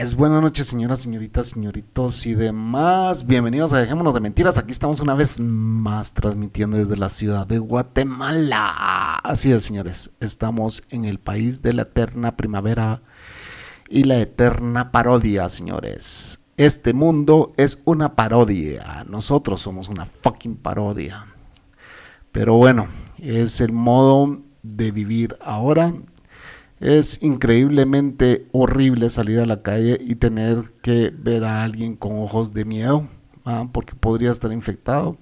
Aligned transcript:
Buenas 0.00 0.40
noches, 0.40 0.66
señoras, 0.66 1.00
señoritas, 1.00 1.48
señoritos 1.48 2.24
y 2.24 2.32
demás. 2.32 3.26
Bienvenidos 3.26 3.74
a 3.74 3.80
Dejémonos 3.80 4.14
de 4.14 4.20
Mentiras. 4.20 4.56
Aquí 4.56 4.72
estamos 4.72 5.00
una 5.00 5.14
vez 5.14 5.38
más 5.40 6.14
transmitiendo 6.14 6.78
desde 6.78 6.96
la 6.96 7.10
ciudad 7.10 7.46
de 7.46 7.58
Guatemala. 7.58 9.16
Así 9.16 9.52
es, 9.52 9.62
señores. 9.62 10.10
Estamos 10.20 10.84
en 10.88 11.04
el 11.04 11.18
país 11.18 11.60
de 11.60 11.74
la 11.74 11.82
eterna 11.82 12.34
primavera 12.38 13.02
y 13.90 14.04
la 14.04 14.18
eterna 14.18 14.90
parodia, 14.90 15.50
señores. 15.50 16.40
Este 16.56 16.94
mundo 16.94 17.52
es 17.58 17.82
una 17.84 18.16
parodia. 18.16 19.04
Nosotros 19.06 19.60
somos 19.60 19.90
una 19.90 20.06
fucking 20.06 20.56
parodia. 20.56 21.26
Pero 22.32 22.54
bueno, 22.54 22.88
es 23.18 23.60
el 23.60 23.72
modo 23.72 24.38
de 24.62 24.92
vivir 24.92 25.36
ahora 25.42 25.92
es 26.80 27.22
increíblemente 27.22 28.48
horrible 28.52 29.10
salir 29.10 29.38
a 29.38 29.46
la 29.46 29.62
calle 29.62 30.00
y 30.02 30.14
tener 30.14 30.72
que 30.82 31.12
ver 31.16 31.44
a 31.44 31.62
alguien 31.62 31.94
con 31.94 32.18
ojos 32.18 32.54
de 32.54 32.64
miedo, 32.64 33.06
¿ah? 33.44 33.68
porque 33.70 33.94
podría 33.94 34.32
estar 34.32 34.50
infectado. 34.50 35.16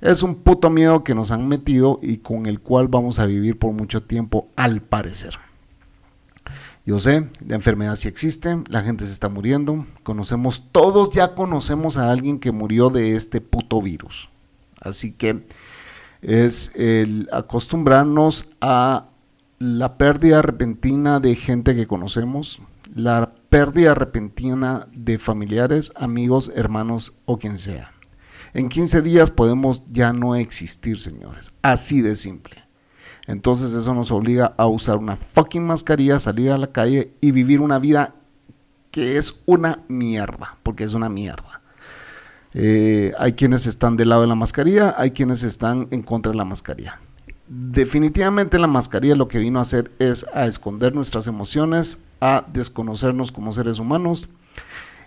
Es 0.00 0.22
un 0.22 0.36
puto 0.36 0.70
miedo 0.70 1.02
que 1.02 1.16
nos 1.16 1.32
han 1.32 1.48
metido 1.48 1.98
y 2.00 2.18
con 2.18 2.46
el 2.46 2.60
cual 2.60 2.86
vamos 2.86 3.18
a 3.18 3.26
vivir 3.26 3.58
por 3.58 3.72
mucho 3.72 4.04
tiempo, 4.04 4.48
al 4.56 4.82
parecer. 4.82 5.34
Yo 6.86 6.98
sé, 6.98 7.28
la 7.46 7.56
enfermedad 7.56 7.96
sí 7.96 8.08
existe, 8.08 8.62
la 8.68 8.82
gente 8.82 9.04
se 9.04 9.12
está 9.12 9.28
muriendo, 9.28 9.86
conocemos, 10.02 10.68
todos 10.72 11.10
ya 11.10 11.34
conocemos 11.34 11.96
a 11.96 12.10
alguien 12.10 12.38
que 12.38 12.52
murió 12.52 12.88
de 12.88 13.16
este 13.16 13.40
puto 13.40 13.82
virus. 13.82 14.30
Así 14.80 15.12
que 15.12 15.44
es 16.22 16.72
el 16.74 17.28
acostumbrarnos 17.32 18.50
a 18.60 19.09
la 19.60 19.98
pérdida 19.98 20.40
repentina 20.40 21.20
de 21.20 21.34
gente 21.34 21.76
que 21.76 21.86
conocemos, 21.86 22.62
la 22.94 23.34
pérdida 23.50 23.94
repentina 23.94 24.88
de 24.90 25.18
familiares, 25.18 25.92
amigos, 25.96 26.50
hermanos 26.56 27.12
o 27.26 27.36
quien 27.36 27.58
sea. 27.58 27.92
En 28.54 28.70
15 28.70 29.02
días 29.02 29.30
podemos 29.30 29.82
ya 29.92 30.14
no 30.14 30.34
existir, 30.34 30.98
señores. 30.98 31.52
Así 31.60 32.00
de 32.00 32.16
simple. 32.16 32.64
Entonces 33.26 33.74
eso 33.74 33.92
nos 33.92 34.10
obliga 34.10 34.54
a 34.56 34.66
usar 34.66 34.96
una 34.96 35.16
fucking 35.16 35.66
mascarilla, 35.66 36.18
salir 36.18 36.52
a 36.52 36.56
la 36.56 36.72
calle 36.72 37.12
y 37.20 37.30
vivir 37.30 37.60
una 37.60 37.78
vida 37.78 38.14
que 38.90 39.18
es 39.18 39.42
una 39.44 39.84
mierda, 39.88 40.56
porque 40.62 40.84
es 40.84 40.94
una 40.94 41.10
mierda. 41.10 41.60
Eh, 42.54 43.12
hay 43.18 43.34
quienes 43.34 43.66
están 43.66 43.98
del 43.98 44.08
lado 44.08 44.22
de 44.22 44.28
la 44.28 44.34
mascarilla, 44.36 44.94
hay 44.96 45.10
quienes 45.10 45.42
están 45.42 45.86
en 45.90 46.02
contra 46.02 46.32
de 46.32 46.38
la 46.38 46.46
mascarilla 46.46 46.98
definitivamente 47.50 48.60
la 48.60 48.68
mascarilla 48.68 49.16
lo 49.16 49.26
que 49.26 49.40
vino 49.40 49.58
a 49.58 49.62
hacer 49.62 49.90
es 49.98 50.24
a 50.32 50.46
esconder 50.46 50.94
nuestras 50.94 51.26
emociones, 51.26 51.98
a 52.20 52.44
desconocernos 52.52 53.32
como 53.32 53.50
seres 53.50 53.80
humanos. 53.80 54.28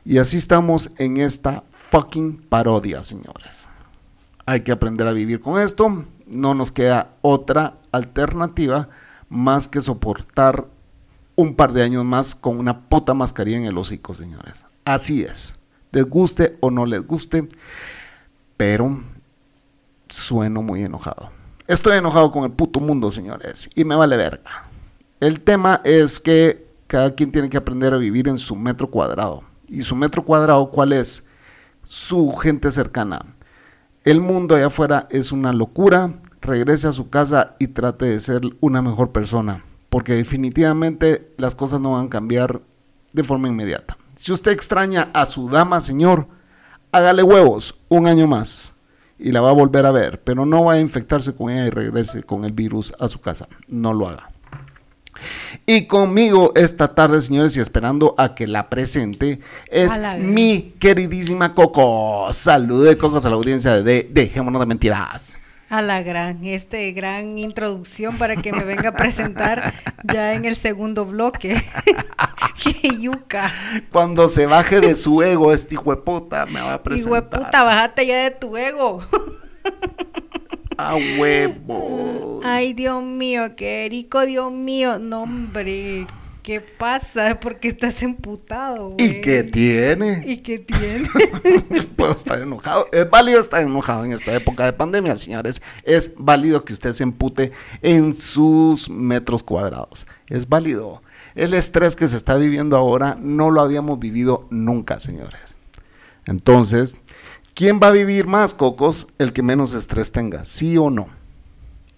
Y 0.04 0.18
así 0.18 0.38
estamos 0.38 0.92
en 0.98 1.18
esta 1.18 1.64
fucking 1.72 2.38
parodia, 2.50 3.02
señores. 3.02 3.68
Hay 4.46 4.62
que 4.62 4.74
aprender 4.74 5.08
a 5.08 5.14
vivir 5.14 5.40
con 5.40 5.58
esto. 5.58 6.06
No 6.28 6.54
nos 6.54 6.74
queda 6.74 7.12
otra 7.22 7.78
alternativa 7.94 8.90
más 9.30 9.70
que 9.70 9.82
soportar 9.82 10.68
un 11.36 11.56
par 11.56 11.72
de 11.72 11.84
años 11.84 12.04
más 12.04 12.36
con 12.36 12.60
una 12.60 12.82
puta 12.90 13.14
mascarilla 13.14 13.58
en 13.58 13.66
el 13.66 13.78
hocico, 13.78 14.14
señores. 14.14 14.66
Así 14.84 15.24
es. 15.24 15.56
Les 15.94 16.04
guste 16.04 16.58
o 16.60 16.72
no 16.72 16.86
les 16.86 17.08
guste. 17.08 17.48
Pero 18.58 19.02
sueno 20.10 20.62
muy 20.62 20.84
enojado. 20.84 21.43
Estoy 21.66 21.98
enojado 21.98 22.30
con 22.30 22.44
el 22.44 22.52
puto 22.52 22.82
mundo, 22.82 23.10
señores, 23.10 23.70
y 23.74 23.86
me 23.86 23.96
vale 23.96 24.18
verga. 24.18 24.66
El 25.22 25.40
tema 25.40 25.80
es 25.86 26.20
que 26.20 26.68
cada 26.88 27.16
quien 27.16 27.32
tiene 27.32 27.50
que 27.50 27.56
aprender 27.56 27.94
a 27.94 27.98
vivir 27.98 28.28
en 28.28 28.38
su 28.38 28.58
metro 28.58 28.92
cuadrado. 28.92 29.44
¿Y 29.70 29.84
su 29.84 29.96
metro 29.96 30.26
cuadrado 30.26 30.70
cuál 30.70 30.92
es? 30.92 31.24
Su 31.86 32.34
gente 32.34 32.70
cercana. 32.70 33.38
El 34.04 34.20
mundo 34.20 34.56
allá 34.56 34.66
afuera 34.66 35.08
es 35.10 35.32
una 35.32 35.54
locura. 35.54 36.20
Regrese 36.42 36.90
a 36.90 36.92
su 36.92 37.10
casa 37.10 37.56
y 37.60 37.68
trate 37.68 38.08
de 38.08 38.20
ser 38.20 38.42
una 38.60 38.82
mejor 38.82 39.14
persona. 39.14 39.64
Porque 39.90 40.16
definitivamente 40.16 41.34
las 41.38 41.56
cosas 41.56 41.80
no 41.80 41.94
van 41.94 42.08
a 42.08 42.10
cambiar 42.10 42.60
de 43.14 43.24
forma 43.24 43.48
inmediata. 43.48 43.98
Si 44.18 44.34
usted 44.34 44.52
extraña 44.52 45.12
a 45.14 45.26
su 45.26 45.50
dama, 45.50 45.80
señor, 45.80 46.28
hágale 46.92 47.24
huevos 47.24 47.80
un 47.88 48.06
año 48.08 48.28
más 48.28 48.73
y 49.24 49.32
la 49.32 49.42
va 49.42 49.52
a 49.52 49.54
volver 49.54 49.86
a 49.86 49.92
ver, 49.92 50.22
pero 50.22 50.46
no 50.46 50.66
va 50.66 50.74
a 50.74 50.80
infectarse 50.80 51.34
con 51.34 51.50
ella 51.50 51.66
y 51.66 51.70
regrese 51.70 52.24
con 52.24 52.44
el 52.44 52.52
virus 52.52 52.94
a 53.00 53.08
su 53.08 53.22
casa. 53.22 53.48
No 53.68 53.94
lo 53.94 54.10
haga. 54.10 54.30
Y 55.66 55.86
conmigo 55.86 56.52
esta 56.56 56.94
tarde, 56.94 57.22
señores, 57.22 57.56
y 57.56 57.62
esperando 57.62 58.16
a 58.18 58.36
que 58.36 58.48
la 58.48 58.70
presente, 58.70 59.40
es 59.70 59.98
mi 60.20 60.74
queridísima 60.78 61.54
Coco. 61.54 62.34
Salude, 62.34 62.98
Coco, 62.98 63.18
a 63.18 63.30
la 63.30 63.36
audiencia 63.36 63.82
de 63.82 64.10
Dejémonos 64.12 64.60
de 64.60 64.66
Mentiras 64.66 65.38
a 65.74 65.82
la 65.82 66.04
gran, 66.04 66.46
este 66.46 66.92
gran 66.92 67.40
introducción 67.40 68.20
para 68.20 68.36
que 68.36 68.54
me 68.54 68.64
venga 68.64 68.90
a 68.90 68.92
presentar 68.92 69.74
ya 70.04 70.34
en 70.34 70.46
el 70.46 70.56
segundo 70.56 71.04
bloque. 71.04 71.64
¡Qué 72.64 72.90
yuca! 73.00 73.52
Cuando 73.92 74.30
se 74.30 74.46
baje 74.46 74.80
de 74.82 74.94
su 74.94 75.24
ego, 75.24 75.52
este 75.52 75.74
hijo 75.74 75.90
de 75.96 76.00
puta 76.04 76.46
me 76.46 76.62
va 76.62 76.76
a 76.76 76.84
presentar. 76.84 77.08
Hijo 77.08 77.16
de 77.16 77.24
puta, 77.24 77.64
bájate 77.64 78.06
ya 78.06 78.18
de 78.18 78.30
tu 78.30 78.56
ego. 78.56 79.02
A 80.78 80.94
huevo. 80.96 82.42
Ay, 82.44 82.74
Dios 82.74 83.02
mío, 83.02 83.56
qué 83.58 83.88
rico, 83.90 84.28
Dios 84.28 84.52
mío. 84.52 85.00
No, 85.00 85.24
hombre. 85.24 86.06
¿Qué 86.44 86.60
pasa? 86.60 87.40
Porque 87.40 87.70
estás 87.70 88.04
emputado. 88.04 88.96
¿Y 89.00 89.22
qué 89.22 89.44
tiene? 89.44 90.24
¿Y 90.28 90.38
qué 90.38 90.60
tiene? 90.60 91.10
Puedo 91.96 92.12
estar 92.12 92.42
enojado. 92.42 92.88
Es 92.92 93.10
válido 93.10 93.40
estar 93.40 93.64
enojado 93.64 94.04
en 94.04 94.12
esta 94.12 94.36
época 94.36 94.66
de 94.66 94.74
pandemia, 94.74 95.16
señores. 95.16 95.62
Es 95.84 96.12
válido 96.18 96.66
que 96.66 96.74
usted 96.74 96.92
se 96.92 97.04
empute 97.04 97.54
en 97.82 98.14
sus 98.14 98.90
metros 98.90 99.42
cuadrados. 99.42 100.06
Es 100.28 100.50
válido. 100.50 101.02
El 101.34 101.54
estrés 101.54 101.96
que 101.96 102.10
se 102.10 102.18
está 102.18 102.36
viviendo 102.36 102.76
ahora 102.76 103.18
no 103.22 103.50
lo 103.50 103.62
habíamos 103.62 103.98
vivido 104.00 104.46
nunca, 104.50 105.00
señores. 105.00 105.58
Entonces, 106.26 106.98
¿quién 107.54 107.80
va 107.82 107.88
a 107.88 107.92
vivir 107.92 108.28
más, 108.28 108.54
Cocos? 108.54 109.08
El 109.18 109.32
que 109.32 109.44
menos 109.44 109.74
estrés 109.74 110.12
tenga, 110.12 110.44
¿sí 110.44 110.78
o 110.78 110.90
no? 110.90 111.08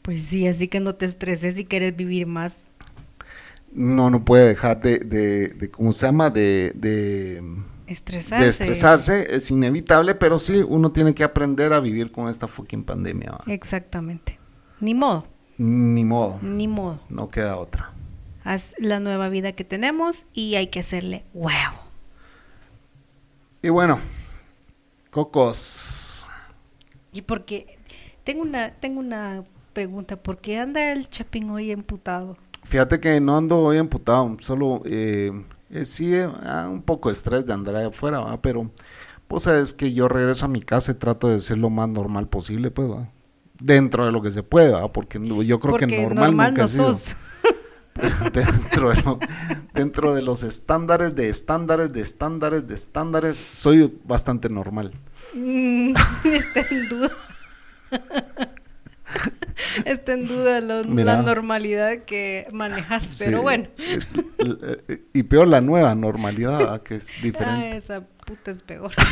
Pues 0.03 0.21
sí, 0.21 0.47
así 0.47 0.67
que 0.67 0.79
no 0.79 0.93
te 0.93 1.05
estreses 1.05 1.55
si 1.55 1.65
quieres 1.65 1.95
vivir 1.95 2.27
más 2.27 2.69
no, 3.75 4.09
no 4.09 4.23
puede 4.23 4.47
dejar 4.47 4.81
de, 4.81 4.99
de, 4.99 5.69
¿cómo 5.69 5.91
se 5.93 6.05
llama? 6.05 6.29
De, 6.29 6.71
de, 6.75 7.43
estresarse. 7.87 8.47
estresarse. 8.47 9.35
Es 9.35 9.51
inevitable, 9.51 10.15
pero 10.15 10.39
sí, 10.39 10.63
uno 10.67 10.91
tiene 10.91 11.13
que 11.13 11.23
aprender 11.23 11.73
a 11.73 11.79
vivir 11.79 12.11
con 12.11 12.29
esta 12.29 12.47
fucking 12.47 12.83
pandemia. 12.83 13.37
Exactamente. 13.47 14.39
Ni 14.79 14.93
modo. 14.93 15.27
Ni 15.57 16.05
modo. 16.05 16.39
Ni 16.41 16.67
modo. 16.67 16.99
No 17.09 17.29
queda 17.29 17.57
otra. 17.57 17.91
Haz 18.43 18.73
la 18.77 18.99
nueva 18.99 19.29
vida 19.29 19.51
que 19.53 19.63
tenemos 19.63 20.25
y 20.33 20.55
hay 20.55 20.67
que 20.67 20.79
hacerle 20.79 21.23
huevo. 21.33 21.75
Y 23.61 23.69
bueno, 23.69 23.99
Cocos. 25.09 26.27
Y 27.13 27.21
porque 27.21 27.79
tengo 28.25 28.41
una, 28.41 28.71
tengo 28.73 28.99
una 28.99 29.45
pregunta, 29.71 30.17
¿por 30.17 30.39
qué 30.39 30.57
anda 30.57 30.91
el 30.91 31.09
Chapín 31.09 31.49
hoy 31.49 31.71
emputado? 31.71 32.37
Fíjate 32.65 32.99
que 32.99 33.21
no 33.21 33.37
ando 33.37 33.59
hoy 33.59 33.77
emputado, 33.77 34.35
solo 34.39 34.81
eh, 34.85 35.31
eh 35.69 35.85
sí, 35.85 36.15
eh, 36.15 36.27
ah, 36.43 36.67
un 36.69 36.81
poco 36.81 37.09
de 37.09 37.13
estrés 37.13 37.45
de 37.45 37.53
andar 37.53 37.75
ahí 37.75 37.85
afuera, 37.85 38.39
pero 38.41 38.71
pues 39.27 39.43
sabes 39.43 39.71
que 39.71 39.93
yo 39.93 40.07
regreso 40.07 40.45
a 40.45 40.47
mi 40.47 40.61
casa 40.61 40.91
y 40.91 40.95
trato 40.95 41.27
de 41.27 41.39
ser 41.39 41.57
lo 41.57 41.69
más 41.69 41.89
normal 41.89 42.27
posible, 42.27 42.71
pues, 42.71 42.89
dentro 43.59 44.05
de 44.05 44.11
lo 44.11 44.21
que 44.21 44.31
se 44.31 44.41
pueda, 44.41 44.91
porque 44.91 45.19
yo 45.45 45.59
creo 45.59 45.77
que 45.77 45.87
normal, 45.87 46.35
nunca 46.35 46.63
no 46.63 46.67
sos. 46.67 47.15
dentro, 48.33 48.89
de 48.89 49.17
dentro 49.73 50.13
de 50.13 50.21
los 50.21 50.43
estándares 50.43 51.15
de 51.15 51.29
estándares 51.29 51.93
de 51.93 52.01
estándares 52.01 52.67
de 52.67 52.73
estándares, 52.73 53.43
soy 53.51 53.99
bastante 54.03 54.49
normal. 54.49 54.91
Mm, 55.33 55.93
está 56.25 56.61
en 56.71 56.89
duda. 56.89 57.11
está 59.85 60.13
en 60.13 60.27
duda 60.27 60.61
la 60.61 61.21
normalidad 61.21 61.99
que 62.05 62.47
manejas, 62.51 63.17
pero 63.19 63.41
bueno. 63.41 63.67
y 65.13 65.23
peor 65.23 65.47
la 65.47 65.61
nueva 65.61 65.95
normalidad, 65.95 66.81
que 66.83 66.95
es 66.95 67.07
diferente. 67.21 67.71
Ah, 67.73 67.75
esa 67.75 68.01
puta 68.25 68.51
es 68.51 68.61
peor. 68.61 68.91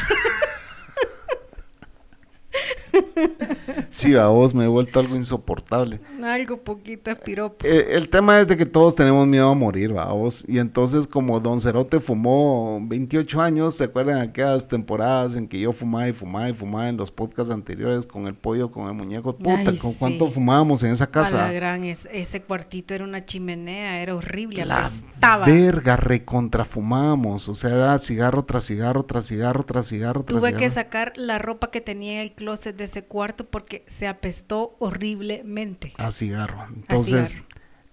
Sí, 3.90 4.16
a 4.16 4.28
vos 4.28 4.54
me 4.54 4.66
he 4.66 4.68
vuelto 4.68 5.00
algo 5.00 5.16
insoportable. 5.16 6.00
Algo 6.24 6.58
poquito 6.58 7.16
piropo. 7.20 7.66
Eh, 7.66 7.88
el 7.92 8.10
tema 8.10 8.40
es 8.40 8.48
de 8.48 8.58
que 8.58 8.66
todos 8.66 8.96
tenemos 8.96 9.28
miedo 9.28 9.50
a 9.50 9.54
morir, 9.54 9.94
vamos. 9.94 10.44
Y 10.48 10.60
entonces, 10.60 11.08
como 11.08 11.40
Don 11.40 11.62
Cerote 11.62 12.00
fumó 12.00 12.80
28 12.84 13.42
años, 13.42 13.76
¿se 13.76 13.86
acuerdan 13.86 14.20
aquellas 14.20 14.68
temporadas 14.68 15.36
en 15.36 15.48
que 15.48 15.60
yo 15.60 15.72
fumaba 15.74 16.08
y 16.08 16.14
fumaba 16.14 16.50
y 16.50 16.54
fumaba 16.54 16.90
en 16.90 16.98
los 16.98 17.12
podcasts 17.12 17.52
anteriores 17.54 18.06
con 18.06 18.28
el 18.28 18.36
pollo, 18.36 18.72
con 18.72 18.88
el 18.88 18.94
muñeco? 18.94 19.36
Puta, 19.38 19.72
Ay, 19.72 19.78
¿con 19.78 19.92
sí. 19.92 19.98
cuánto 20.00 20.30
fumábamos 20.32 20.82
en 20.84 20.92
esa 20.92 21.06
A 21.06 21.08
la 21.08 21.12
casa? 21.12 21.52
gran, 21.52 21.84
es- 21.84 22.08
ese 22.12 22.42
cuartito 22.42 22.94
era 22.94 23.04
una 23.04 23.26
chimenea, 23.26 24.02
era 24.02 24.16
horrible, 24.16 24.66
La 24.66 24.80
apestaba. 24.80 25.46
verga, 25.46 25.98
recontrafumábamos. 25.98 27.50
O 27.50 27.56
sea, 27.56 27.72
era 27.72 27.98
cigarro 28.00 28.44
tras 28.44 28.66
cigarro, 28.66 29.04
tras 29.04 29.26
cigarro, 29.28 29.64
tras 29.64 29.88
cigarro, 29.88 30.24
tras 30.24 30.40
Tuve 30.40 30.50
cigarro. 30.50 30.60
que 30.64 30.70
sacar 30.70 31.14
la 31.16 31.40
ropa 31.40 31.70
que 31.72 31.82
tenía 31.82 32.14
en 32.14 32.20
el 32.20 32.32
closet 32.34 32.76
de 32.76 32.83
ese 32.86 33.04
cuarto 33.06 33.46
porque 33.46 33.84
se 33.88 34.08
apestó 34.08 34.76
horriblemente. 34.80 35.94
a 35.98 36.12
cigarro. 36.12 36.66
Entonces, 36.76 37.32
cigarro. 37.32 37.48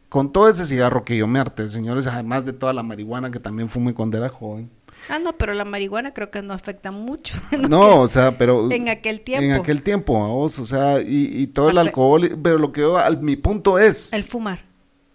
con 0.09 0.33
todo 0.33 0.49
ese 0.49 0.65
cigarro 0.67 1.03
que 1.05 1.17
yo 1.17 1.27
me 1.27 1.39
harté, 1.41 1.69
señores, 1.69 2.07
además 2.07 2.45
de 2.45 2.53
toda 2.53 2.73
la 2.73 2.83
marihuana 2.83 3.31
que 3.31 3.41
también 3.41 3.69
fumé 3.69 3.95
cuando 3.95 4.17
era 4.19 4.29
joven. 4.29 4.71
Ah, 5.09 5.19
no, 5.19 5.39
pero 5.39 5.55
la 5.55 5.65
marihuana 5.65 6.13
creo 6.13 6.31
que 6.31 6.43
no 6.43 6.53
afecta 6.53 6.91
mucho. 6.91 7.35
No, 7.71 8.01
o 8.01 8.09
sea, 8.09 8.37
pero... 8.37 8.71
En 8.71 8.89
aquel 8.91 9.23
tiempo. 9.23 9.45
En 9.45 9.53
aquel 9.53 9.83
tiempo, 9.83 10.13
vos, 10.29 10.59
o 10.59 10.65
sea, 10.67 11.01
y, 11.01 11.41
y 11.43 11.47
todo 11.47 11.71
el 11.71 11.77
Afe- 11.79 11.87
alcohol, 11.87 12.39
pero 12.43 12.59
lo 12.59 12.71
que 12.73 12.83
yo, 12.83 12.99
al- 12.99 13.23
mi 13.23 13.37
punto 13.37 13.79
es, 13.79 14.13
El 14.13 14.25
fumar. 14.25 14.61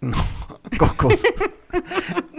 cocos, 0.78 1.22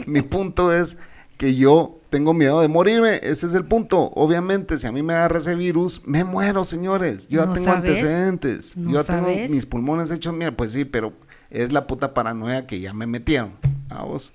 mi 0.05 0.21
punto 0.21 0.73
es 0.73 0.97
que 1.37 1.55
yo 1.55 1.96
tengo 2.09 2.33
miedo 2.33 2.61
de 2.61 2.67
morirme, 2.67 3.19
ese 3.23 3.47
es 3.47 3.53
el 3.53 3.65
punto. 3.65 4.11
Obviamente, 4.15 4.77
si 4.77 4.87
a 4.87 4.91
mí 4.91 5.03
me 5.03 5.13
agarra 5.13 5.39
ese 5.39 5.55
virus, 5.55 6.01
me 6.05 6.23
muero, 6.23 6.63
señores. 6.63 7.27
Yo 7.27 7.41
ya 7.41 7.45
¿No 7.47 7.53
tengo 7.53 7.65
sabes? 7.65 7.89
antecedentes. 7.89 8.77
¿No 8.77 8.91
yo 8.91 9.01
ya 9.01 9.03
tengo 9.03 9.27
mis 9.53 9.65
pulmones 9.65 10.11
hechos, 10.11 10.33
mira, 10.33 10.55
pues 10.55 10.71
sí, 10.73 10.85
pero 10.85 11.13
es 11.49 11.71
la 11.73 11.87
puta 11.87 12.13
paranoia 12.13 12.65
que 12.67 12.79
ya 12.79 12.93
me 12.93 13.07
metieron. 13.07 13.51
¿a 13.89 14.03
vos? 14.03 14.33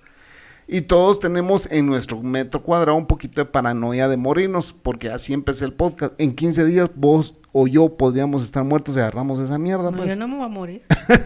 Y 0.68 0.82
todos 0.82 1.20
tenemos 1.20 1.68
en 1.70 1.86
nuestro 1.86 2.22
metro 2.22 2.62
cuadrado 2.62 2.96
un 2.96 3.06
poquito 3.06 3.40
de 3.40 3.44
paranoia 3.44 4.08
de 4.08 4.16
morirnos, 4.16 4.72
porque 4.72 5.10
así 5.10 5.32
empecé 5.34 5.64
el 5.66 5.72
podcast. 5.74 6.14
En 6.18 6.34
15 6.34 6.64
días 6.64 6.88
vos 6.94 7.34
o 7.52 7.66
yo 7.66 7.96
podríamos 7.96 8.42
estar 8.44 8.64
muertos 8.64 8.96
y 8.96 9.00
agarramos 9.00 9.38
esa 9.40 9.58
mierda, 9.58 9.90
No, 9.90 9.96
pues. 9.98 10.08
yo 10.08 10.16
no 10.16 10.28
me 10.28 10.36
voy 10.36 10.44
a 10.46 10.48
morir. 10.48 10.82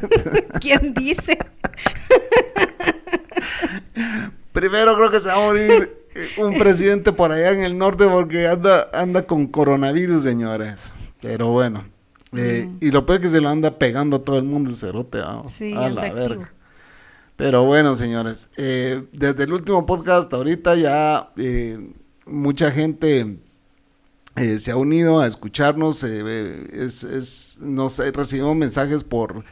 ¿Quién 0.61 0.95
dice? 0.95 1.39
Primero 4.53 4.97
creo 4.97 5.11
que 5.11 5.21
se 5.21 5.29
va 5.29 5.35
a 5.35 5.47
morir 5.47 6.06
un 6.39 6.59
presidente 6.59 7.13
por 7.13 7.33
allá 7.33 7.53
en 7.53 7.63
el 7.63 7.77
norte 7.79 8.07
porque 8.07 8.47
anda, 8.47 8.89
anda 8.93 9.27
con 9.27 9.47
coronavirus, 9.47 10.23
señores. 10.23 10.93
Pero 11.21 11.49
bueno. 11.49 11.85
eh, 12.37 12.69
Y 12.81 12.91
lo 12.91 13.07
peor 13.07 13.19
es 13.21 13.27
que 13.27 13.33
se 13.33 13.41
lo 13.41 13.49
anda 13.49 13.79
pegando 13.79 14.17
a 14.17 14.25
todo 14.25 14.39
el 14.39 14.45
mundo 14.45 14.71
el 14.71 14.77
cerote. 14.77 15.19
vamos. 15.19 15.53
Sí, 15.53 15.73
a 15.75 15.89
la 15.89 16.13
verga. 16.13 16.53
Pero 17.37 17.65
bueno, 17.65 17.97
señores. 17.97 18.49
eh, 18.57 19.05
desde 19.13 19.45
el 19.45 19.53
último 19.53 19.85
podcast 19.87 20.25
hasta 20.25 20.37
ahorita 20.37 20.75
ya 20.75 21.31
eh, 21.37 21.93
mucha 22.25 22.71
gente 22.71 23.39
se 24.59 24.71
ha 24.71 24.77
unido 24.77 25.21
a 25.21 25.27
escucharnos. 25.27 26.03
es, 26.03 27.05
es, 27.05 27.59
nos 27.61 27.99
recibimos 27.99 28.57
mensajes 28.57 29.05
por... 29.05 29.45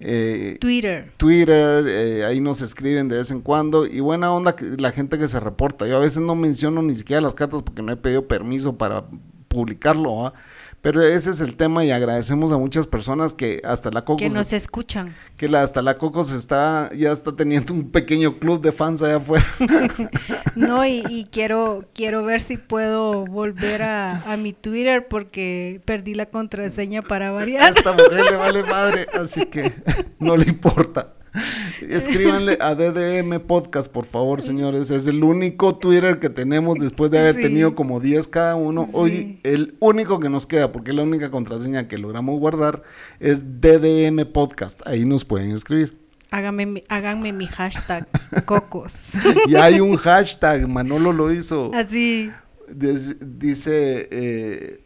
eh, 0.00 0.56
Twitter. 0.60 1.10
Twitter, 1.16 1.86
eh, 1.88 2.24
ahí 2.24 2.40
nos 2.40 2.60
escriben 2.60 3.08
de 3.08 3.16
vez 3.16 3.30
en 3.30 3.40
cuando 3.40 3.86
y 3.86 4.00
buena 4.00 4.32
onda 4.32 4.54
que 4.54 4.64
la 4.78 4.92
gente 4.92 5.18
que 5.18 5.28
se 5.28 5.40
reporta. 5.40 5.86
Yo 5.86 5.96
a 5.96 6.00
veces 6.00 6.22
no 6.22 6.34
menciono 6.34 6.82
ni 6.82 6.94
siquiera 6.94 7.20
las 7.20 7.34
cartas 7.34 7.62
porque 7.62 7.82
no 7.82 7.92
he 7.92 7.96
pedido 7.96 8.28
permiso 8.28 8.78
para 8.78 9.04
publicarlo. 9.48 10.32
Pero 10.80 11.02
ese 11.02 11.30
es 11.30 11.40
el 11.40 11.56
tema 11.56 11.84
y 11.84 11.90
agradecemos 11.90 12.52
a 12.52 12.56
muchas 12.58 12.86
personas 12.86 13.34
que 13.34 13.60
hasta 13.64 13.90
la 13.90 14.04
Coco, 14.04 14.18
Que 14.18 14.30
se- 14.30 14.36
nos 14.36 14.52
escuchan. 14.52 15.14
que 15.36 15.48
la, 15.48 15.62
hasta 15.62 15.82
la 15.82 15.98
Coco 15.98 16.24
se 16.24 16.36
está 16.36 16.90
ya 16.94 17.10
está 17.12 17.34
teniendo 17.34 17.72
un 17.74 17.90
pequeño 17.90 18.38
club 18.38 18.60
de 18.60 18.72
fans 18.72 19.02
allá 19.02 19.16
afuera. 19.16 19.44
No, 20.56 20.84
y, 20.84 21.04
y 21.08 21.26
quiero, 21.30 21.84
quiero 21.94 22.24
ver 22.24 22.40
si 22.40 22.56
puedo 22.56 23.24
volver 23.26 23.82
a, 23.82 24.32
a 24.32 24.36
mi 24.36 24.52
Twitter 24.52 25.06
porque 25.08 25.80
perdí 25.84 26.14
la 26.14 26.26
contraseña 26.26 27.00
para 27.02 27.28
A 27.28 27.32
variar. 27.32 27.70
esta 27.76 27.92
mujer 27.92 28.24
le 28.30 28.36
vale 28.36 28.62
madre, 28.64 29.06
así 29.20 29.46
que 29.46 29.72
no 30.18 30.36
le 30.36 30.48
importa. 30.48 31.14
Escríbanle 31.88 32.58
a 32.60 32.74
DDM 32.74 33.40
Podcast, 33.40 33.90
por 33.90 34.04
favor, 34.04 34.42
señores. 34.42 34.90
Es 34.90 35.06
el 35.06 35.22
único 35.22 35.76
Twitter 35.76 36.18
que 36.18 36.30
tenemos 36.30 36.76
después 36.78 37.10
de 37.10 37.18
haber 37.20 37.36
Sí. 37.36 37.42
tenido 37.42 37.74
como 37.74 38.00
10 38.00 38.26
cada 38.28 38.56
uno. 38.56 38.84
Sí. 38.86 38.90
Hoy 38.94 39.40
el 39.44 39.76
único 39.80 40.18
que 40.20 40.28
nos 40.28 40.46
queda, 40.46 40.72
porque 40.72 40.92
la 40.92 41.02
única 41.02 41.30
contraseña 41.30 41.88
que 41.88 41.98
logramos 41.98 42.38
guardar 42.38 42.82
es 43.20 43.60
DDM 43.60 44.24
Podcast. 44.26 44.80
Ahí 44.86 45.04
nos 45.04 45.24
pueden 45.24 45.52
escribir. 45.52 45.96
Hágame, 46.30 46.66
mi- 46.66 46.84
háganme 46.88 47.32
mi 47.32 47.46
hashtag 47.46 48.06
cocos. 48.44 49.12
Y 49.46 49.54
hay 49.56 49.80
un 49.80 49.96
hashtag, 49.96 50.68
Manolo 50.68 51.12
lo 51.12 51.32
hizo. 51.32 51.70
Así. 51.74 52.30
Des- 52.68 53.16
dice 53.38 54.08
eh, 54.10 54.80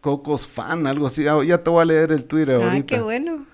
Cocos 0.00 0.48
Fan, 0.48 0.86
algo 0.86 1.06
así. 1.06 1.26
Ah, 1.26 1.42
Ya 1.44 1.62
te 1.62 1.68
voy 1.68 1.82
a 1.82 1.84
leer 1.84 2.12
el 2.12 2.24
Twitter 2.24 2.58
Ah, 2.62 2.64
ahorita. 2.68 2.86
qué 2.96 3.02
bueno. 3.02 3.44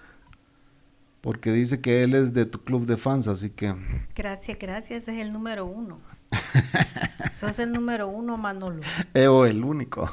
Porque 1.26 1.50
dice 1.50 1.80
que 1.80 2.04
él 2.04 2.14
es 2.14 2.32
de 2.34 2.46
tu 2.46 2.60
club 2.62 2.86
de 2.86 2.96
fans, 2.96 3.26
así 3.26 3.50
que... 3.50 3.74
Gracias, 4.14 4.56
gracias. 4.60 5.02
Ese 5.02 5.12
es 5.20 5.26
el 5.26 5.32
número 5.32 5.66
uno. 5.66 5.98
Sos 7.32 7.58
el 7.58 7.72
número 7.72 8.06
uno, 8.06 8.36
Manolo. 8.36 8.80
Eo 9.12 9.44
el 9.44 9.64
único. 9.64 10.08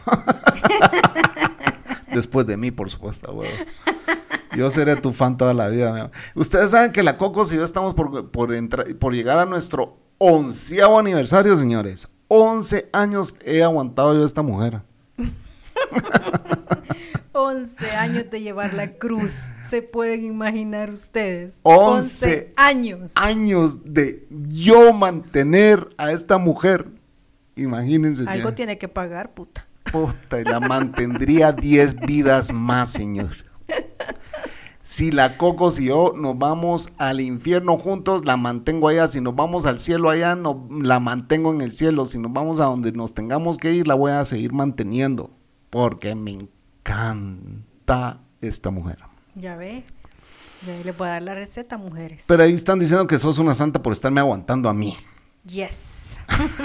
Después 2.11 2.47
de 2.47 2.57
mí, 2.57 2.71
por 2.71 2.89
supuesto, 2.89 3.31
huevos. 3.31 3.67
Yo 4.57 4.71
seré 4.71 4.95
tu 4.95 5.11
fan 5.13 5.37
toda 5.37 5.53
la 5.53 5.69
vida. 5.69 5.91
amor. 5.91 6.09
Ustedes 6.33 6.71
saben 6.71 6.91
que 6.91 7.03
la 7.03 7.15
Cocos 7.19 7.51
y 7.51 7.57
yo 7.57 7.63
estamos 7.63 7.93
por, 7.93 8.31
por, 8.31 8.49
entrar- 8.55 8.95
por 8.97 9.13
llegar 9.13 9.37
a 9.37 9.45
nuestro 9.45 9.99
onceavo 10.17 10.97
aniversario, 10.97 11.55
señores. 11.55 12.07
Once 12.27 12.89
años 12.91 13.35
he 13.45 13.61
aguantado 13.61 14.15
yo 14.15 14.23
a 14.23 14.25
esta 14.25 14.41
mujer. 14.41 14.81
11 17.33 17.91
años 17.91 18.29
de 18.29 18.41
llevar 18.41 18.73
la 18.73 18.93
cruz. 18.93 19.43
Se 19.67 19.81
pueden 19.81 20.23
imaginar 20.23 20.91
ustedes. 20.91 21.57
Once 21.63 22.25
11 22.25 22.53
años. 22.55 23.11
Años 23.15 23.79
de 23.83 24.27
yo 24.29 24.93
mantener 24.93 25.89
a 25.97 26.11
esta 26.11 26.37
mujer. 26.37 26.87
Imagínense. 27.55 28.23
Algo 28.27 28.49
ya. 28.49 28.55
tiene 28.55 28.77
que 28.77 28.87
pagar, 28.87 29.33
puta. 29.33 29.67
Puta, 29.91 30.39
y 30.39 30.43
la 30.43 30.59
mantendría 30.59 31.51
10 31.51 31.99
vidas 32.01 32.51
más, 32.53 32.91
señor. 32.91 33.31
Si 34.81 35.11
la 35.11 35.37
Cocos 35.37 35.79
y 35.79 35.85
yo 35.85 36.13
nos 36.15 36.37
vamos 36.37 36.89
al 36.97 37.21
infierno 37.21 37.77
juntos, 37.77 38.25
la 38.25 38.35
mantengo 38.35 38.89
allá. 38.89 39.07
Si 39.07 39.21
nos 39.21 39.33
vamos 39.33 39.65
al 39.65 39.79
cielo 39.79 40.09
allá, 40.09 40.35
no, 40.35 40.67
la 40.69 40.99
mantengo 40.99 41.53
en 41.53 41.61
el 41.61 41.71
cielo. 41.71 42.05
Si 42.05 42.19
nos 42.19 42.33
vamos 42.33 42.59
a 42.59 42.65
donde 42.65 42.91
nos 42.91 43.13
tengamos 43.13 43.57
que 43.57 43.73
ir, 43.73 43.87
la 43.87 43.95
voy 43.95 44.11
a 44.11 44.25
seguir 44.25 44.51
manteniendo. 44.51 45.31
Porque 45.69 46.15
me 46.15 46.31
encanta 46.83 48.19
esta 48.41 48.69
mujer. 48.69 48.99
Ya 49.35 49.55
ve. 49.55 49.83
Ya 50.65 50.73
ahí 50.73 50.83
les 50.83 50.97
voy 50.97 51.07
a 51.07 51.11
dar 51.11 51.21
la 51.21 51.35
receta, 51.35 51.77
mujeres. 51.77 52.25
Pero 52.27 52.43
ahí 52.43 52.53
están 52.53 52.79
diciendo 52.79 53.07
que 53.07 53.17
sos 53.19 53.37
una 53.37 53.55
santa 53.55 53.81
por 53.81 53.93
estarme 53.93 54.19
aguantando 54.19 54.67
a 54.69 54.73
mí. 54.73 54.97
Yes. 55.45 56.19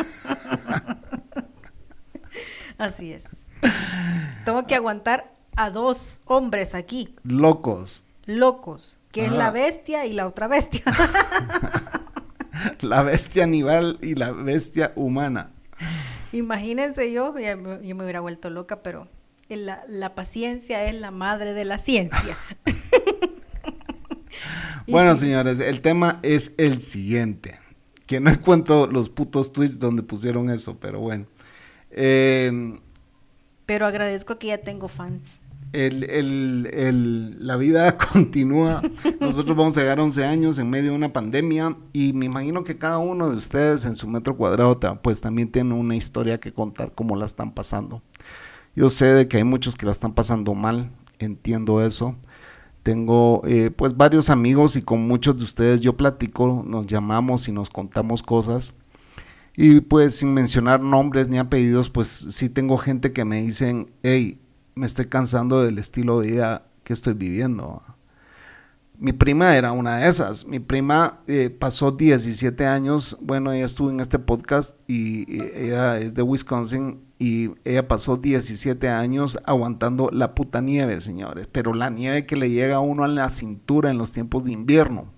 Así 2.79 3.13
es. 3.13 3.47
Tengo 4.45 4.67
que 4.67 4.75
aguantar 4.77 5.33
a 5.57 5.71
dos 5.71 6.21
hombres 6.27 6.75
aquí, 6.77 7.17
Locos. 7.25 8.05
locos, 8.27 9.01
que 9.11 9.25
es 9.27 9.33
la 9.33 9.51
bestia 9.51 10.07
y 10.07 10.13
la 10.13 10.27
otra 10.29 10.47
bestia. 10.49 10.83
La 12.81 13.03
bestia 13.03 13.45
animal 13.45 13.99
y 14.03 14.17
la 14.17 14.33
bestia 14.33 14.93
humana. 14.97 15.51
Imagínense 16.33 17.13
yo, 17.13 17.33
yo 17.39 17.57
me 17.57 18.03
hubiera 18.03 18.19
vuelto 18.19 18.51
loca, 18.51 18.83
pero 18.83 19.07
la, 19.57 19.83
la 19.89 20.15
paciencia 20.15 20.85
es 20.87 20.95
la 20.95 21.11
madre 21.11 21.55
de 21.55 21.65
la 21.65 21.79
ciencia. 21.79 22.37
Bueno, 24.87 25.15
sí, 25.15 25.23
señores, 25.27 25.61
el 25.61 25.81
tema 25.83 26.19
es 26.23 26.55
el 26.57 26.81
siguiente. 26.81 27.59
Que 28.07 28.21
no 28.21 28.31
encuentro 28.31 28.87
los 28.87 29.11
putos 29.11 29.53
tweets 29.53 29.79
donde 29.79 30.03
pusieron 30.03 30.49
eso, 30.49 30.79
pero 30.81 31.01
bueno. 31.01 31.27
Eh, 31.91 32.79
Pero 33.67 33.85
agradezco 33.87 34.39
que 34.39 34.47
ya 34.49 34.59
tengo 34.59 34.89
fans. 34.89 35.41
el- 35.75 36.05
el- 36.05 36.71
el- 36.73 37.47
la 37.47 37.57
vida 37.57 37.99
continúa. 38.13 38.81
Nosotros 39.21 39.55
vamos 39.55 39.77
a 39.77 39.81
llegar 39.81 39.99
a 39.99 40.05
11 40.05 40.25
años 40.25 40.59
en 40.59 40.71
medio 40.71 40.91
de 40.93 40.97
una 40.97 41.13
pandemia 41.13 41.77
y 41.93 42.15
me 42.15 42.25
imagino 42.25 42.65
que 42.65 42.79
cada 42.79 42.97
uno 42.97 43.29
de 43.29 43.37
ustedes 43.37 43.85
en 43.85 43.95
su 43.95 44.09
metro 44.09 44.39
cuadrado 44.39 44.81
pues 45.03 45.21
también 45.21 45.53
tiene 45.53 45.75
una 45.75 45.95
historia 45.97 46.41
que 46.41 46.55
contar 46.55 46.93
cómo 46.95 47.15
la 47.17 47.27
están 47.27 47.53
pasando. 47.53 48.01
Yo 48.79 48.91
sé 48.91 49.07
de 49.07 49.27
que 49.27 49.39
hay 49.39 49.43
muchos 49.43 49.75
que 49.75 49.87
la 49.87 49.91
están 49.91 50.15
pasando 50.15 50.55
mal, 50.55 50.93
entiendo 51.19 51.85
eso. 51.85 52.15
Tengo 52.85 53.43
eh, 53.45 53.73
pues 53.73 53.97
varios 53.97 54.31
amigos 54.31 54.77
y 54.77 54.83
con 54.83 55.01
muchos 55.01 55.37
de 55.37 55.43
ustedes 55.43 55.81
yo 55.81 55.97
platico, 55.97 56.63
nos 56.65 56.87
llamamos 56.87 57.49
y 57.49 57.53
nos 57.53 57.71
contamos 57.71 58.23
cosas. 58.23 58.75
Y 59.57 59.81
pues 59.81 60.15
sin 60.15 60.33
mencionar 60.33 60.81
nombres 60.81 61.29
ni 61.29 61.39
apellidos, 61.39 61.91
pues 61.91 62.07
sí 62.07 62.49
tengo 62.49 62.79
gente 62.79 63.13
que 63.13 63.25
me 63.25 63.43
dicen, 63.43 63.91
hey, 64.05 64.41
me 64.77 64.87
estoy 64.87 65.07
cansando 65.07 65.61
del 65.65 65.81
estilo 65.81 66.21
de 66.21 66.29
vida 66.29 66.69
que 66.85 66.93
estoy 66.93 67.15
viviendo. 67.15 67.83
Mi 69.01 69.13
prima 69.13 69.57
era 69.57 69.71
una 69.73 69.99
de 69.99 70.09
esas. 70.09 70.45
Mi 70.47 70.59
prima 70.59 71.21
eh, 71.29 71.51
pasó 71.51 71.93
17 71.93 72.67
años, 72.67 73.17
bueno, 73.21 73.53
ella 73.53 73.65
estuvo 73.65 73.91
en 73.91 74.01
este 74.01 74.19
podcast 74.19 74.77
y, 74.89 75.41
ella 75.55 75.99
es 75.99 76.15
de 76.15 76.23
Wisconsin 76.23 77.01
y 77.19 77.51
ella 77.65 77.87
pasó 77.87 78.17
17 78.17 78.89
años 78.89 79.39
aguantando 79.45 80.11
la 80.13 80.35
puta 80.35 80.61
nieve, 80.61 81.01
señores. 81.01 81.47
Pero 81.51 81.75
la 81.75 81.91
nieve 81.91 82.27
que 82.27 82.35
le 82.37 82.51
llega 82.51 82.77
a 82.77 82.81
uno 82.81 83.05
a 83.05 83.09
la 83.09 83.31
cintura 83.31 83.91
en 83.91 83.99
los 83.99 84.13
tiempos 84.13 84.45
de 84.45 84.53
invierno. 84.53 85.13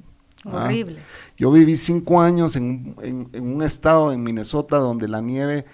¿ah? 0.44 0.64
Horrible. 0.66 0.98
Yo 1.38 1.50
viví 1.50 1.76
cinco 1.78 2.20
años 2.20 2.56
en, 2.56 2.94
en- 3.02 3.28
en 3.32 3.54
un 3.54 3.62
estado 3.62 4.12
en 4.12 4.22
Minnesota 4.22 4.76
donde 4.76 5.08
la 5.08 5.22
nieve 5.22 5.64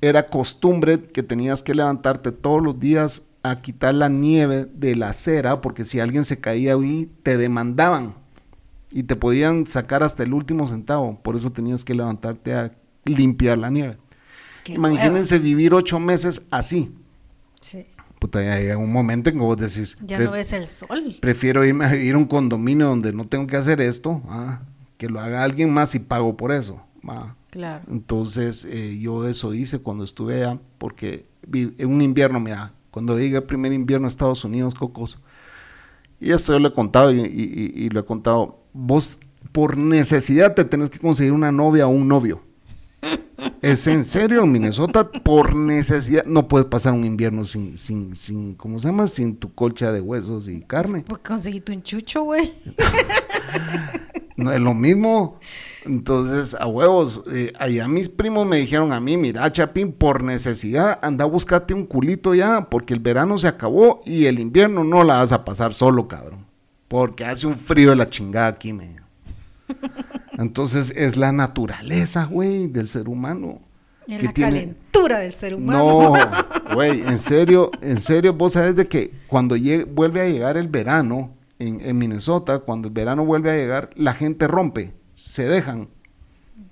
era 0.00 0.28
costumbre 0.28 1.00
que 1.00 1.22
tenías 1.24 1.62
que 1.62 1.74
levantarte 1.74 2.30
todos 2.30 2.62
los 2.62 2.78
días 2.78 3.22
a 3.50 3.60
quitar 3.62 3.94
la 3.94 4.08
nieve 4.08 4.66
de 4.74 4.96
la 4.96 5.10
acera 5.10 5.60
porque 5.60 5.84
si 5.84 6.00
alguien 6.00 6.24
se 6.24 6.38
caía 6.40 6.74
ahí 6.74 7.10
te 7.22 7.36
demandaban 7.36 8.14
y 8.90 9.02
te 9.04 9.16
podían 9.16 9.66
sacar 9.66 10.02
hasta 10.02 10.22
el 10.22 10.32
último 10.32 10.68
centavo. 10.68 11.18
Por 11.22 11.36
eso 11.36 11.50
tenías 11.52 11.84
que 11.84 11.94
levantarte 11.94 12.54
a 12.54 12.72
limpiar 13.04 13.58
la 13.58 13.70
nieve. 13.70 13.98
Qué 14.64 14.74
Imagínense 14.74 15.38
vivir 15.38 15.74
ocho 15.74 15.98
meses 16.00 16.42
así. 16.50 16.92
Sí. 17.60 17.86
Puta, 18.18 18.42
ya 18.42 18.58
llega 18.58 18.78
un 18.78 18.92
momento 18.92 19.28
en 19.28 19.36
que 19.36 19.42
vos 19.42 19.56
decís, 19.58 19.96
Ya 20.04 20.16
"Pre- 20.16 20.24
no 20.26 20.32
ves 20.32 20.52
el 20.54 20.66
sol. 20.66 21.16
prefiero 21.20 21.64
irme 21.64 21.84
a 21.86 21.92
vivir 21.92 22.14
a 22.14 22.18
un 22.18 22.24
condominio 22.24 22.86
donde 22.88 23.12
no 23.12 23.26
tengo 23.26 23.46
que 23.46 23.56
hacer 23.56 23.80
esto, 23.80 24.22
ah, 24.28 24.62
que 24.96 25.08
lo 25.08 25.20
haga 25.20 25.42
alguien 25.44 25.70
más 25.72 25.94
y 25.94 25.98
pago 25.98 26.36
por 26.36 26.52
eso. 26.52 26.80
ah". 27.06 27.34
Claro. 27.50 27.84
Entonces 27.90 28.64
eh, 28.68 28.98
yo 28.98 29.26
eso 29.28 29.54
hice 29.54 29.78
cuando 29.78 30.04
estuve 30.04 30.36
allá, 30.44 30.58
porque 30.78 31.26
en 31.52 31.88
un 31.88 32.02
invierno, 32.02 32.40
mira, 32.40 32.72
cuando 32.96 33.18
el 33.18 33.42
primer 33.42 33.74
invierno 33.74 34.06
a 34.06 34.08
Estados 34.08 34.42
Unidos, 34.46 34.74
Cocos, 34.74 35.18
y 36.18 36.30
esto 36.30 36.54
yo 36.54 36.58
lo 36.60 36.68
he 36.68 36.72
contado 36.72 37.12
y, 37.12 37.20
y- 37.20 37.24
y- 37.26 37.84
y 37.84 37.88
lo 37.90 38.00
he 38.00 38.04
contado, 38.06 38.58
vos 38.72 39.18
por 39.52 39.76
necesidad 39.76 40.54
te 40.54 40.64
tenés 40.64 40.88
que 40.88 40.98
conseguir 40.98 41.32
una 41.32 41.52
novia 41.52 41.86
o 41.86 41.90
un 41.90 42.08
novio. 42.08 42.40
Es 43.60 43.86
en 43.86 44.06
serio, 44.06 44.44
en 44.44 44.50
Minnesota, 44.52 45.10
por 45.10 45.54
necesidad, 45.56 46.24
no 46.24 46.48
puedes 46.48 46.66
pasar 46.68 46.94
un 46.94 47.04
invierno 47.04 47.44
sin, 47.44 47.76
sin, 47.76 48.16
sin, 48.16 48.54
¿cómo 48.54 48.78
se 48.80 48.86
llama? 48.88 49.08
Sin 49.08 49.36
tu 49.36 49.52
colcha 49.54 49.92
de 49.92 50.00
huesos 50.00 50.48
y 50.48 50.62
carne. 50.62 51.04
Pues 51.06 51.20
conseguiste 51.20 51.72
un 51.72 51.82
chucho, 51.82 52.22
güey. 52.22 52.54
No 54.36 54.52
es 54.52 54.60
lo 54.60 54.72
mismo. 54.74 55.38
Entonces, 55.86 56.54
a 56.58 56.66
huevos, 56.66 57.22
eh, 57.32 57.52
allá 57.58 57.86
mis 57.88 58.08
primos 58.08 58.46
me 58.46 58.56
dijeron 58.58 58.92
a 58.92 59.00
mí, 59.00 59.16
mira, 59.16 59.50
Chapín, 59.52 59.92
por 59.92 60.22
necesidad, 60.22 60.98
anda 61.02 61.24
a 61.24 61.28
buscarte 61.28 61.74
un 61.74 61.86
culito 61.86 62.34
ya, 62.34 62.68
porque 62.68 62.92
el 62.94 63.00
verano 63.00 63.38
se 63.38 63.48
acabó 63.48 64.00
y 64.04 64.26
el 64.26 64.38
invierno 64.40 64.82
no 64.84 65.04
la 65.04 65.18
vas 65.18 65.32
a 65.32 65.44
pasar 65.44 65.72
solo, 65.72 66.08
cabrón. 66.08 66.44
Porque 66.88 67.24
hace 67.24 67.46
un 67.46 67.56
frío 67.56 67.90
de 67.90 67.96
la 67.96 68.10
chingada 68.10 68.48
aquí, 68.48 68.72
me. 68.72 68.96
Entonces, 70.38 70.92
es 70.96 71.16
la 71.16 71.32
naturaleza, 71.32 72.24
güey, 72.24 72.66
del 72.68 72.88
ser 72.88 73.08
humano. 73.08 73.60
Que 74.06 74.22
la 74.22 74.32
tiene- 74.32 74.50
calentura 74.52 75.18
del 75.18 75.32
ser 75.32 75.54
humano. 75.54 76.12
no, 76.14 76.14
güey, 76.74 77.00
en 77.02 77.18
serio, 77.18 77.70
en 77.80 78.00
serio, 78.00 78.34
vos 78.34 78.52
sabes 78.52 78.76
de 78.76 78.86
que 78.86 79.12
cuando 79.26 79.56
llegue- 79.56 79.84
vuelve 79.84 80.20
a 80.20 80.28
llegar 80.28 80.56
el 80.56 80.68
verano 80.68 81.34
en, 81.58 81.80
en 81.80 81.96
Minnesota, 81.98 82.60
cuando 82.60 82.88
el 82.88 82.94
verano 82.94 83.24
vuelve 83.24 83.50
a 83.50 83.54
llegar, 83.56 83.90
la 83.96 84.14
gente 84.14 84.46
rompe, 84.46 84.92
se 85.16 85.48
dejan. 85.48 85.88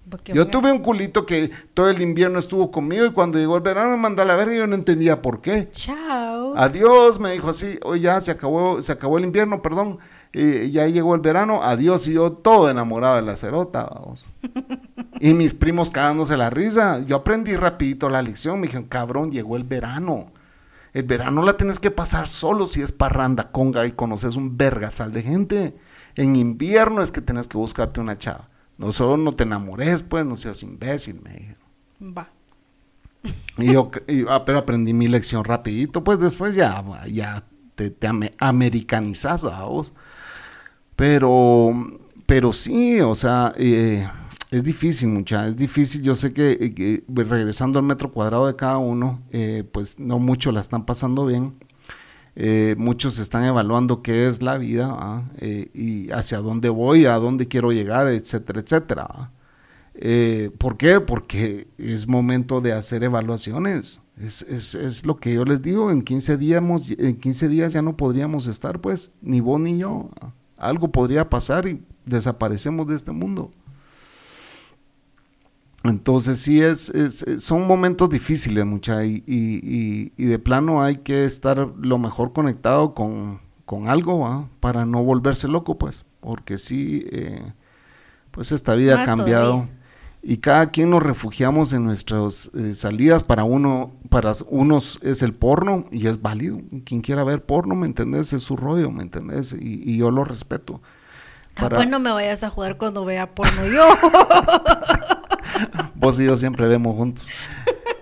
Porque 0.08 0.32
Yo 0.32 0.46
tuve 0.46 0.70
un 0.70 0.78
culito 0.78 1.26
que 1.26 1.50
todo 1.72 1.90
el 1.90 2.00
invierno 2.00 2.38
estuvo 2.38 2.70
conmigo 2.70 3.04
y 3.04 3.12
cuando 3.12 3.38
llegó 3.38 3.56
el 3.56 3.62
verano 3.62 3.90
me 3.90 3.96
mandó 3.96 4.22
a 4.22 4.24
la 4.24 4.36
verga 4.36 4.54
y 4.54 4.58
yo 4.58 4.66
no 4.66 4.76
entendía 4.76 5.20
por 5.20 5.40
qué. 5.40 5.68
Chao. 5.72 6.54
Adiós, 6.56 7.18
me 7.18 7.32
dijo 7.32 7.50
así, 7.50 7.78
hoy 7.82 8.00
ya 8.00 8.20
se 8.20 8.30
acabó, 8.30 8.80
se 8.80 8.92
acabó 8.92 9.18
el 9.18 9.24
invierno, 9.24 9.60
perdón, 9.60 9.98
eh, 10.32 10.68
ya 10.70 10.86
llegó 10.86 11.14
el 11.14 11.20
verano, 11.20 11.62
adiós, 11.62 12.06
y 12.06 12.12
yo 12.12 12.32
todo 12.32 12.70
enamorado 12.70 13.16
de 13.16 13.22
la 13.22 13.34
cerota, 13.36 13.84
vamos. 13.84 14.26
Y 15.20 15.32
mis 15.32 15.54
primos 15.54 15.90
cagándose 15.90 16.36
la 16.36 16.50
risa, 16.50 17.00
yo 17.06 17.16
aprendí 17.16 17.56
rapidito 17.56 18.10
la 18.10 18.20
lección, 18.20 18.60
me 18.60 18.66
dijeron, 18.66 18.88
cabrón, 18.88 19.30
llegó 19.30 19.56
el 19.56 19.64
verano. 19.64 20.32
El 20.92 21.04
verano 21.04 21.42
la 21.42 21.56
tienes 21.56 21.78
que 21.78 21.90
pasar 21.90 22.28
solo 22.28 22.66
si 22.66 22.82
es 22.82 22.92
parranda, 22.92 23.50
conga 23.50 23.86
y 23.86 23.92
conoces 23.92 24.36
un 24.36 24.58
vergasal 24.58 25.12
de 25.12 25.22
gente. 25.22 25.74
En 26.16 26.36
invierno 26.36 27.02
es 27.02 27.10
que 27.10 27.20
tienes 27.20 27.46
que 27.46 27.56
buscarte 27.58 28.00
una 28.00 28.16
chava. 28.16 28.48
No 28.78 28.92
solo 28.92 29.16
no 29.16 29.32
te 29.32 29.44
enamores, 29.44 30.02
pues, 30.02 30.24
no 30.26 30.36
seas 30.36 30.62
imbécil, 30.62 31.20
me 31.22 31.30
dijeron. 31.32 32.16
Va. 32.16 32.28
Y 33.56 33.72
yo, 33.72 33.90
y- 34.08 34.24
ah, 34.28 34.44
pero 34.44 34.58
aprendí 34.58 34.92
mi 34.92 35.08
lección 35.08 35.44
rapidito, 35.44 36.02
pues 36.04 36.18
después 36.18 36.54
ya, 36.54 36.84
ya 37.10 37.44
te, 37.74 37.90
te 37.90 38.06
ame- 38.08 38.32
americanizas 38.38 39.44
a 39.44 39.62
vos. 39.64 39.92
Pero, 40.96 41.72
pero 42.26 42.52
sí, 42.52 43.00
o 43.00 43.14
sea, 43.14 43.52
eh, 43.56 44.08
es 44.50 44.62
difícil, 44.64 45.08
mucha, 45.08 45.46
es 45.48 45.56
difícil. 45.56 46.02
Yo 46.02 46.14
sé 46.14 46.32
que, 46.32 46.52
eh, 46.52 46.74
que, 46.74 47.04
pues, 47.12 47.28
regresando 47.28 47.78
al 47.78 47.84
metro 47.84 48.12
cuadrado 48.12 48.46
de 48.46 48.56
cada 48.56 48.78
uno, 48.78 49.22
eh, 49.32 49.64
pues 49.72 49.98
no 49.98 50.18
mucho 50.18 50.52
la 50.52 50.60
están 50.60 50.84
pasando 50.86 51.26
bien. 51.26 51.54
Eh, 52.36 52.74
muchos 52.78 53.18
están 53.18 53.44
evaluando 53.44 54.02
qué 54.02 54.28
es 54.28 54.42
la 54.42 54.58
vida. 54.58 55.24
Eh, 55.38 55.70
y 55.74 56.10
hacia 56.10 56.38
dónde 56.38 56.68
voy, 56.68 57.06
a 57.06 57.14
dónde 57.14 57.48
quiero 57.48 57.72
llegar, 57.72 58.08
etcétera, 58.08 58.60
etcétera. 58.60 59.30
Eh, 59.94 60.50
¿Por 60.58 60.76
qué? 60.76 61.00
Porque 61.00 61.68
es 61.78 62.08
momento 62.08 62.60
de 62.60 62.72
hacer 62.72 63.04
evaluaciones. 63.04 64.00
Es, 64.20 64.42
es, 64.42 64.74
es 64.74 65.06
lo 65.06 65.16
que 65.16 65.34
yo 65.34 65.44
les 65.44 65.62
digo, 65.62 65.90
en 65.90 66.02
15, 66.02 66.36
días, 66.36 66.62
en 66.98 67.16
15 67.16 67.48
días 67.48 67.72
ya 67.72 67.82
no 67.82 67.96
podríamos 67.96 68.46
estar, 68.46 68.80
pues, 68.80 69.10
ni 69.22 69.40
vos 69.40 69.60
ni 69.60 69.78
yo. 69.78 70.10
Algo 70.56 70.90
podría 70.92 71.28
pasar 71.28 71.66
y 71.66 71.82
desaparecemos 72.06 72.86
de 72.86 72.96
este 72.96 73.12
mundo. 73.12 73.50
Entonces 75.84 76.38
sí, 76.40 76.62
es, 76.62 76.88
es- 76.90 77.22
es- 77.22 77.42
son 77.44 77.66
momentos 77.66 78.08
difíciles, 78.08 78.64
mucha, 78.64 79.04
y, 79.04 79.22
y- 79.26 80.24
de 80.24 80.38
plano 80.38 80.82
hay 80.82 80.96
que 80.98 81.24
estar 81.26 81.68
lo 81.78 81.98
mejor 81.98 82.32
conectado 82.32 82.94
con, 82.94 83.40
con 83.66 83.88
algo, 83.88 84.20
¿va? 84.20 84.48
Para 84.60 84.86
no 84.86 85.02
volverse 85.04 85.46
loco, 85.46 85.76
pues, 85.76 86.06
porque 86.20 86.56
sí, 86.58 87.06
eh, 87.12 87.52
pues 88.30 88.50
esta 88.52 88.74
vida 88.74 89.02
ha 89.02 89.04
cambiado. 89.04 89.50
todavía. 89.52 89.80
Y 90.26 90.38
cada 90.38 90.70
quien 90.70 90.88
nos 90.88 91.02
refugiamos 91.02 91.74
en 91.74 91.84
nuestras 91.84 92.50
eh, 92.54 92.74
salidas. 92.74 93.22
Para 93.22 93.44
uno, 93.44 93.92
para 94.08 94.32
unos 94.48 94.98
es 95.02 95.20
el 95.20 95.34
porno 95.34 95.84
y 95.92 96.06
es 96.06 96.22
válido. 96.22 96.62
Quien 96.86 97.02
quiera 97.02 97.24
ver 97.24 97.44
porno, 97.44 97.74
¿me 97.74 97.86
entendés? 97.86 98.32
Es 98.32 98.40
su 98.40 98.56
rollo, 98.56 98.90
¿me 98.90 99.02
entendés? 99.02 99.52
Y, 99.52 99.82
y 99.84 99.98
yo 99.98 100.10
lo 100.10 100.24
respeto. 100.24 100.80
Ah, 101.56 101.60
Para- 101.60 101.76
pues 101.76 101.90
no 101.90 102.00
me 102.00 102.10
vayas 102.10 102.42
a 102.42 102.48
jugar 102.48 102.78
cuando 102.78 103.04
vea 103.04 103.34
porno 103.34 103.66
yo. 103.66 103.84
Vos 105.94 106.18
y 106.20 106.24
yo 106.24 106.36
siempre 106.36 106.66
vemos 106.66 106.96
juntos. 106.96 107.28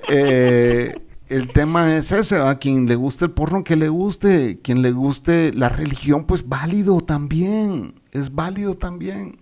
Eh, 0.09 0.99
el 1.29 1.49
tema 1.49 1.97
es 1.97 2.13
ese, 2.13 2.37
a 2.37 2.59
quien 2.59 2.87
le 2.87 2.95
guste 2.95 3.25
el 3.25 3.31
porno, 3.31 3.65
que 3.65 3.77
le 3.77 3.89
guste. 3.89 4.61
Quien 4.63 4.83
le 4.83 4.93
guste 4.93 5.53
la 5.53 5.69
religión, 5.69 6.25
pues 6.27 6.49
válido 6.49 7.01
también. 7.01 7.95
Es 8.13 8.35
válido 8.35 8.75
también. 8.75 9.41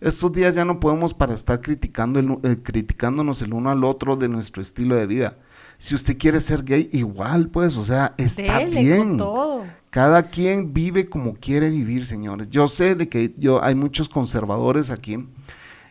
Estos 0.00 0.32
días 0.32 0.54
ya 0.54 0.64
no 0.64 0.80
podemos 0.80 1.14
para 1.14 1.34
estar 1.34 1.60
criticando 1.60 2.20
el, 2.20 2.38
eh, 2.42 2.56
criticándonos 2.62 3.42
el 3.42 3.52
uno 3.54 3.70
al 3.70 3.84
otro 3.84 4.16
de 4.16 4.28
nuestro 4.28 4.62
estilo 4.62 4.94
de 4.96 5.06
vida. 5.06 5.36
Si 5.78 5.94
usted 5.94 6.16
quiere 6.16 6.40
ser 6.40 6.64
gay, 6.64 6.88
igual, 6.92 7.48
pues, 7.48 7.76
o 7.76 7.84
sea, 7.84 8.14
está 8.16 8.58
Dele 8.58 8.80
bien. 8.80 9.16
todo. 9.18 9.64
Cada 9.90 10.30
quien 10.30 10.72
vive 10.72 11.06
como 11.06 11.34
quiere 11.34 11.70
vivir, 11.70 12.06
señores. 12.06 12.48
Yo 12.50 12.68
sé 12.68 12.94
de 12.94 13.08
que 13.08 13.34
yo 13.36 13.62
hay 13.62 13.74
muchos 13.74 14.08
conservadores 14.08 14.90
aquí 14.90 15.18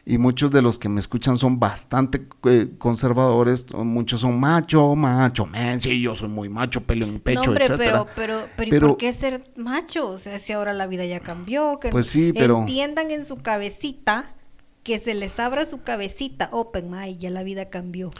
y 0.05 0.17
muchos 0.19 0.51
de 0.51 0.61
los 0.61 0.77
que 0.77 0.87
me 0.87 0.99
escuchan 0.99 1.37
son 1.37 1.59
bastante 1.59 2.27
eh, 2.45 2.69
conservadores. 2.77 3.65
Muchos 3.73 4.21
son 4.21 4.39
macho, 4.39 4.93
macho, 4.95 5.45
men, 5.47 5.79
sí, 5.79 5.99
yo 6.01 6.13
soy 6.13 6.29
muy 6.29 6.47
macho, 6.47 6.81
pelo 6.81 7.05
en 7.05 7.13
mi 7.13 7.19
pecho, 7.19 7.41
no, 7.41 7.47
hombre, 7.49 7.65
etcétera. 7.65 8.05
pero, 8.05 8.07
pero, 8.15 8.47
pero, 8.55 8.67
¿y 8.67 8.69
Pero- 8.71 8.87
por 8.89 8.97
qué 8.97 9.11
ser 9.11 9.51
macho? 9.55 10.07
O 10.09 10.17
sea, 10.17 10.37
si 10.37 10.53
ahora 10.53 10.73
la 10.73 10.85
vida 10.87 11.05
ya 11.05 11.19
cambió, 11.21 11.79
que 11.79 11.89
Pues 11.89 12.07
sí, 12.07 12.33
pero- 12.33 12.59
entiendan 12.59 13.09
en 13.11 13.25
su 13.25 13.37
cabecita 13.37 14.31
que 14.83 14.99
se 14.99 15.15
les 15.15 15.39
abra 15.39 15.65
su 15.65 15.81
cabecita, 15.81 16.49
open 16.51 16.91
mind, 16.91 17.17
ya 17.17 17.31
la 17.31 17.41
vida 17.41 17.71
cambió. 17.71 18.11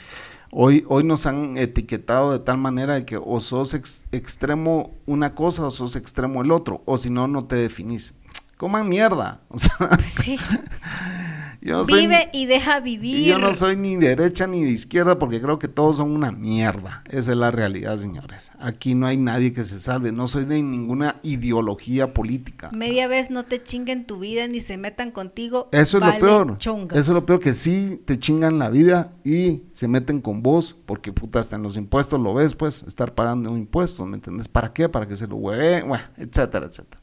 Hoy, 0.52 0.84
hoy 0.88 1.04
nos 1.04 1.28
han 1.28 1.58
etiquetado 1.60 2.32
de 2.32 2.40
tal 2.40 2.58
manera 2.58 2.96
de 2.96 3.06
que 3.06 3.18
o 3.18 3.40
sos 3.42 3.76
ex- 3.76 4.06
extremo 4.12 4.92
una 5.06 5.36
cosa 5.36 5.64
o 5.68 5.70
sos 5.70 5.96
extremo 5.96 6.42
el 6.42 6.50
otro, 6.52 6.82
o 6.86 6.98
si 6.98 7.12
no, 7.12 7.28
no 7.28 7.46
te 7.46 7.56
definís. 7.58 8.16
Coman 8.58 8.88
mierda. 8.90 9.42
O 9.50 9.60
sea, 9.60 9.90
Pues 9.90 10.14
sí, 10.14 10.40
Yo 11.66 11.78
no 11.78 11.86
soy 11.86 12.02
Vive 12.02 12.30
ni- 12.32 12.42
y 12.44 12.46
deja 12.46 12.80
vivir. 12.80 13.18
y 13.20 13.26
yo 13.26 13.40
no 13.40 13.52
soy 13.54 13.76
ni 13.76 13.96
derecha 13.96 14.46
ni 14.46 14.64
de 14.64 14.70
izquierda 14.70 15.18
porque 15.18 15.42
creo 15.42 15.58
que 15.58 15.68
todos 15.68 15.98
son 15.98 16.12
una 16.12 16.32
mierda. 16.32 17.04
Esa 17.10 17.32
es 17.32 17.38
la 17.38 17.50
realidad, 17.50 17.98
señores. 17.98 18.52
Aquí 18.60 18.94
no 18.94 19.08
hay 19.08 19.18
nadie 19.18 19.52
que 19.52 19.64
se 19.64 19.80
salve. 19.80 20.12
No 20.12 20.28
soy 20.28 20.46
de 20.46 20.62
ninguna 20.62 21.16
ideología 21.24 22.14
política. 22.14 22.70
Media 22.72 23.08
vez 23.08 23.32
no 23.32 23.44
te 23.46 23.64
chinguen 23.64 24.06
tu 24.06 24.20
vida 24.20 24.48
ni 24.48 24.62
se 24.62 24.78
metan 24.78 25.10
contigo. 25.12 25.70
Eso 25.72 25.98
es 25.98 26.02
vale 26.02 26.20
lo 26.20 26.26
peor. 26.26 26.58
chonga. 26.60 26.96
Eso 27.00 27.12
es 27.12 27.16
lo 27.16 27.26
peor 27.26 27.40
que 27.40 27.54
sí 27.54 28.00
te 28.06 28.20
chingan 28.20 28.60
la 28.60 28.70
vida 28.70 29.14
y 29.24 29.64
se 29.72 29.88
meten 29.88 30.22
con 30.22 30.44
vos 30.44 30.78
porque 30.86 31.12
puta 31.14 31.40
hasta 31.40 31.56
en 31.56 31.64
los 31.64 31.78
impuestos 31.78 32.20
lo 32.20 32.34
ves, 32.36 32.54
pues, 32.54 32.84
estar 32.84 33.16
pagando 33.16 33.58
impuestos, 33.58 34.06
¿me 34.08 34.18
entiendes? 34.18 34.48
¿Para 34.50 34.72
qué? 34.72 34.88
Para 34.88 35.08
que 35.08 35.18
se 35.18 35.26
lo 35.28 35.36
hueve, 35.38 35.82
bueno, 35.82 36.04
etcétera, 36.18 36.68
etcétera. 36.68 37.02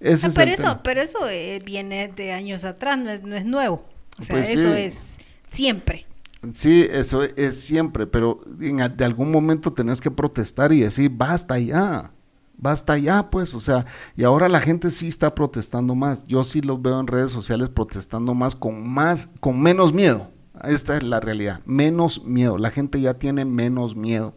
Ese 0.00 0.28
es 0.28 0.34
pero, 0.34 0.50
eso, 0.52 0.62
tema. 0.62 0.82
pero 0.82 1.00
eso 1.02 1.28
eh, 1.28 1.58
viene 1.64 2.08
de 2.08 2.32
años 2.32 2.64
atrás, 2.64 2.98
no 2.98 3.10
es, 3.10 3.22
no 3.22 3.34
es 3.36 3.44
nuevo. 3.44 3.84
O 4.18 4.22
sea, 4.22 4.36
Pues 4.36 4.50
eso 4.50 4.72
sí. 4.74 4.80
es 4.80 5.18
siempre. 5.50 6.06
Sí, 6.52 6.86
eso 6.90 7.24
es 7.24 7.60
siempre, 7.60 8.06
pero 8.06 8.40
en 8.60 8.76
de 8.96 9.04
algún 9.04 9.30
momento 9.32 9.72
tenés 9.72 10.00
que 10.00 10.10
protestar 10.10 10.72
y 10.72 10.80
decir, 10.80 11.10
basta 11.12 11.58
ya, 11.58 12.12
basta 12.56 12.96
ya, 12.96 13.28
pues, 13.28 13.54
o 13.56 13.60
sea, 13.60 13.86
y 14.16 14.22
ahora 14.22 14.48
la 14.48 14.60
gente 14.60 14.92
sí 14.92 15.08
está 15.08 15.34
protestando 15.34 15.96
más. 15.96 16.24
Yo 16.28 16.44
sí 16.44 16.60
los 16.60 16.80
veo 16.80 17.00
en 17.00 17.08
redes 17.08 17.32
sociales 17.32 17.68
protestando 17.70 18.34
más, 18.34 18.54
con 18.54 18.88
más, 18.88 19.28
con 19.40 19.60
menos 19.60 19.92
miedo. 19.92 20.30
Esta 20.62 20.96
es 20.96 21.02
la 21.02 21.18
realidad, 21.18 21.60
menos 21.66 22.24
miedo. 22.24 22.56
La 22.56 22.70
gente 22.70 23.00
ya 23.00 23.14
tiene 23.14 23.44
menos 23.44 23.96
miedo. 23.96 24.36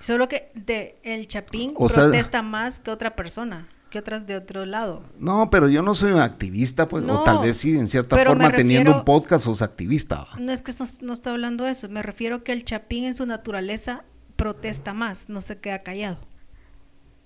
Solo 0.00 0.28
que 0.28 0.50
de, 0.54 0.96
el 1.04 1.28
Chapín 1.28 1.74
O 1.76 1.88
sea- 1.88 2.04
protesta 2.04 2.42
más 2.42 2.80
que 2.80 2.90
otra 2.90 3.14
persona, 3.14 3.68
que 3.90 3.98
otras 3.98 4.26
de 4.26 4.36
otro 4.36 4.64
lado. 4.66 5.02
No, 5.18 5.50
pero 5.50 5.68
yo 5.68 5.82
no 5.82 5.94
soy 5.94 6.12
un 6.12 6.20
activista, 6.20 6.88
pues, 6.88 7.04
o 7.08 7.22
tal 7.22 7.40
vez 7.40 7.56
sí, 7.56 7.76
en 7.76 7.88
cierta 7.88 8.16
forma, 8.16 8.50
teniendo 8.52 8.94
un 8.96 9.04
podcast, 9.04 9.44
sos 9.44 9.60
activista. 9.62 10.26
No 10.38 10.52
es 10.52 10.62
que 10.62 10.72
no, 10.72 10.84
no 11.02 11.12
estoy 11.12 11.32
hablando 11.32 11.64
de 11.64 11.72
eso, 11.72 11.88
me 11.88 12.02
refiero 12.02 12.42
que 12.44 12.52
el 12.52 12.64
Chapín 12.64 13.04
en 13.04 13.14
su 13.14 13.26
naturaleza 13.26 14.04
protesta 14.36 14.94
más, 14.94 15.28
no 15.28 15.40
se 15.40 15.58
queda 15.58 15.82
callado. 15.82 16.18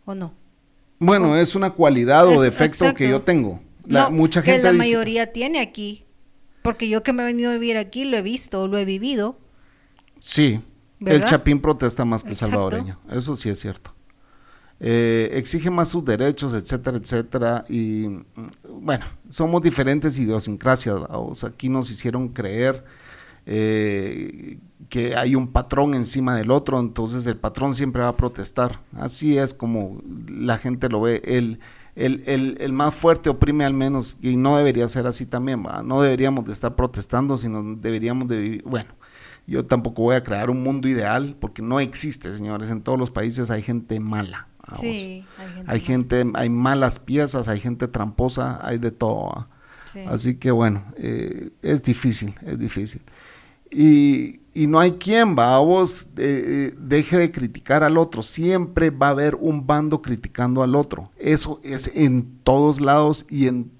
¿O 0.04 0.14
no? 0.14 0.34
Bueno, 0.98 1.36
es 1.36 1.54
una 1.54 1.70
cualidad 1.70 2.26
o 2.26 2.40
defecto 2.40 2.92
que 2.94 3.08
yo 3.08 3.22
tengo. 3.22 3.60
La, 3.86 4.04
No, 4.04 4.10
mucha 4.12 4.42
que 4.42 4.52
gente 4.52 4.64
la 4.64 4.70
dice- 4.72 4.78
mayoría 4.84 5.32
tiene 5.32 5.60
aquí. 5.60 6.04
Porque 6.62 6.88
yo 6.88 7.02
que 7.02 7.12
me 7.12 7.22
he 7.22 7.26
venido 7.26 7.50
a 7.50 7.54
vivir 7.54 7.76
aquí 7.76 8.04
lo 8.04 8.16
he 8.16 8.22
visto, 8.22 8.66
lo 8.66 8.78
he 8.78 8.84
vivido. 8.86 9.38
Sí, 10.20 10.60
el 11.00 11.04
¿Verdad? 11.04 11.28
Chapín 11.28 11.60
protesta 11.60 12.04
más 12.06 12.22
que 12.24 12.30
Exacto. 12.30 12.52
salvadoreño, 12.52 12.98
eso 13.10 13.36
sí 13.36 13.50
es 13.50 13.58
cierto. 13.60 13.93
Eh, 14.80 15.30
exige 15.34 15.70
más 15.70 15.88
sus 15.88 16.04
derechos, 16.04 16.52
etcétera, 16.52 16.98
etcétera. 16.98 17.64
Y 17.68 18.06
bueno, 18.68 19.04
somos 19.28 19.62
diferentes 19.62 20.18
idiosincrasias. 20.18 21.02
aquí 21.46 21.68
nos 21.68 21.90
hicieron 21.90 22.28
creer 22.28 22.84
eh, 23.46 24.58
que 24.88 25.16
hay 25.16 25.34
un 25.34 25.48
patrón 25.48 25.94
encima 25.94 26.36
del 26.36 26.50
otro, 26.50 26.78
entonces 26.80 27.26
el 27.26 27.36
patrón 27.36 27.74
siempre 27.74 28.02
va 28.02 28.08
a 28.08 28.16
protestar. 28.16 28.80
Así 28.96 29.38
es 29.38 29.54
como 29.54 30.02
la 30.28 30.58
gente 30.58 30.88
lo 30.88 31.00
ve. 31.00 31.22
El, 31.24 31.60
el, 31.94 32.22
el, 32.26 32.56
el 32.60 32.72
más 32.72 32.94
fuerte 32.94 33.30
oprime 33.30 33.64
al 33.64 33.74
menos, 33.74 34.16
y 34.20 34.36
no 34.36 34.56
debería 34.56 34.88
ser 34.88 35.06
así 35.06 35.26
también. 35.26 35.64
¿va? 35.64 35.82
No 35.82 36.02
deberíamos 36.02 36.44
de 36.44 36.52
estar 36.52 36.74
protestando, 36.74 37.36
sino 37.36 37.76
deberíamos 37.76 38.28
de 38.28 38.38
vivir. 38.38 38.62
Bueno, 38.64 38.90
yo 39.46 39.64
tampoco 39.64 40.02
voy 40.02 40.16
a 40.16 40.24
crear 40.24 40.50
un 40.50 40.62
mundo 40.62 40.88
ideal, 40.88 41.36
porque 41.38 41.62
no 41.62 41.80
existe, 41.80 42.34
señores. 42.36 42.70
En 42.70 42.82
todos 42.82 42.98
los 42.98 43.10
países 43.10 43.50
hay 43.50 43.62
gente 43.62 44.00
mala. 44.00 44.48
¿Va? 44.70 44.78
Sí, 44.78 45.24
hay 45.38 45.48
gente. 45.52 45.72
Hay 45.72 45.80
gente, 45.80 46.24
hay 46.34 46.50
malas 46.50 46.98
piezas, 46.98 47.48
hay 47.48 47.60
gente 47.60 47.88
tramposa, 47.88 48.60
hay 48.62 48.78
de 48.78 48.90
todo. 48.90 49.48
Sí. 49.86 50.00
Así 50.08 50.36
que 50.36 50.50
bueno, 50.50 50.84
eh, 50.96 51.50
es 51.62 51.82
difícil, 51.82 52.34
es 52.42 52.58
difícil. 52.58 53.02
Y, 53.70 54.40
y 54.54 54.68
no 54.68 54.78
hay 54.78 54.92
quien, 54.92 55.36
va, 55.36 55.58
vos 55.58 56.04
eh, 56.16 56.70
eh, 56.72 56.74
deje 56.78 57.18
de 57.18 57.32
criticar 57.32 57.82
al 57.82 57.98
otro. 57.98 58.22
Siempre 58.22 58.90
va 58.90 59.08
a 59.08 59.10
haber 59.10 59.34
un 59.34 59.66
bando 59.66 60.00
criticando 60.00 60.62
al 60.62 60.76
otro. 60.76 61.10
Eso 61.18 61.60
es 61.64 61.90
en 61.94 62.38
todos 62.44 62.80
lados 62.80 63.26
y 63.28 63.48
en, 63.48 63.72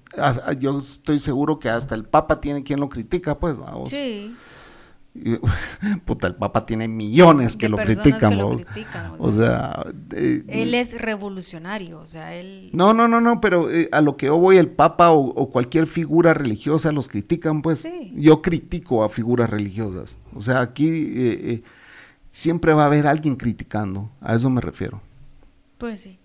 yo 0.59 0.77
estoy 0.79 1.19
seguro 1.19 1.59
que 1.59 1.69
hasta 1.69 1.95
el 1.95 2.03
Papa 2.03 2.41
tiene 2.41 2.63
quien 2.63 2.79
lo 2.79 2.89
critica, 2.89 3.39
pues, 3.39 3.59
¿va? 3.59 3.71
vos. 3.71 3.89
Sí. 3.89 4.35
Puta, 6.05 6.27
el 6.27 6.35
Papa 6.35 6.65
tiene 6.65 6.87
millones 6.87 7.55
que 7.55 7.69
lo 7.69 7.77
critican, 7.77 8.31
que 8.31 8.35
lo 8.35 8.47
vos. 8.49 8.61
critican, 8.63 9.13
o 9.17 9.31
sea, 9.31 9.85
eh, 10.11 10.43
Él 10.47 10.73
es 10.75 10.99
revolucionario, 10.99 11.99
o 11.99 12.05
sea, 12.05 12.35
él... 12.35 12.69
no, 12.73 12.93
no, 12.93 13.07
no, 13.07 13.21
no, 13.21 13.39
pero 13.41 13.71
eh, 13.71 13.87
a 13.91 14.01
lo 14.01 14.17
que 14.17 14.25
yo 14.27 14.37
voy, 14.37 14.57
el 14.57 14.67
Papa 14.69 15.11
o, 15.11 15.19
o 15.27 15.49
cualquier 15.49 15.87
figura 15.87 16.33
religiosa 16.33 16.91
los 16.91 17.07
critican, 17.07 17.61
pues 17.61 17.79
Sí. 17.79 18.11
yo 18.15 18.41
critico 18.41 19.03
a 19.03 19.09
figuras 19.09 19.49
religiosas. 19.49 20.17
O 20.33 20.41
sea, 20.41 20.59
aquí 20.61 20.87
eh, 20.87 21.39
eh, 21.53 21.63
siempre 22.29 22.73
va 22.73 22.83
a 22.83 22.87
haber 22.87 23.07
alguien 23.07 23.35
criticando, 23.35 24.09
a 24.21 24.35
eso 24.35 24.49
me 24.49 24.59
refiero. 24.61 25.01
Pues 25.77 26.01
sí. 26.01 26.19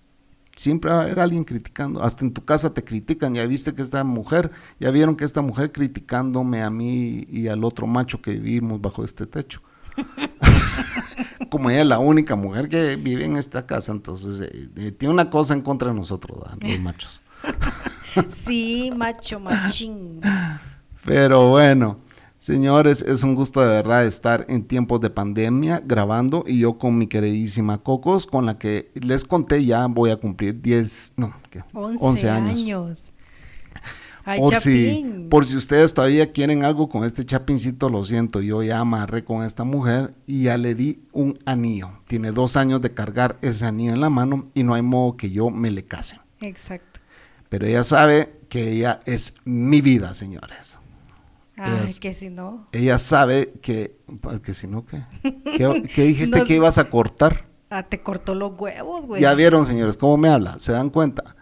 Siempre 0.61 0.91
va 0.91 0.99
a 0.99 1.03
haber 1.05 1.21
alguien 1.21 1.45
criticando. 1.45 2.03
Hasta 2.03 2.23
en 2.23 2.35
tu 2.35 2.45
casa 2.45 2.75
te 2.75 2.85
critican. 2.85 3.35
Ya 3.35 3.47
viste 3.47 3.73
que 3.73 3.81
esta 3.81 4.05
mujer, 4.05 4.51
ya 4.79 4.91
vieron 4.91 5.17
que 5.17 5.25
esta 5.25 5.41
mujer 5.41 5.73
criticándome 5.73 6.63
a 6.63 6.69
mí 6.69 7.25
y 7.31 7.49
al 7.49 7.65
otro 7.65 7.87
macho 7.87 8.21
que 8.21 8.33
vivimos 8.33 8.79
bajo 8.79 9.03
este 9.03 9.27
techo. 9.27 9.63
Como 11.51 11.71
ella 11.71 11.81
es 11.81 11.87
la 11.87 11.99
única 11.99 12.37
mujer 12.37 12.69
que 12.69 12.97
vive 12.97 13.25
en 13.25 13.39
esta 13.39 13.65
casa, 13.65 13.91
entonces 13.93 14.39
eh, 14.39 14.69
eh, 14.77 14.93
tiene 14.93 15.15
una 15.15 15.31
cosa 15.31 15.55
en 15.55 15.63
contra 15.63 15.89
de 15.89 15.95
nosotros, 15.95 16.39
¿verdad? 16.39 16.59
los 16.61 16.81
machos. 16.83 17.23
Sí, 18.29 18.93
macho, 18.95 19.41
machín. 19.41 20.21
Pero 21.07 21.49
bueno, 21.49 21.97
señores, 22.41 23.03
es 23.03 23.23
un 23.23 23.37
gusto 23.37 23.61
de 23.61 23.69
verdad 23.69 24.05
estar 24.05 24.47
en 24.49 24.65
tiempos 24.65 25.01
de 25.01 25.11
pandemia 25.11 25.81
grabando 25.85 26.45
y 26.47 26.59
yo 26.59 26.79
con 26.79 26.99
mi 26.99 27.07
queridísima 27.07 27.79
Cocos, 27.79 28.27
con 28.27 28.47
la 28.47 28.59
que 28.59 28.91
les 28.95 29.25
conté 29.25 29.65
ya 29.65 29.87
voy 29.87 30.11
a 30.11 30.17
cumplir 30.17 30.61
10, 30.61 31.13
no, 31.17 31.35
¿qué? 31.51 31.63
11, 31.73 32.29
años. 32.29 33.13
Ay, 34.25 34.41
Por 34.41 34.61
si, 34.61 35.27
por 35.31 35.47
si 35.47 35.57
ustedes 35.57 35.95
todavía 35.95 36.33
quieren 36.33 36.65
algo 36.65 36.89
con 36.89 37.05
este 37.05 37.25
chapincito, 37.25 37.89
lo 37.89 38.05
siento, 38.05 38.41
yo 38.41 38.63
ya 38.63 38.81
amarré 38.81 39.25
con 39.25 39.45
esta 39.45 39.65
mujer 39.65 40.15
y 40.27 40.45
ya 40.45 40.59
le 40.59 40.75
di 40.75 41.03
un 41.13 41.39
anillo. 41.47 41.91
Tiene 42.07 42.31
dos 42.31 42.57
años 42.57 42.83
de 42.83 42.93
cargar 42.93 43.39
ese 43.43 43.65
anillo 43.65 43.93
en 43.93 44.01
la 44.01 44.11
mano 44.11 44.47
y 44.55 44.63
no 44.63 44.75
hay 44.75 44.83
modo 44.83 45.17
que 45.17 45.31
yo 45.31 45.51
me 45.51 45.71
le 45.71 45.85
case. 45.85 46.21
Exacto. 46.41 47.01
Pero 47.49 47.67
ella 47.67 47.83
sabe 47.83 48.33
que 48.49 48.73
ella 48.73 49.01
es 49.07 49.35
mi 49.45 49.81
vida, 49.81 50.15
señores. 50.15 50.80
Ay, 51.63 51.95
que 52.01 52.15
si 52.15 52.31
no. 52.31 52.67
Ella 52.73 52.99
sabe 52.99 53.53
que, 53.61 53.99
porque 54.21 54.55
si 54.55 54.67
no, 54.67 54.87
¿qué? 54.87 55.05
¿Qué, 55.23 55.83
qué 55.95 56.03
dijiste 56.05 56.41
No 56.41 56.47
que 56.47 56.55
ibas 56.55 56.79
a 56.79 56.89
cortar? 56.89 57.45
Ah, 57.69 57.83
te 57.83 58.03
cortó 58.03 58.35
los 58.35 58.53
huevos, 58.59 59.07
güey. 59.07 59.23
Ya 59.23 59.35
vieron, 59.35 59.67
señores, 59.67 59.97
cómo 59.97 60.17
me 60.17 60.29
habla, 60.29 60.59
se 60.59 60.73
dan 60.73 60.91
cuenta. 60.91 61.37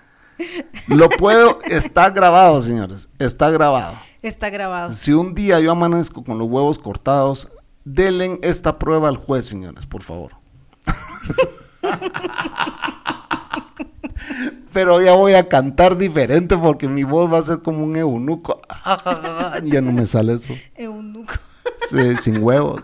Lo 0.87 1.09
puedo, 1.09 1.59
está 1.65 2.11
grabado, 2.11 2.63
señores, 2.63 3.09
está 3.19 3.51
grabado. 3.51 3.97
Está 4.23 4.51
grabado. 4.51 4.95
Si 4.95 5.13
un 5.13 5.35
día 5.35 5.61
yo 5.61 5.73
amanezco 5.73 6.25
con 6.25 6.39
los 6.39 6.49
huevos 6.49 6.79
cortados, 6.79 7.49
denle 7.85 8.39
esta 8.43 8.79
prueba 8.79 9.09
al 9.09 9.17
juez, 9.17 9.47
señores, 9.47 9.87
por 9.87 10.03
favor. 10.03 10.33
Pero 14.81 15.03
ya 15.03 15.13
voy 15.15 15.33
a 15.35 15.49
cantar 15.49 15.97
diferente 15.99 16.57
porque 16.57 16.87
mi 16.89 17.03
voz 17.03 17.33
va 17.33 17.39
a 17.39 17.43
ser 17.43 17.63
como 17.63 17.83
un 17.85 17.97
eunuco. 17.97 18.61
ya 19.65 19.81
no 19.81 19.91
me 19.91 20.07
sale 20.07 20.35
eso. 20.35 20.55
Eunuco. 20.77 21.35
Sí, 21.91 22.15
sin 22.21 22.41
huevos, 22.45 22.83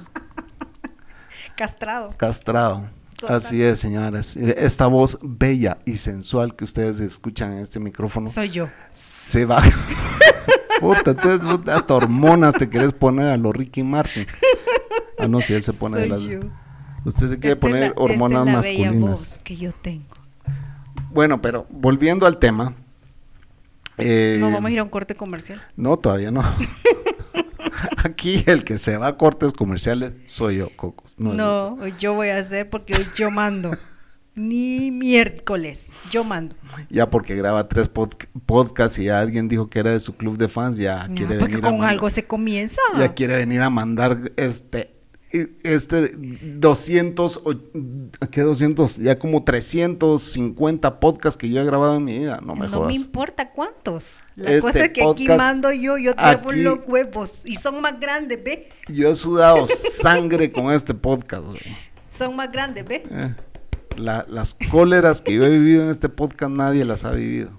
Castrado. 1.57 2.13
castrado. 2.17 2.89
Así 3.29 3.63
es, 3.63 3.79
señores. 3.79 4.35
Esta 4.37 4.89
voz 4.89 5.19
bella 5.23 5.79
y 5.85 5.99
sensual 5.99 6.57
que 6.57 6.65
ustedes 6.65 6.99
escuchan 6.99 7.53
en 7.53 7.59
este 7.61 7.79
micrófono 7.79 8.29
Soy 8.29 8.49
yo. 8.51 8.69
se 8.91 9.45
va. 9.45 9.63
Puta, 10.81 11.13
entonces, 11.13 11.49
hasta 11.73 11.95
hormonas 11.95 12.55
te 12.55 12.69
quieres 12.69 12.93
poner 12.93 13.29
a 13.29 13.37
lo 13.37 13.53
Ricky 13.53 13.85
Martin. 13.85 14.27
Ah, 15.17 15.29
no, 15.29 15.41
si 15.41 15.55
él 15.55 15.63
se 15.63 15.73
pone 15.73 16.01
de 16.01 16.09
las. 16.09 16.21
Yo. 16.23 16.41
Usted 17.05 17.31
se 17.31 17.39
quiere 17.39 17.53
Esta 17.55 17.61
poner 17.61 17.81
la- 17.91 18.03
hormonas 18.03 18.41
esta 18.41 18.59
es 18.59 18.67
la 18.67 18.73
bella 18.73 18.87
masculinas. 18.91 19.21
voz 19.21 19.41
que 19.45 19.57
yo 19.57 19.71
tengo. 19.73 20.05
Bueno, 21.15 21.41
pero 21.41 21.67
volviendo 21.71 22.27
al 22.27 22.39
tema. 22.39 22.75
eh, 23.99 24.37
No 24.41 24.51
vamos 24.51 24.69
a 24.69 24.73
ir 24.73 24.79
a 24.81 24.83
un 24.83 24.89
corte 24.91 25.15
comercial. 25.15 25.63
no, 25.77 25.97
todavía 25.97 26.31
no. 26.31 26.43
Aquí 28.05 28.43
el 28.47 28.65
que 28.65 28.79
se 28.79 28.97
va 28.97 29.09
a 29.09 29.17
cortes 29.17 29.53
comerciales 29.53 30.13
soy 30.27 30.59
yo, 30.59 30.71
Cocos. 30.77 31.15
No, 31.19 31.33
No, 31.35 31.87
yo 31.99 32.15
voy 32.15 32.29
a 32.29 32.39
hacer 32.39 32.69
porque 32.71 32.95
hoy 32.95 33.05
yo 33.17 33.31
mando. 33.31 33.73
Ni 34.37 34.91
miércoles. 34.91 35.91
Yo 36.11 36.25
mando. 36.25 36.57
Ya 36.91 37.09
porque 37.09 37.37
graba 37.37 37.69
tres 37.69 37.89
pod- 37.93 38.27
podcasts 38.47 38.99
y 38.99 39.05
ya 39.05 39.21
alguien 39.21 39.47
dijo 39.49 39.71
que 39.71 39.79
era 39.79 39.93
de 39.93 40.01
su 40.01 40.17
club 40.17 40.37
de 40.39 40.49
fans, 40.49 40.77
ya 40.77 41.09
quiere 41.15 41.37
venir 41.37 41.59
a 41.59 41.61
con 41.61 41.73
mandar- 41.79 41.91
algo 41.91 42.11
se 42.11 42.25
comienza. 42.27 42.81
Ya 42.99 43.15
quiere 43.15 43.37
venir 43.37 43.61
a 43.61 43.71
mandar 43.71 44.33
este 44.37 44.93
este 45.63 46.13
200, 46.17 47.41
o- 47.45 47.55
¿qué 48.31 48.41
200? 48.43 48.97
Ya 48.97 49.19
como 49.19 49.45
350 49.45 51.01
podcasts 51.01 51.37
que 51.37 51.49
yo 51.49 51.61
he 51.61 51.65
grabado 51.65 51.97
en 51.97 52.05
mi 52.05 52.19
vida, 52.19 52.41
no 52.43 52.55
me 52.55 52.67
no 52.69 52.73
jodas. 52.77 52.89
me 52.89 52.95
importa 52.95 53.49
cuántos. 53.51 54.21
La 54.37 54.51
Este 54.51 54.61
cosa 54.63 54.85
es 54.85 54.91
que 54.91 55.03
aquí 55.05 55.29
mando 55.29 55.73
yo, 55.73 55.99
yo 55.99 56.13
aquí- 56.17 56.61
los 56.63 56.81
huevos 56.87 57.43
y 57.47 57.55
son 57.57 57.81
más 57.81 57.99
grandes, 58.01 58.43
¿ve? 58.43 58.69
Yo 58.89 59.11
he 59.11 59.17
sudado 59.17 59.67
sangre 59.69 60.51
con 60.53 60.73
este 60.73 60.95
podcast, 60.95 61.45
güey. 61.47 61.61
Son 62.09 62.35
más 62.37 62.51
grandes, 62.53 62.85
¿ve? 62.87 63.03
Eh, 63.11 63.35
la- 63.97 64.27
las 64.29 64.55
cóleras 64.71 65.21
que 65.23 65.35
yo 65.35 65.45
he 65.45 65.51
vivido 65.51 65.83
en 65.85 65.91
este 65.91 66.09
podcast 66.09 66.53
nadie 66.53 66.85
las 66.85 67.05
ha 67.05 67.13
vivido. 67.13 67.51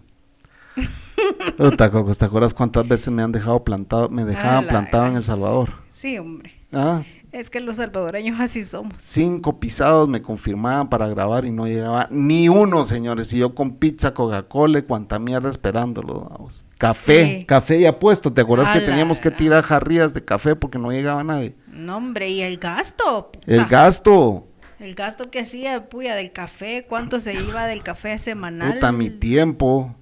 Coco, 1.57 2.13
¿te 2.13 2.25
acuerdas 2.25 2.53
cuántas 2.53 2.87
veces 2.87 3.09
me 3.11 3.23
han 3.23 3.31
dejado 3.31 3.63
plantado, 3.63 4.09
me 4.09 4.25
dejaban 4.25 4.67
plantado 4.67 5.07
en 5.07 5.15
El 5.15 5.23
Salvador? 5.23 5.71
Sí, 5.91 6.17
hombre. 6.17 6.51
Ah, 6.73 7.03
Es 7.35 7.49
que 7.49 7.59
los 7.59 7.75
salvadoreños 7.75 8.39
así 8.39 8.63
somos. 8.63 8.93
cinco 8.97 9.59
pisados 9.59 10.07
me 10.07 10.21
confirmaban 10.21 10.89
para 10.89 11.09
grabar 11.09 11.43
y 11.43 11.51
no 11.51 11.67
llegaba 11.67 12.07
ni 12.09 12.47
uno, 12.47 12.85
señores. 12.85 13.33
Y 13.33 13.39
yo 13.39 13.53
con 13.53 13.75
pizza, 13.75 14.13
Coca-Cola 14.13 14.79
y 14.79 14.83
cuanta 14.83 15.19
mierda 15.19 15.49
esperándolo. 15.49 16.29
vamos. 16.29 16.63
Café, 16.77 17.39
Sí. 17.41 17.45
café 17.45 17.81
ya 17.81 17.99
puesto. 17.99 18.31
¿Te 18.31 18.39
acuerdas 18.39 18.69
que 18.69 18.79
teníamos 18.79 19.19
que 19.19 19.31
tirar 19.31 19.63
jarrillas 19.63 20.13
de 20.13 20.23
café 20.23 20.55
porque 20.55 20.77
no 20.79 20.91
llegaba 20.91 21.25
nadie? 21.25 21.55
No, 21.67 21.97
hombre, 21.97 22.29
y 22.29 22.41
el 22.41 22.57
gasto. 22.57 23.31
El 23.45 23.65
gasto, 23.65 24.47
El 24.79 24.95
gasto 24.95 25.29
que 25.29 25.39
hacía, 25.41 25.89
puya, 25.89 26.15
del 26.15 26.31
café, 26.31 26.85
cuánto 26.87 27.19
se 27.19 27.33
iba 27.33 27.65
del 27.67 27.83
café 27.83 28.17
semanal. 28.17 28.75
puta, 28.75 28.91
mi 28.93 29.09
tiempo. 29.09 29.93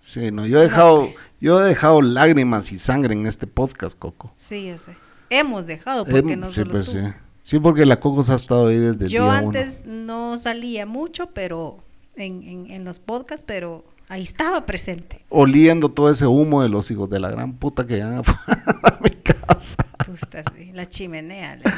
Sí, 0.00 0.30
no, 0.32 0.46
yo 0.46 0.58
he 0.58 0.62
dejado, 0.62 1.10
yo 1.40 1.60
he 1.64 1.68
dejado 1.68 2.02
lágrimas 2.02 2.70
y 2.72 2.78
sangre 2.78 3.14
en 3.14 3.26
este 3.26 3.46
podcast, 3.46 3.96
Coco. 3.98 4.32
Sí, 4.36 4.66
yo 4.66 4.78
sé. 4.78 4.96
Hemos 5.30 5.66
dejado, 5.66 6.04
porque 6.04 6.32
Em, 6.34 6.40
no 6.40 6.48
sí, 6.48 6.54
solo 6.56 6.72
pues 6.72 6.86
tú. 6.86 6.92
sí. 6.92 6.98
Sí, 7.42 7.58
porque 7.60 7.86
la 7.86 8.00
Coco 8.00 8.22
se 8.24 8.32
ha 8.32 8.36
estado 8.36 8.66
ahí 8.68 8.76
desde 8.76 9.04
el 9.06 9.10
Yo 9.10 9.22
día 9.24 9.38
antes 9.38 9.84
no 9.86 10.36
salía 10.36 10.84
mucho, 10.84 11.28
pero 11.32 11.78
en, 12.16 12.42
en, 12.42 12.70
en 12.70 12.84
los 12.84 12.98
podcasts, 12.98 13.44
pero 13.46 13.84
ahí 14.08 14.22
estaba 14.22 14.66
presente. 14.66 15.24
Oliendo 15.28 15.88
todo 15.90 16.10
ese 16.10 16.26
humo 16.26 16.62
de 16.62 16.68
los 16.68 16.90
hijos 16.90 17.08
de 17.08 17.20
la 17.20 17.30
gran 17.30 17.52
puta 17.54 17.86
que 17.86 17.94
llegan 17.94 18.16
a 18.82 18.98
mi 19.00 19.10
casa. 19.10 19.76
Puta, 20.04 20.42
sí, 20.56 20.70
la 20.72 20.88
chimenea. 20.88 21.56
la- 21.56 21.72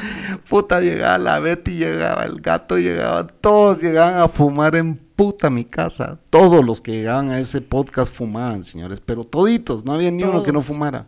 Puta, 0.49 0.81
llegaba 0.81 1.17
la 1.19 1.39
Betty, 1.39 1.75
llegaba 1.75 2.23
el 2.23 2.41
gato, 2.41 2.77
llegaban 2.79 3.31
todos, 3.39 3.79
llegaban 3.81 4.17
a 4.21 4.27
fumar 4.27 4.75
en 4.75 4.95
puta 4.95 5.51
mi 5.51 5.65
casa. 5.65 6.17
Todos 6.31 6.65
los 6.65 6.81
que 6.81 6.93
llegaban 6.93 7.29
a 7.29 7.39
ese 7.39 7.61
podcast 7.61 8.11
fumaban, 8.11 8.63
señores, 8.63 9.01
pero 9.05 9.23
toditos, 9.23 9.85
no 9.85 9.93
había 9.93 10.09
ni 10.09 10.23
uno 10.23 10.41
que 10.41 10.51
no 10.51 10.61
fumara. 10.61 11.05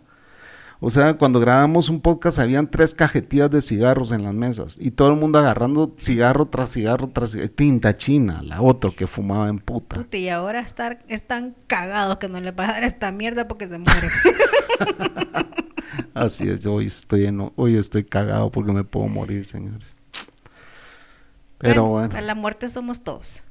O 0.84 0.90
sea, 0.90 1.14
cuando 1.16 1.40
grabábamos 1.40 1.90
un 1.90 2.02
podcast 2.02 2.40
habían 2.40 2.70
tres 2.70 2.96
cajetillas 2.96 3.52
de 3.52 3.62
cigarros 3.62 4.12
en 4.12 4.24
las 4.24 4.34
mesas 4.34 4.78
y 4.80 4.90
todo 4.90 5.10
el 5.10 5.16
mundo 5.16 5.38
agarrando 5.38 5.94
cigarro 6.00 6.48
tras 6.48 6.72
cigarro 6.72 7.08
tras 7.10 7.34
cigarro. 7.34 7.52
Tinta 7.52 7.96
china, 7.96 8.42
la 8.44 8.64
otra 8.64 8.90
que 8.90 9.06
fumaba 9.06 9.48
en 9.48 9.60
puta. 9.60 9.98
Puta, 9.98 10.18
y 10.18 10.30
ahora 10.30 10.60
estar, 10.62 11.04
están 11.08 11.56
cagados 11.68 12.18
que 12.18 12.28
no 12.30 12.42
le 12.42 12.50
va 12.50 12.64
a 12.64 12.72
dar 12.74 12.84
esta 12.84 13.12
mierda 13.12 13.48
porque 13.48 13.68
se 13.68 13.78
muere. 13.78 14.08
Así 16.16 16.50
es, 16.50 16.66
hoy 16.66 16.88
estoy 16.88 17.28
en, 17.28 17.52
hoy 17.56 17.76
estoy 17.78 18.04
cagado 18.04 18.52
porque 18.52 18.72
me 18.72 18.84
puedo 18.84 19.08
morir, 19.08 19.46
señores. 19.46 19.96
Pero 21.60 21.86
bueno, 21.86 22.18
A 22.18 22.22
la 22.22 22.34
muerte 22.34 22.68
somos 22.70 23.04
todos. 23.04 23.44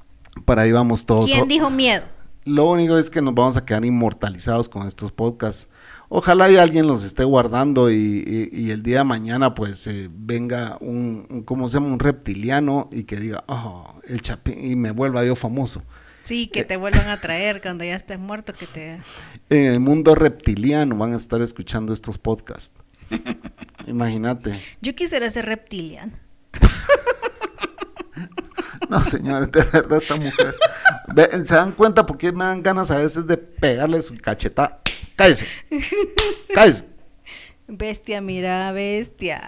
para 0.45 0.63
ahí 0.63 0.73
vamos 0.73 1.07
todos. 1.07 1.31
¿Quién 1.31 1.47
dijo 1.47 1.71
miedo? 1.71 2.03
Lo 2.51 2.65
único 2.65 2.99
es 2.99 3.11
que 3.11 3.23
nos 3.23 3.35
vamos 3.35 3.57
a 3.57 3.65
quedar 3.65 3.85
inmortalizados 3.85 4.69
con 4.69 4.87
estos 4.87 5.13
podcasts. 5.13 5.69
Ojalá 6.09 6.51
y 6.51 6.57
alguien 6.57 6.87
los 6.89 7.05
esté 7.05 7.23
guardando 7.23 7.91
y, 7.91 7.95
y- 8.53 8.61
y 8.67 8.71
el 8.73 8.83
día 8.83 8.99
de 8.99 9.05
mañana 9.05 9.55
pues 9.55 9.87
eh, 9.87 10.09
venga 10.13 10.77
un, 10.81 11.27
un, 11.31 11.43
¿cómo 11.45 11.69
se 11.69 11.75
llama? 11.75 11.87
Un 11.87 12.01
reptiliano 12.01 12.89
y 12.91 13.05
que 13.05 13.17
diga, 13.17 13.45
oh, 13.47 13.95
el 14.09 14.21
chapín, 14.21 14.65
y 14.69 14.75
me 14.75 14.91
vuelva 14.91 15.25
yo 15.25 15.37
famoso. 15.37 15.83
Sí, 16.25 16.49
que 16.49 16.65
te 16.65 16.77
vuelvan 16.77 17.09
a 17.09 17.17
traer 17.17 17.63
cuando 17.63 17.85
ya 17.85 17.95
estés 17.95 18.19
muerto, 18.19 18.53
que 18.53 18.67
te... 18.67 18.99
En 19.51 19.67
el 19.67 19.79
mundo 19.81 20.15
reptiliano 20.17 20.97
van 20.97 21.13
a 21.13 21.17
estar 21.17 21.41
escuchando 21.43 21.93
estos 21.93 22.19
podcasts. 22.19 22.73
Imagínate. 23.87 24.61
Yo 24.81 24.95
quisiera 24.97 25.31
ser 25.31 25.47
reptiliano. 25.47 26.13
No, 28.89 29.05
señores, 29.05 29.51
de 29.53 29.63
verdad 29.63 29.99
esta 29.99 30.17
mujer. 30.17 30.55
Ve, 31.15 31.29
¿Se 31.45 31.55
dan 31.55 31.73
cuenta 31.73 32.07
por 32.07 32.17
qué 32.19 32.33
me 32.33 32.45
dan 32.45 32.63
ganas 32.63 32.91
a 32.91 32.99
veces 32.99 33.27
de 33.27 33.37
pegarle 33.37 34.01
su 34.03 34.17
cachetada? 34.17 34.81
Cállese. 35.17 35.47
Cállese. 36.55 36.85
Bestia, 37.69 38.21
mira, 38.21 38.73
bestia. 38.73 39.43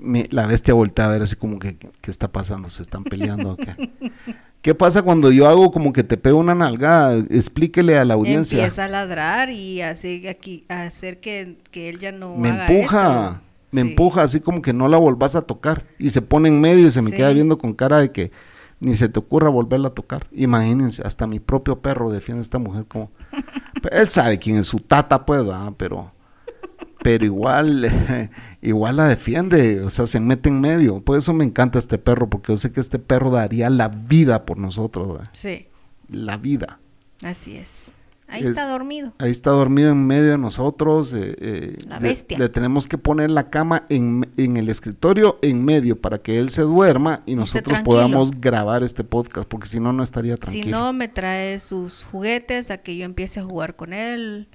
Mi- 0.00 0.26
la 0.30 0.46
bestia 0.46 0.72
voltea 0.74 1.04
a 1.04 1.08
ver 1.08 1.22
así 1.22 1.36
como 1.36 1.58
que, 1.58 1.76
¿qué 1.76 2.10
está 2.10 2.28
pasando? 2.28 2.70
¿Se 2.70 2.82
están 2.82 3.04
peleando 3.04 3.56
qué? 3.56 3.90
¿Qué 4.62 4.74
pasa 4.74 5.02
cuando 5.02 5.30
yo 5.30 5.46
hago 5.46 5.70
como 5.70 5.92
que 5.92 6.02
te 6.02 6.16
pego 6.16 6.38
una 6.38 6.54
nalgada? 6.54 7.18
Explíquele 7.30 7.98
a 7.98 8.04
la 8.06 8.14
audiencia. 8.14 8.58
Empieza 8.60 8.86
a 8.86 8.88
ladrar 8.88 9.50
y 9.50 9.82
así 9.82 10.26
aquí, 10.26 10.64
hacer 10.68 11.20
que, 11.20 11.58
que 11.70 11.90
él 11.90 11.98
ya 11.98 12.10
no 12.10 12.34
me 12.36 12.50
haga 12.50 12.66
empuja, 12.66 13.02
esto. 13.34 13.40
me 13.72 13.82
Sí. 13.82 13.88
empuja 13.88 14.22
así 14.22 14.40
como 14.40 14.62
que 14.62 14.72
no 14.72 14.88
la 14.88 14.96
volvás 14.96 15.36
a 15.36 15.42
tocar. 15.42 15.84
Y 15.98 16.08
se 16.10 16.22
pone 16.22 16.48
en 16.48 16.60
medio 16.62 16.86
y 16.86 16.90
se 16.90 17.02
me 17.02 17.10
Sí. 17.10 17.16
queda 17.16 17.30
viendo 17.32 17.58
con 17.58 17.74
cara 17.74 17.98
de 17.98 18.12
que 18.12 18.32
ni 18.80 18.94
se 18.94 19.08
te 19.08 19.18
ocurra 19.18 19.48
volverla 19.48 19.88
a 19.88 19.94
tocar. 19.94 20.26
Imagínense, 20.32 21.02
hasta 21.04 21.26
mi 21.26 21.40
propio 21.40 21.80
perro 21.80 22.10
defiende 22.10 22.40
a 22.40 22.42
esta 22.42 22.58
mujer 22.58 22.86
como... 22.86 23.10
Él 23.90 24.08
sabe 24.08 24.38
quién 24.38 24.58
es 24.58 24.66
su 24.66 24.80
tata, 24.80 25.24
pues, 25.24 25.44
¿verdad? 25.44 25.72
Pero... 25.76 26.12
Pero 27.00 27.24
igual, 27.24 27.88
igual 28.60 28.96
la 28.96 29.06
defiende, 29.06 29.82
o 29.82 29.90
sea, 29.90 30.06
se 30.08 30.18
mete 30.18 30.48
en 30.48 30.60
medio. 30.60 31.00
Por 31.00 31.16
eso 31.16 31.32
me 31.32 31.44
encanta 31.44 31.78
este 31.78 31.96
perro, 31.96 32.28
porque 32.28 32.52
yo 32.52 32.56
sé 32.56 32.72
que 32.72 32.80
este 32.80 32.98
perro 32.98 33.30
daría 33.30 33.70
la 33.70 33.88
vida 33.88 34.44
por 34.44 34.58
nosotros, 34.58 35.08
¿verdad? 35.08 35.30
Sí, 35.32 35.68
la 36.08 36.36
vida. 36.36 36.80
así 37.22 37.56
es. 37.56 37.92
Ahí 38.30 38.42
Es- 38.42 38.48
está 38.50 38.68
dormido. 38.68 39.12
Ahí 39.18 39.30
está 39.30 39.50
dormido 39.50 39.90
en 39.90 40.06
medio 40.06 40.30
de 40.32 40.38
nosotros. 40.38 41.14
eh, 41.14 41.34
eh, 41.40 41.76
La 41.88 41.98
bestia. 41.98 42.38
Le, 42.38 42.48
tenemos 42.50 42.86
que 42.86 42.98
poner 42.98 43.30
la 43.30 43.48
cama 43.48 43.84
en, 43.88 44.28
en 44.36 44.56
el 44.58 44.68
escritorio 44.68 45.38
en 45.40 45.64
medio 45.64 45.98
para 46.00 46.18
que 46.18 46.38
él 46.38 46.50
se 46.50 46.60
duerma 46.62 47.22
y 47.24 47.34
nosotros 47.36 47.78
podamos 47.84 48.38
grabar 48.38 48.82
este 48.82 49.02
podcast, 49.02 49.48
porque 49.48 49.66
si 49.66 49.80
no, 49.80 49.92
no 49.94 50.02
estaría 50.02 50.36
tranquilo. 50.36 50.64
Si 50.64 50.70
no, 50.70 50.92
me 50.92 51.08
trae 51.08 51.58
sus 51.58 52.04
juguetes 52.04 52.70
a 52.70 52.78
que 52.78 52.96
yo 52.96 53.04
empiece 53.06 53.40
a 53.40 53.44
jugar 53.44 53.76
con 53.76 53.92
él. 53.94 54.48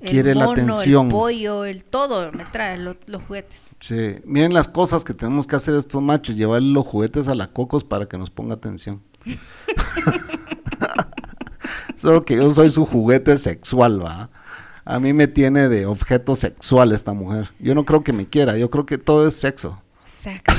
El 0.00 0.10
Quiere 0.10 0.34
la 0.34 0.44
atención. 0.44 1.06
El 1.06 1.12
pollo, 1.12 1.64
el 1.64 1.82
todo, 1.82 2.30
me 2.30 2.44
trae 2.44 2.76
lo- 2.76 2.96
los 3.06 3.22
juguetes. 3.24 3.70
Sí, 3.80 4.16
miren 4.24 4.52
las 4.52 4.68
cosas 4.68 5.02
que 5.04 5.14
tenemos 5.14 5.46
que 5.46 5.56
hacer 5.56 5.74
estos 5.74 6.02
machos, 6.02 6.36
llevarle 6.36 6.68
los 6.68 6.86
juguetes 6.86 7.28
a 7.28 7.34
la 7.34 7.46
cocos 7.48 7.82
para 7.82 8.06
que 8.06 8.18
nos 8.18 8.30
ponga 8.30 8.54
atención. 8.54 9.00
Solo 12.00 12.24
que 12.24 12.36
yo 12.36 12.50
soy 12.52 12.70
su 12.70 12.84
juguete 12.84 13.38
sexual, 13.38 14.04
va. 14.04 14.30
A 14.84 15.00
mí 15.00 15.12
me 15.12 15.26
tiene 15.26 15.68
de 15.68 15.86
objeto 15.86 16.36
sexual 16.36 16.92
esta 16.92 17.12
mujer. 17.12 17.50
Yo 17.58 17.74
no 17.74 17.84
creo 17.84 18.04
que 18.04 18.12
me 18.12 18.26
quiera, 18.26 18.56
yo 18.56 18.70
creo 18.70 18.86
que 18.86 18.98
todo 18.98 19.26
es 19.26 19.34
sexo. 19.34 19.82
Sexo, 20.06 20.54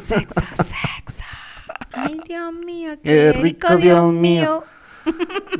sexo, 0.00 0.40
sexo. 0.56 1.24
Ay, 1.92 2.20
Dios 2.26 2.52
mío, 2.52 2.92
qué, 3.02 3.02
Qué 3.02 3.32
rico, 3.32 3.68
rico, 3.68 3.76
Dios, 3.76 4.12
mío. 4.12 4.64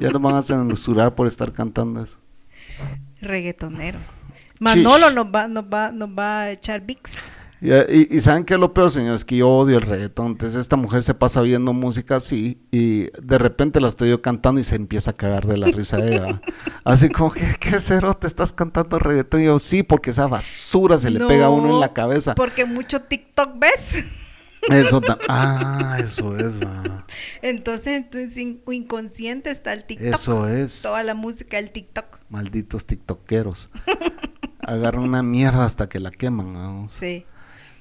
Ya 0.00 0.10
nos 0.10 0.22
van 0.22 0.36
a 0.36 0.42
censurar 0.42 1.14
por 1.14 1.26
estar 1.26 1.52
cantando 1.52 2.02
eso. 2.02 2.16
Reggaetoneros. 3.20 4.16
Manolo 4.58 5.06
Chish. 5.06 5.14
nos 5.14 5.26
va, 5.26 5.48
nos 5.48 5.64
va, 5.64 5.90
nos 5.90 6.08
va 6.10 6.40
a 6.40 6.50
echar 6.50 6.80
VIX. 6.82 7.32
Y, 7.60 7.72
y- 7.72 8.08
y 8.10 8.20
saben 8.20 8.44
qué 8.44 8.54
es 8.54 8.60
lo 8.60 8.72
peor, 8.72 8.90
señores, 8.90 9.24
que 9.24 9.36
yo 9.36 9.48
odio 9.50 9.76
el 9.78 9.82
reggaetón. 9.84 10.28
Entonces 10.28 10.58
esta 10.60 10.76
mujer 10.76 11.02
se 11.02 11.14
pasa 11.14 11.40
viendo 11.42 11.72
música 11.72 12.16
así 12.16 12.58
y 12.70 13.10
de 13.22 13.38
repente 13.38 13.80
la 13.80 13.88
estoy 13.88 14.08
yo 14.10 14.22
cantando 14.22 14.60
y 14.60 14.64
se 14.64 14.76
empieza 14.76 15.10
a 15.10 15.16
cagar 15.16 15.46
de 15.46 15.56
la 15.58 15.66
risa 15.66 15.98
de 15.98 16.16
ella. 16.16 16.40
Así 16.84 17.10
como 17.10 17.30
que, 17.32 17.42
¿qué 17.60 17.78
cero 17.80 18.16
te 18.18 18.26
estás 18.26 18.52
cantando 18.52 18.98
reggaetón? 18.98 19.42
Y 19.42 19.44
yo, 19.44 19.58
sí, 19.58 19.82
porque 19.82 20.10
esa 20.10 20.26
basura 20.26 20.98
se 20.98 21.10
le 21.10 21.20
pega 21.26 21.46
a 21.46 21.50
uno 21.50 21.68
en 21.70 21.80
la 21.80 21.92
cabeza. 21.92 22.34
Porque 22.34 22.64
mucho 22.64 23.02
TikTok 23.02 23.58
ves. 23.58 24.04
Eso 24.70 25.00
Ah, 25.28 25.98
eso 26.02 26.36
es, 26.38 26.60
va. 26.60 27.06
Entonces 27.42 27.86
en 27.88 28.10
tu 28.10 28.18
in- 28.18 28.62
inconsciente 28.70 29.50
está 29.50 29.72
el 29.72 29.84
TikTok. 29.84 30.06
Eso 30.14 30.48
es. 30.48 30.82
Toda 30.82 31.02
la 31.02 31.14
música 31.14 31.56
del 31.58 31.70
TikTok. 31.70 32.20
Malditos 32.28 32.86
tiktokeros. 32.86 33.70
Agarran 34.60 35.02
una 35.02 35.22
mierda 35.22 35.64
hasta 35.64 35.88
que 35.88 36.00
la 36.00 36.10
queman. 36.10 36.52
vamos. 36.54 36.92
Sí. 36.98 37.24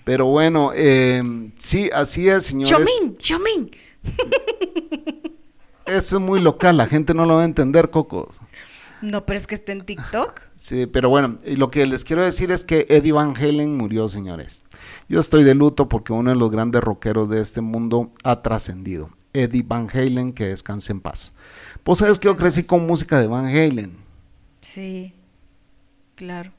Pero 0.09 0.25
bueno, 0.25 0.71
eh, 0.73 1.21
sí, 1.59 1.87
así 1.93 2.27
es, 2.27 2.45
señores. 2.45 2.71
Chomín, 2.71 3.15
Chomín. 3.19 3.69
Eso 5.85 6.15
es 6.15 6.21
muy 6.21 6.41
local, 6.41 6.77
la 6.77 6.87
gente 6.87 7.13
no 7.13 7.27
lo 7.27 7.35
va 7.35 7.43
a 7.43 7.45
entender, 7.45 7.91
Cocos. 7.91 8.39
No, 9.03 9.27
pero 9.27 9.37
es 9.37 9.45
que 9.45 9.53
está 9.53 9.71
en 9.71 9.85
TikTok. 9.85 10.41
Sí, 10.55 10.87
pero 10.87 11.09
bueno, 11.09 11.37
y 11.45 11.57
lo 11.57 11.69
que 11.69 11.85
les 11.85 12.03
quiero 12.03 12.23
decir 12.23 12.49
es 12.49 12.63
que 12.63 12.87
Eddie 12.89 13.11
Van 13.11 13.37
Halen 13.37 13.77
murió, 13.77 14.09
señores. 14.09 14.63
Yo 15.09 15.19
estoy 15.19 15.43
de 15.43 15.53
luto 15.53 15.87
porque 15.87 16.11
uno 16.11 16.31
de 16.31 16.37
los 16.37 16.49
grandes 16.49 16.81
rockeros 16.81 17.29
de 17.29 17.41
este 17.41 17.61
mundo 17.61 18.09
ha 18.23 18.41
trascendido. 18.41 19.11
Eddie 19.33 19.61
Van 19.61 19.89
Halen, 19.93 20.33
que 20.33 20.47
descanse 20.47 20.91
en 20.91 21.01
paz. 21.01 21.33
Pues 21.83 21.99
sabes 21.99 22.17
que 22.17 22.29
yo 22.29 22.35
crecí 22.35 22.63
con 22.63 22.87
música 22.87 23.19
de 23.19 23.27
Van 23.27 23.45
Halen. 23.45 23.95
Sí. 24.61 25.13
Claro. 26.15 26.51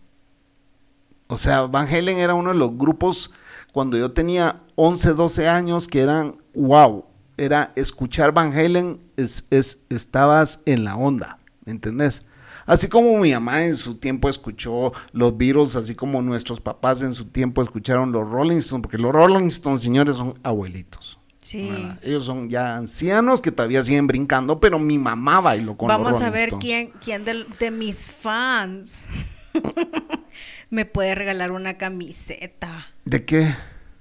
O 1.26 1.36
sea, 1.36 1.62
Van 1.62 1.88
Halen 1.88 2.18
era 2.18 2.34
uno 2.34 2.50
de 2.50 2.56
los 2.56 2.76
grupos 2.76 3.32
cuando 3.72 3.96
yo 3.96 4.12
tenía 4.12 4.61
11, 4.76 5.14
12 5.14 5.48
años 5.48 5.87
que 5.88 6.00
eran, 6.00 6.37
wow, 6.54 7.04
era 7.37 7.72
escuchar 7.76 8.33
Van 8.33 8.52
Halen, 8.56 9.00
es, 9.16 9.44
es, 9.50 9.80
estabas 9.88 10.62
en 10.66 10.85
la 10.85 10.96
onda, 10.96 11.38
¿me 11.64 11.72
entendés? 11.72 12.22
Así 12.66 12.88
como 12.88 13.18
mi 13.18 13.33
mamá 13.33 13.64
en 13.64 13.76
su 13.76 13.96
tiempo 13.96 14.28
escuchó 14.28 14.92
los 15.12 15.37
Beatles, 15.37 15.74
así 15.76 15.94
como 15.94 16.22
nuestros 16.22 16.61
papás 16.61 17.02
en 17.02 17.14
su 17.14 17.24
tiempo 17.26 17.62
escucharon 17.62 18.12
los 18.12 18.28
Rolling 18.28 18.59
Stones, 18.59 18.83
porque 18.83 18.98
los 18.98 19.12
Rolling 19.12 19.46
Stones, 19.46 19.80
señores, 19.83 20.16
son 20.18 20.38
abuelitos. 20.42 21.18
Sí. 21.40 21.68
¿verdad? 21.68 21.98
Ellos 22.02 22.24
son 22.26 22.48
ya 22.48 22.76
ancianos 22.76 23.40
que 23.40 23.50
todavía 23.50 23.83
siguen 23.83 24.06
brincando, 24.06 24.61
pero 24.61 24.78
mi 24.78 24.98
mamá 24.98 25.40
bailó 25.40 25.76
con 25.76 25.88
Vamos 25.88 26.12
los 26.12 26.16
a 26.22 26.26
Rolling 26.26 26.33
ver 26.35 26.48
Stones. 26.48 26.64
quién, 26.64 26.92
quién 27.02 27.24
del- 27.24 27.46
de, 27.59 27.70
mis 27.72 28.09
fans 28.09 29.06
me 30.70 30.85
puede 30.87 31.14
regalar 31.14 31.52
una 31.52 31.74
camiseta 31.74 32.87
¿De 33.04 33.24
qué? 33.24 33.54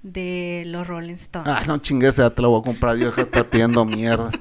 de 0.04 0.64
los 0.68 0.88
Rolling 0.88 1.14
Stones. 1.16 1.52
Ah, 1.54 1.64
no 1.68 1.78
chingues, 1.80 2.16
ya 2.18 2.30
te 2.30 2.42
la 2.42 2.48
voy 2.48 2.62
a 2.62 2.64
comprar. 2.64 2.96
Yo 2.96 3.08
dejo 3.08 3.18
de 3.18 3.24
estar 3.24 3.50
pidiendo 3.50 3.84
mierdas. 3.84 4.34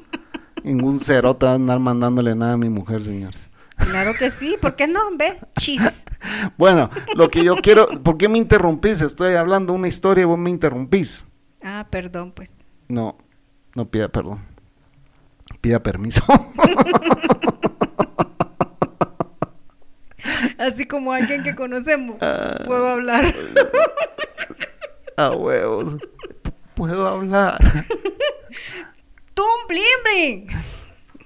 Ningún 0.62 1.01
cerote 1.01 1.47
va 1.47 1.53
a 1.53 1.55
andar 1.57 1.81
mandándole 1.81 2.35
nada 2.35 2.53
a 2.53 2.57
mi 2.57 2.69
mujer, 2.69 3.03
señores. 3.03 3.49
Claro 3.77 4.12
que 4.19 4.31
sí, 4.31 4.57
¿por 4.61 4.77
qué 4.77 4.87
no? 4.87 5.01
Ve, 5.17 5.38
chis. 5.59 6.05
Bueno, 6.59 6.91
lo 7.14 7.31
que 7.31 7.45
yo 7.45 7.55
quiero, 7.57 7.87
¿por 8.03 8.19
qué 8.19 8.29
me 8.29 8.38
interrumpís? 8.38 9.01
Estoy 9.03 9.35
hablando 9.35 9.73
una 9.73 9.87
historia 9.87 10.23
y 10.23 10.25
vos 10.25 10.37
me 10.38 10.51
interrumpís. 10.51 11.25
Ah, 11.62 11.87
perdón, 11.91 12.33
pues. 12.33 12.55
No, 12.88 13.17
no 13.77 13.88
pida 13.88 14.09
perdón. 14.09 14.45
Pida 15.61 15.81
permiso. 15.81 16.25
Así 20.59 20.87
como 20.87 21.12
alguien 21.12 21.42
que 21.44 21.55
conocemos, 21.55 22.16
puedo 22.66 22.87
hablar. 22.88 23.35
A 25.16 25.31
huevos. 25.33 25.94
P- 26.42 26.53
Puedo 26.75 27.07
hablar. 27.07 27.59
¡Tum, 29.35 29.44
blin, 29.68 29.83
blin! 30.05 30.47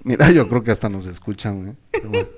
Mira, 0.05 0.31
yo 0.31 0.49
creo 0.49 0.62
que 0.62 0.71
hasta 0.71 0.88
nos 0.88 1.07
escuchan, 1.07 1.77
¿eh? 1.92 2.01
Bueno. 2.05 2.29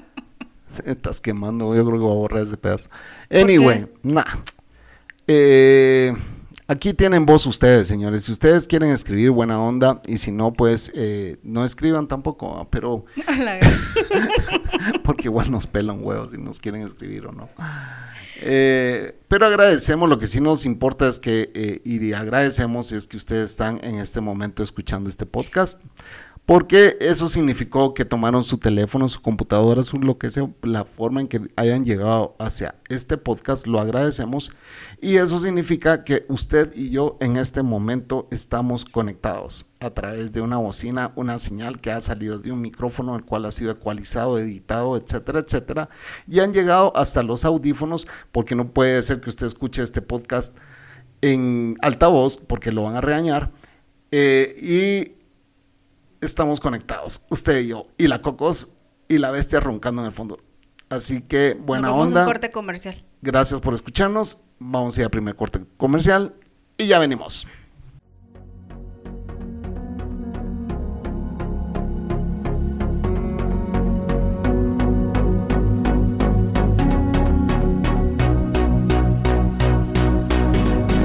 Estás 0.84 1.20
quemando, 1.20 1.74
yo 1.74 1.84
creo 1.84 1.98
que 1.98 2.04
voy 2.04 2.12
a 2.12 2.14
borrar 2.14 2.42
ese 2.42 2.56
pedazo. 2.56 2.88
Anyway, 3.30 3.86
nah. 4.02 4.24
Eh, 5.26 6.14
aquí 6.70 6.94
tienen 6.94 7.26
voz 7.26 7.46
ustedes, 7.46 7.88
señores. 7.88 8.24
Si 8.24 8.32
ustedes 8.32 8.68
quieren 8.68 8.90
escribir 8.90 9.32
buena 9.32 9.60
onda 9.60 10.00
y 10.06 10.18
si 10.18 10.30
no, 10.30 10.52
pues 10.52 10.92
eh, 10.94 11.38
no 11.42 11.64
escriban 11.64 12.06
tampoco, 12.06 12.68
pero 12.70 13.04
porque 15.04 15.24
igual 15.24 15.50
nos 15.50 15.66
pelan 15.66 15.98
huevos 16.00 16.30
si 16.30 16.38
nos 16.38 16.60
quieren 16.60 16.82
escribir 16.82 17.26
o 17.26 17.32
no. 17.32 17.48
Eh, 18.42 19.18
pero 19.26 19.46
agradecemos, 19.46 20.08
lo 20.08 20.18
que 20.18 20.28
sí 20.28 20.40
nos 20.40 20.64
importa 20.64 21.08
es 21.08 21.18
que, 21.18 21.50
eh, 21.54 21.82
y 21.84 22.12
agradecemos 22.12 22.92
es 22.92 23.06
que 23.06 23.16
ustedes 23.16 23.50
están 23.50 23.80
en 23.82 23.96
este 23.96 24.20
momento 24.20 24.62
escuchando 24.62 25.10
este 25.10 25.26
podcast, 25.26 25.82
porque 26.50 26.96
eso 26.98 27.28
significó 27.28 27.94
que 27.94 28.04
tomaron 28.04 28.42
su 28.42 28.58
teléfono, 28.58 29.06
su 29.06 29.22
computadora, 29.22 29.84
su 29.84 30.00
lo 30.00 30.18
que 30.18 30.32
sea, 30.32 30.50
la 30.62 30.84
forma 30.84 31.20
en 31.20 31.28
que 31.28 31.42
hayan 31.54 31.84
llegado 31.84 32.34
hacia 32.40 32.74
este 32.88 33.16
podcast, 33.16 33.68
lo 33.68 33.78
agradecemos, 33.78 34.50
y 35.00 35.18
eso 35.18 35.38
significa 35.38 36.02
que 36.02 36.26
usted 36.28 36.72
y 36.74 36.90
yo 36.90 37.16
en 37.20 37.36
este 37.36 37.62
momento 37.62 38.26
estamos 38.32 38.84
conectados 38.84 39.66
a 39.78 39.90
través 39.90 40.32
de 40.32 40.40
una 40.40 40.56
bocina, 40.56 41.12
una 41.14 41.38
señal 41.38 41.80
que 41.80 41.92
ha 41.92 42.00
salido 42.00 42.40
de 42.40 42.50
un 42.50 42.60
micrófono, 42.62 43.14
el 43.14 43.24
cual 43.24 43.44
ha 43.44 43.52
sido 43.52 43.70
ecualizado, 43.70 44.36
editado, 44.36 44.96
etcétera, 44.96 45.38
etcétera, 45.38 45.88
y 46.26 46.40
han 46.40 46.52
llegado 46.52 46.92
hasta 46.96 47.22
los 47.22 47.44
audífonos, 47.44 48.08
porque 48.32 48.56
no 48.56 48.72
puede 48.72 49.00
ser 49.02 49.20
que 49.20 49.30
usted 49.30 49.46
escuche 49.46 49.84
este 49.84 50.02
podcast 50.02 50.56
en 51.20 51.76
altavoz, 51.80 52.38
porque 52.38 52.72
lo 52.72 52.82
van 52.82 52.96
a 52.96 53.00
regañar, 53.00 53.52
eh, 54.10 54.56
y 54.60 55.19
estamos 56.20 56.60
conectados, 56.60 57.24
usted 57.30 57.60
y 57.60 57.68
yo, 57.68 57.86
y 57.98 58.08
la 58.08 58.22
Cocos 58.22 58.70
y 59.08 59.18
la 59.18 59.30
bestia 59.30 59.60
roncando 59.60 60.02
en 60.02 60.06
el 60.06 60.12
fondo. 60.12 60.38
Así 60.88 61.22
que 61.22 61.54
buena 61.54 61.88
Nos 61.88 61.90
vamos 61.96 62.06
a 62.06 62.08
onda. 62.08 62.20
un 62.22 62.26
corte 62.26 62.50
comercial. 62.50 63.04
Gracias 63.22 63.60
por 63.60 63.74
escucharnos. 63.74 64.38
Vamos 64.58 64.96
a 64.96 65.00
ir 65.00 65.04
al 65.04 65.10
primer 65.10 65.36
corte 65.36 65.64
comercial 65.76 66.34
y 66.76 66.88
ya 66.88 66.98
venimos. 66.98 67.46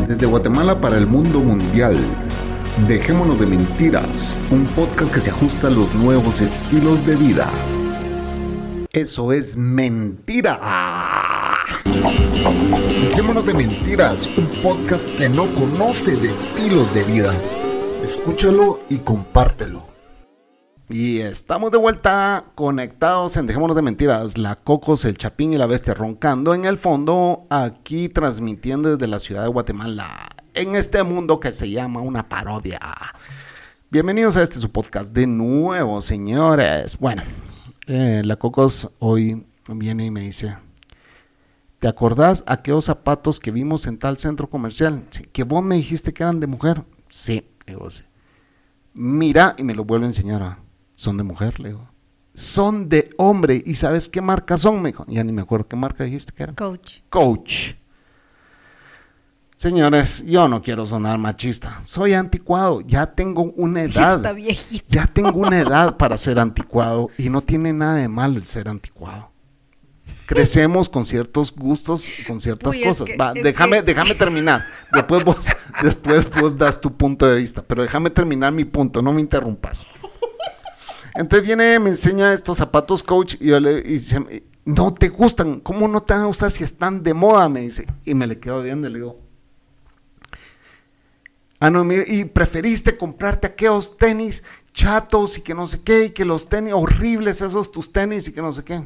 Desde 0.08 0.26
Guatemala 0.26 0.80
para 0.80 0.98
el 0.98 1.08
mundo 1.08 1.40
mundial. 1.40 1.98
Dejémonos 2.84 3.40
de 3.40 3.46
mentiras, 3.46 4.36
un 4.52 4.66
podcast 4.66 5.12
que 5.12 5.22
se 5.22 5.30
ajusta 5.32 5.68
a 5.68 5.72
los 5.72 5.96
nuevos 5.96 6.42
estilos 6.42 7.04
de 7.08 7.16
vida. 7.16 7.50
Eso 8.92 9.32
es 9.32 9.56
mentira. 9.56 10.60
Dejémonos 13.02 13.46
de 13.46 13.54
mentiras, 13.54 14.30
un 14.38 14.48
podcast 14.62 15.08
que 15.18 15.30
no 15.30 15.48
conoce 15.56 16.18
de 16.18 16.28
estilos 16.28 16.94
de 16.94 17.04
vida. 17.06 17.34
Escúchalo 18.04 18.82
y 18.90 18.98
compártelo. 18.98 19.84
Y 20.90 21.22
estamos 21.22 21.72
de 21.72 21.78
vuelta 21.78 22.44
conectados 22.56 23.38
en 23.38 23.48
Dejémonos 23.48 23.78
de 23.78 23.84
Mentiras, 23.84 24.38
la 24.38 24.58
Cocos, 24.58 25.06
el 25.06 25.18
Chapín 25.18 25.54
y 25.54 25.58
la 25.58 25.66
Bestia 25.66 25.94
roncando 25.94 26.54
en 26.54 26.66
el 26.66 26.78
fondo, 26.78 27.48
aquí 27.50 28.10
transmitiendo 28.10 28.92
desde 28.92 29.08
la 29.08 29.20
ciudad 29.20 29.44
de 29.44 29.48
Guatemala, 29.48 30.35
en 30.56 30.76
este 30.76 31.04
mundo 31.04 31.40
que 31.40 31.52
se 31.52 31.70
llama 31.70 32.02
una 32.02 32.28
parodia. 32.28 32.80
Bienvenidos 33.92 34.38
a 34.38 34.44
este 34.44 34.60
su 34.60 34.72
podcast 34.72 35.12
de 35.14 35.28
nuevo, 35.28 36.02
señores. 36.02 36.98
Bueno, 36.98 37.24
eh, 37.88 38.22
la 38.26 38.38
Cocos 38.38 38.90
hoy 39.00 39.46
viene 39.70 40.06
y 40.06 40.12
me 40.12 40.22
dice, 40.22 40.58
¿te 41.80 41.88
acordás 41.88 42.44
aquellos 42.48 42.86
zapatos 42.86 43.40
que 43.40 43.52
vimos 43.52 43.86
en 43.86 43.98
tal 44.00 44.18
centro 44.18 44.50
comercial? 44.50 45.04
Sí, 45.12 45.24
que 45.32 45.44
vos 45.44 45.64
me 45.64 45.76
dijiste 45.76 46.14
que 46.14 46.24
eran 46.24 46.40
de 46.40 46.48
mujer. 46.48 46.84
Sí, 47.10 47.48
digo, 47.68 47.92
sí. 47.92 48.04
Mira, 48.94 49.56
y 49.58 49.64
me 49.64 49.76
lo 49.76 49.84
vuelve 49.84 50.06
a 50.06 50.10
enseñar. 50.10 50.42
ah, 50.42 50.60
Son 50.94 51.18
de 51.18 51.24
mujer, 51.24 51.60
le 51.60 51.70
digo. 51.70 51.90
Son 52.34 52.90
de 52.90 53.10
hombre. 53.18 53.62
¿Y 53.66 53.76
sabes 53.76 54.08
qué 54.10 54.22
marca 54.22 54.58
son? 54.58 54.82
Me 54.82 54.90
dijo. 54.90 55.06
Ya 55.08 55.24
ni 55.24 55.32
me 55.34 55.42
acuerdo 55.42 55.68
qué 55.68 55.76
marca 55.76 56.04
dijiste 56.06 56.34
que 56.34 56.44
eran. 56.44 56.56
Coach. 56.56 57.00
Coach. 57.10 57.74
Señores, 59.66 60.24
yo 60.28 60.48
no 60.48 60.62
quiero 60.62 60.86
sonar 60.86 61.18
machista. 61.18 61.82
Soy 61.84 62.14
anticuado. 62.14 62.82
Ya 62.82 63.08
tengo 63.08 63.52
una 63.56 63.82
edad. 63.82 64.18
Está 64.18 64.32
viejito. 64.32 64.86
Ya 64.90 65.08
tengo 65.08 65.40
una 65.40 65.60
edad 65.60 65.98
para 65.98 66.18
ser 66.18 66.38
anticuado 66.38 67.10
y 67.18 67.32
no 67.32 67.42
tiene 67.42 67.74
nada 67.74 67.96
de 67.96 68.08
malo 68.08 68.38
el 68.38 68.46
ser 68.46 68.70
anticuado. 68.70 69.32
Crecemos 70.28 70.88
con 70.88 71.04
ciertos 71.04 71.52
gustos, 71.52 72.06
con 72.28 72.40
ciertas 72.42 72.76
Uy, 72.76 72.84
cosas. 72.84 73.08
que- 73.08 73.18
Va, 73.18 73.34
déjame, 73.34 73.78
que- 73.78 73.82
déjame 73.82 74.14
terminar. 74.14 74.68
Después 74.94 75.24
vos, 75.24 75.48
después 75.82 76.30
vos 76.40 76.56
das 76.56 76.80
tu 76.80 76.96
punto 76.96 77.26
de 77.26 77.40
vista, 77.40 77.64
pero 77.64 77.82
déjame 77.82 78.12
terminar 78.12 78.54
mi 78.54 78.66
punto, 78.66 79.02
no 79.02 79.12
me 79.14 79.22
interrumpas. 79.22 79.88
Entonces 81.16 81.44
viene, 81.44 81.80
me 81.80 81.90
enseña 81.90 82.34
estos 82.34 82.60
zapatos 82.60 83.02
coach 83.02 83.34
y 83.40 83.48
yo 83.48 83.60
le 83.60 83.80
y 83.84 83.98
se 83.98 84.46
no 84.64 84.94
te 84.94 85.10
gustan, 85.10 85.60
¿cómo 85.60 85.88
no 85.88 86.04
te 86.04 86.14
van 86.14 86.22
a 86.22 86.26
gustar 86.28 86.52
si 86.52 86.64
están 86.64 87.02
de 87.02 87.16
moda? 87.16 87.50
Me 87.50 87.62
dice. 87.62 87.88
Y 88.06 88.14
me 88.14 88.28
le 88.28 88.40
quedo 88.40 88.62
viendo 88.62 88.88
y 88.88 88.92
le 88.92 89.00
digo, 89.00 89.25
Ah, 91.66 91.70
no, 91.72 91.84
y 91.92 92.26
preferiste 92.26 92.96
comprarte 92.96 93.48
aquellos 93.48 93.98
tenis 93.98 94.44
chatos 94.72 95.38
y 95.38 95.42
que 95.42 95.56
no 95.56 95.66
sé 95.66 95.82
qué, 95.82 96.06
y 96.06 96.10
que 96.12 96.26
los 96.26 96.48
tenis 96.48 96.74
horribles, 96.76 97.42
esos 97.42 97.72
tus 97.72 97.92
tenis 97.92 98.28
y 98.28 98.34
que 98.34 98.42
no 98.42 98.54
sé 98.54 98.64
qué. 98.64 98.84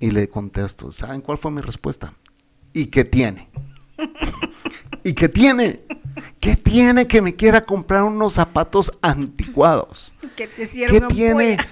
Y 0.00 0.10
le 0.10 0.28
contesto, 0.28 0.92
¿saben 0.92 1.22
cuál 1.22 1.38
fue 1.38 1.50
mi 1.50 1.62
respuesta? 1.62 2.12
¿Y 2.74 2.86
qué 2.86 3.04
tiene? 3.04 3.48
¿Y 5.04 5.14
qué 5.14 5.28
tiene? 5.28 5.80
¿Qué 6.40 6.56
tiene 6.56 7.06
que 7.06 7.22
me 7.22 7.36
quiera 7.36 7.64
comprar 7.64 8.02
unos 8.04 8.34
zapatos 8.34 8.92
anticuados? 9.02 10.12
Que 10.36 10.46
te 10.46 10.54
¿Qué 10.56 10.62
hicieron 10.64 11.08
tiene? 11.08 11.52
ampolla. 11.54 11.68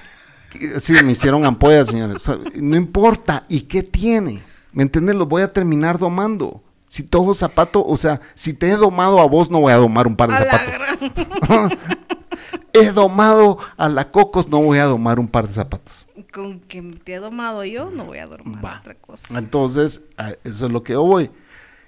Que- 0.51 0.81
Sí, 0.81 0.95
me 1.05 1.13
hicieron 1.13 1.45
ampollas, 1.45 1.89
señores. 1.89 2.27
No 2.57 2.77
importa. 2.77 3.45
¿Y 3.51 3.63
qué 3.63 3.83
tiene? 3.83 4.43
¿Me 4.73 4.83
entiendes? 4.83 5.15
Los 5.15 5.29
voy 5.29 5.43
a 5.43 5.53
terminar 5.53 5.99
domando. 5.99 6.63
Si 6.89 7.03
todo 7.03 7.35
zapato, 7.35 7.85
o 7.85 7.97
sea, 7.97 8.21
si 8.35 8.55
te 8.55 8.69
he 8.69 8.77
domado 8.77 9.21
a 9.21 9.27
vos, 9.27 9.51
no 9.51 9.61
voy 9.61 9.73
a 9.73 9.77
domar 9.77 10.07
un 10.07 10.17
par 10.17 10.31
de 10.31 10.37
A 10.37 10.39
zapatos. 10.39 11.79
He 12.73 12.93
domado 12.93 13.59
a 13.77 13.89
la 13.89 14.11
Cocos, 14.11 14.49
no 14.49 14.63
voy 14.63 14.79
a 14.79 14.85
domar 14.85 15.19
un 15.19 15.29
par 15.29 15.49
de 15.49 15.55
zapatos. 15.55 16.07
Con 16.33 16.61
que 16.61 16.83
te 17.05 17.15
he 17.15 17.19
domado 17.19 17.65
yo, 17.65 17.91
no 17.91 18.05
voy 18.05 18.19
a 18.19 18.27
dormir 18.27 18.59
Va. 18.65 18.79
otra 18.81 18.95
cosa. 18.95 19.39
Entonces, 19.39 20.03
eso 20.45 20.67
es 20.67 20.73
lo 20.73 20.83
que 20.83 20.93
yo 20.93 21.03
voy. 21.03 21.31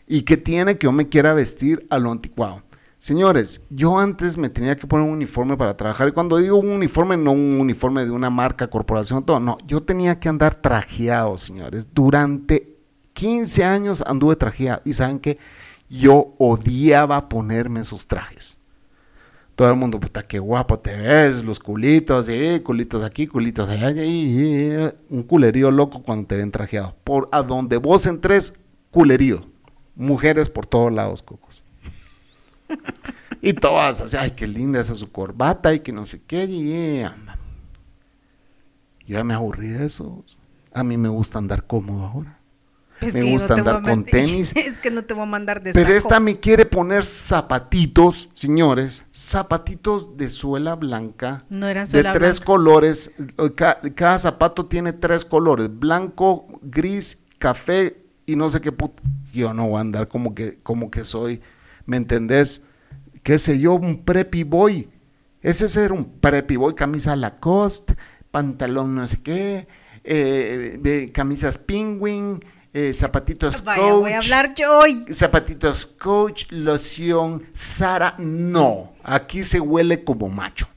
¿Y 0.06 0.22
qué 0.22 0.36
tiene 0.36 0.76
que 0.76 0.86
yo 0.86 0.92
me 0.92 1.08
quiera 1.08 1.32
vestir 1.34 1.86
a 1.90 1.98
lo 1.98 2.10
anticuado? 2.10 2.62
Señores, 2.98 3.62
yo 3.70 3.98
antes 3.98 4.36
me 4.36 4.50
tenía 4.50 4.76
que 4.76 4.86
poner 4.86 5.06
un 5.06 5.12
uniforme 5.12 5.56
para 5.56 5.76
trabajar. 5.76 6.08
Y 6.08 6.12
cuando 6.12 6.36
digo 6.36 6.56
un 6.56 6.68
uniforme, 6.68 7.16
no 7.16 7.32
un 7.32 7.60
uniforme 7.60 8.04
de 8.04 8.10
una 8.10 8.28
marca, 8.28 8.68
corporación, 8.68 9.24
todo. 9.24 9.40
No, 9.40 9.56
yo 9.66 9.82
tenía 9.82 10.18
que 10.18 10.28
andar 10.28 10.56
trajeado, 10.56 11.38
señores. 11.38 11.94
Durante 11.94 12.80
15 13.12 13.64
años 13.64 14.03
anduve 14.07 14.37
trajeado. 14.37 14.83
Y 14.85 14.94
saben 14.94 15.18
que 15.18 15.38
yo 15.88 16.35
odiaba 16.38 17.29
ponerme 17.29 17.81
esos 17.81 18.07
trajes. 18.07 18.57
Todo 19.61 19.68
el 19.68 19.77
mundo, 19.77 20.01
puta, 20.01 20.23
qué 20.23 20.38
guapo 20.38 20.79
te 20.79 20.96
ves, 20.96 21.44
los 21.44 21.59
culitos, 21.59 22.29
eh, 22.31 22.62
culitos 22.64 23.05
aquí, 23.05 23.27
culitos 23.27 23.68
allá, 23.68 23.90
y, 23.90 24.73
un 25.11 25.23
culerío 25.23 25.70
loco 25.70 26.03
cuando 26.03 26.29
te 26.29 26.38
ven 26.38 26.51
trajeado. 26.51 26.96
Por 27.05 27.29
a 27.31 27.42
donde 27.42 27.77
vos 27.77 28.07
entres, 28.07 28.55
culerío. 28.90 29.44
Mujeres 29.96 30.49
por 30.49 30.64
todos 30.64 30.90
lados, 30.90 31.23
cocos. 31.23 31.62
y 33.42 33.53
todas 33.53 34.01
así, 34.01 34.16
ay, 34.16 34.31
qué 34.31 34.46
linda 34.46 34.81
esa 34.81 34.94
su 34.94 35.12
corbata 35.12 35.75
y 35.75 35.81
que 35.81 35.92
no 35.92 36.07
sé 36.07 36.23
qué. 36.27 36.44
Y, 36.44 37.05
ya 39.07 39.25
me 39.25 39.35
aburrí 39.35 39.68
de 39.68 39.85
eso. 39.85 40.25
A 40.73 40.83
mí 40.85 40.96
me 40.96 41.11
gusta 41.11 41.37
andar 41.37 41.66
cómodo 41.66 42.07
ahora. 42.07 42.39
Me 43.00 43.30
gusta 43.30 43.54
andar 43.54 43.82
con 43.82 44.04
tenis. 44.04 44.52
Es 44.56 44.78
que 44.78 44.90
no 44.90 45.04
te 45.04 45.14
voy 45.14 45.24
a 45.24 45.26
mandar 45.26 45.62
de 45.62 45.72
Pero 45.72 45.90
esta 45.90 46.20
me 46.20 46.38
quiere 46.38 46.66
poner 46.66 47.04
zapatitos, 47.04 48.28
señores, 48.32 49.04
zapatitos 49.14 50.16
de 50.16 50.30
suela 50.30 50.74
blanca. 50.74 51.44
No 51.48 51.68
eran 51.68 51.86
suela 51.86 52.12
De 52.12 52.18
tres 52.18 52.40
colores. 52.40 53.12
Cada, 53.56 54.18
zapato 54.18 54.66
tiene 54.66 54.92
tres 54.92 55.24
colores: 55.24 55.68
blanco, 55.72 56.46
gris, 56.62 57.18
café 57.38 58.04
y 58.26 58.36
no 58.36 58.50
sé 58.50 58.60
qué 58.60 58.72
puto. 58.72 59.02
Yo 59.32 59.54
no 59.54 59.68
voy 59.68 59.78
a 59.78 59.80
andar 59.80 60.08
como 60.08 60.34
que, 60.34 60.58
como 60.62 60.90
que 60.90 61.04
soy, 61.04 61.40
¿me 61.86 61.96
entendés? 61.96 62.62
¿Qué 63.22 63.38
sé 63.38 63.58
yo? 63.58 63.74
Un 63.74 64.04
preppy 64.04 64.44
boy. 64.44 64.88
Ese 65.42 65.66
es 65.66 65.72
ser 65.72 65.92
un 65.92 66.04
preppy 66.20 66.56
boy, 66.56 66.74
camisa 66.74 67.16
Lacoste, 67.16 67.96
pantalón 68.30 68.94
no 68.94 69.06
sé 69.08 69.22
qué, 69.22 69.68
eh, 70.04 71.10
camisas 71.14 71.58
Penguin, 71.58 72.44
eh, 72.72 72.92
zapatitos 72.94 73.64
Vaya, 73.64 73.83
Coach. 73.83 74.00
voy 74.00 74.12
a 74.12 74.18
hablar 74.18 74.54
yo 74.54 74.78
hoy. 74.78 75.04
Zapatitos 75.12 75.87
Coach, 75.87 76.46
loción, 76.50 77.44
Sara. 77.52 78.14
No, 78.18 78.92
aquí 79.02 79.42
se 79.42 79.61
huele 79.61 80.04
como 80.04 80.28
macho. 80.28 80.68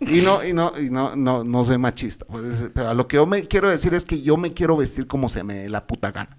Y 0.00 0.20
no, 0.22 0.44
y 0.44 0.52
no, 0.52 0.72
y 0.78 0.90
no, 0.90 1.14
no, 1.14 1.44
no 1.44 1.64
soy 1.64 1.78
machista. 1.78 2.24
Pues, 2.24 2.70
pero 2.74 2.92
lo 2.94 3.06
que 3.06 3.16
yo 3.16 3.26
me 3.26 3.44
quiero 3.44 3.68
decir 3.68 3.94
es 3.94 4.04
que 4.04 4.20
yo 4.20 4.36
me 4.36 4.52
quiero 4.52 4.76
vestir 4.76 5.06
como 5.06 5.28
se 5.28 5.44
me 5.44 5.54
dé 5.54 5.70
la 5.70 5.86
puta 5.86 6.10
gana. 6.10 6.36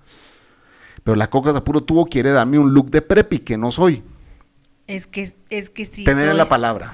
Pero 1.04 1.16
la 1.16 1.30
Coca 1.30 1.64
puro 1.64 1.84
Tubo 1.84 2.06
quiere 2.06 2.32
darme 2.32 2.60
un 2.60 2.74
look 2.74 2.90
de 2.90 3.02
preppy 3.02 3.40
que 3.40 3.58
no 3.58 3.72
soy. 3.72 4.04
Es 4.88 5.08
que, 5.08 5.34
es 5.50 5.70
que 5.70 5.86
si. 5.86 6.04
Tener 6.04 6.36
la 6.36 6.46
palabra. 6.46 6.92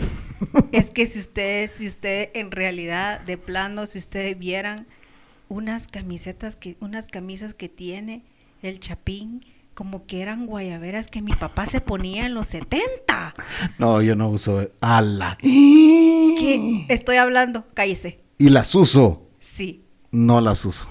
Es 0.71 0.91
que 0.91 1.05
si 1.05 1.19
ustedes, 1.19 1.71
si 1.71 1.87
ustedes 1.87 2.29
en 2.33 2.51
realidad, 2.51 3.19
de 3.21 3.37
plano, 3.37 3.87
si 3.87 3.97
ustedes 3.97 4.39
vieran 4.39 4.87
unas 5.49 5.87
camisetas 5.87 6.55
que, 6.55 6.77
unas 6.79 7.07
camisas 7.07 7.53
que 7.53 7.67
tiene 7.67 8.23
el 8.61 8.79
Chapín, 8.79 9.45
como 9.73 10.05
que 10.05 10.21
eran 10.21 10.45
guayaberas 10.45 11.07
que 11.09 11.21
mi 11.21 11.33
papá 11.33 11.65
se 11.65 11.81
ponía 11.81 12.25
en 12.25 12.33
los 12.33 12.47
70. 12.47 13.35
No, 13.77 14.01
yo 14.01 14.15
no 14.15 14.29
uso 14.29 14.69
ala. 14.81 15.37
¿Qué? 15.41 16.85
Estoy 16.89 17.17
hablando, 17.17 17.65
cállese. 17.73 18.19
¿Y 18.37 18.49
las 18.49 18.73
uso? 18.75 19.27
Sí. 19.39 19.83
No 20.11 20.41
las 20.41 20.65
uso. 20.65 20.87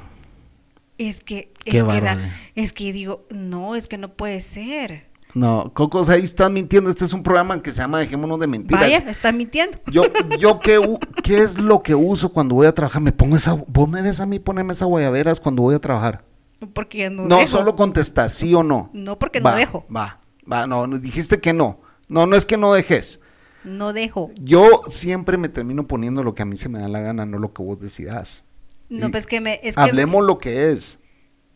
Es 0.98 1.22
que, 1.22 1.52
es, 1.64 1.74
que 1.84 2.30
es 2.56 2.72
que 2.72 2.92
digo, 2.92 3.26
no, 3.30 3.76
es 3.76 3.86
que 3.86 3.98
no 3.98 4.14
puede 4.14 4.40
ser. 4.40 5.07
No, 5.34 5.72
Cocos, 5.74 6.08
ahí 6.08 6.22
están 6.22 6.52
mintiendo. 6.54 6.90
Este 6.90 7.04
es 7.04 7.12
un 7.12 7.22
programa 7.22 7.62
que 7.62 7.70
se 7.70 7.78
llama 7.78 8.00
Dejémonos 8.00 8.40
de 8.40 8.46
Mentiras. 8.46 8.80
Vaya, 8.80 8.98
está 9.10 9.30
mintiendo. 9.30 9.78
Yo, 9.90 10.04
yo 10.38 10.58
¿qué, 10.60 10.80
¿qué 11.22 11.42
es 11.42 11.58
lo 11.58 11.82
que 11.82 11.94
uso 11.94 12.32
cuando 12.32 12.54
voy 12.54 12.66
a 12.66 12.74
trabajar? 12.74 13.02
Me 13.02 13.12
pongo 13.12 13.36
esa, 13.36 13.52
vos 13.66 13.88
me 13.88 14.00
ves 14.00 14.20
a 14.20 14.26
mí 14.26 14.38
ponerme 14.38 14.72
esa 14.72 14.86
guayaberas 14.86 15.38
cuando 15.40 15.62
voy 15.62 15.74
a 15.74 15.78
trabajar. 15.78 16.24
Porque 16.72 17.08
no 17.10 17.24
No, 17.24 17.46
solo 17.46 17.76
contesta 17.76 18.28
sí 18.28 18.54
o 18.54 18.62
no. 18.62 18.90
No, 18.92 19.18
porque 19.18 19.40
no 19.40 19.54
dejo. 19.54 19.86
Va, 19.94 20.20
va, 20.50 20.66
no, 20.66 20.86
dijiste 20.98 21.40
que 21.40 21.52
no. 21.52 21.80
No, 22.08 22.26
no 22.26 22.34
es 22.34 22.46
que 22.46 22.56
no 22.56 22.72
dejes. 22.72 23.20
No 23.64 23.92
dejo. 23.92 24.30
Yo 24.40 24.82
siempre 24.86 25.36
me 25.36 25.48
termino 25.48 25.86
poniendo 25.86 26.22
lo 26.22 26.34
que 26.34 26.42
a 26.42 26.46
mí 26.46 26.56
se 26.56 26.68
me 26.68 26.78
da 26.78 26.88
la 26.88 27.00
gana, 27.00 27.26
no 27.26 27.38
lo 27.38 27.52
que 27.52 27.62
vos 27.62 27.78
decidas. 27.80 28.44
No, 28.88 29.10
pues 29.10 29.26
que 29.26 29.40
me... 29.40 29.60
hablemos 29.76 30.24
lo 30.24 30.38
que 30.38 30.72
es. 30.72 31.00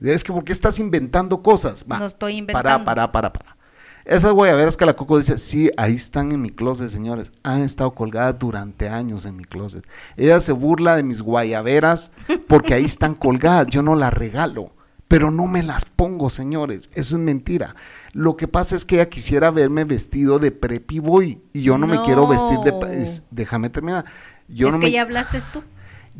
Es 0.00 0.24
que, 0.24 0.32
¿por 0.32 0.44
qué 0.44 0.52
estás 0.52 0.78
inventando 0.78 1.42
cosas? 1.42 1.86
Va, 1.90 1.98
no 1.98 2.06
estoy 2.06 2.36
inventando. 2.36 2.84
Para, 2.84 2.84
para, 2.84 3.12
para, 3.12 3.32
para. 3.32 3.56
Esas 4.04 4.32
guayaberas 4.32 4.76
que 4.76 4.84
la 4.84 4.96
Coco 4.96 5.18
dice, 5.18 5.38
sí, 5.38 5.70
ahí 5.76 5.94
están 5.94 6.32
en 6.32 6.42
mi 6.42 6.50
closet, 6.50 6.90
señores. 6.90 7.30
Han 7.44 7.62
estado 7.62 7.94
colgadas 7.94 8.38
durante 8.38 8.88
años 8.88 9.24
en 9.26 9.36
mi 9.36 9.44
closet. 9.44 9.86
Ella 10.16 10.40
se 10.40 10.52
burla 10.52 10.96
de 10.96 11.04
mis 11.04 11.22
guayaberas 11.22 12.10
porque 12.48 12.74
ahí 12.74 12.84
están 12.84 13.14
colgadas. 13.14 13.68
Yo 13.68 13.82
no 13.82 13.94
las 13.94 14.12
regalo, 14.12 14.72
pero 15.06 15.30
no 15.30 15.46
me 15.46 15.62
las 15.62 15.84
pongo, 15.84 16.30
señores. 16.30 16.90
Eso 16.94 17.16
es 17.16 17.22
mentira. 17.22 17.76
Lo 18.12 18.36
que 18.36 18.48
pasa 18.48 18.74
es 18.74 18.84
que 18.84 18.96
ella 18.96 19.08
quisiera 19.08 19.50
verme 19.52 19.84
vestido 19.84 20.40
de 20.40 20.50
preppy 20.50 20.98
boy 20.98 21.40
y 21.52 21.62
yo 21.62 21.78
no, 21.78 21.86
me 21.86 22.02
quiero 22.02 22.26
vestir 22.26 22.58
de... 22.60 23.20
déjame 23.30 23.70
terminar. 23.70 24.04
Yo 24.48 24.68
es 24.68 24.74
no 24.74 24.80
que 24.80 24.90
ya 24.90 25.02
hablaste 25.02 25.38
tú. 25.52 25.62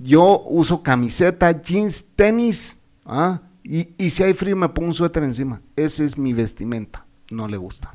Yo 0.00 0.40
uso 0.46 0.82
camiseta, 0.82 1.60
jeans, 1.60 2.06
tenis, 2.14 2.78
¿ah? 3.04 3.42
Y, 3.64 3.90
y 3.98 4.10
si 4.10 4.22
hay 4.22 4.34
frío 4.34 4.56
me 4.56 4.68
pongo 4.68 4.88
un 4.88 4.94
suéter 4.94 5.22
encima. 5.24 5.60
Esa 5.76 6.04
es 6.04 6.16
mi 6.16 6.32
vestimenta 6.32 7.06
no 7.32 7.48
le 7.48 7.56
gusta. 7.56 7.94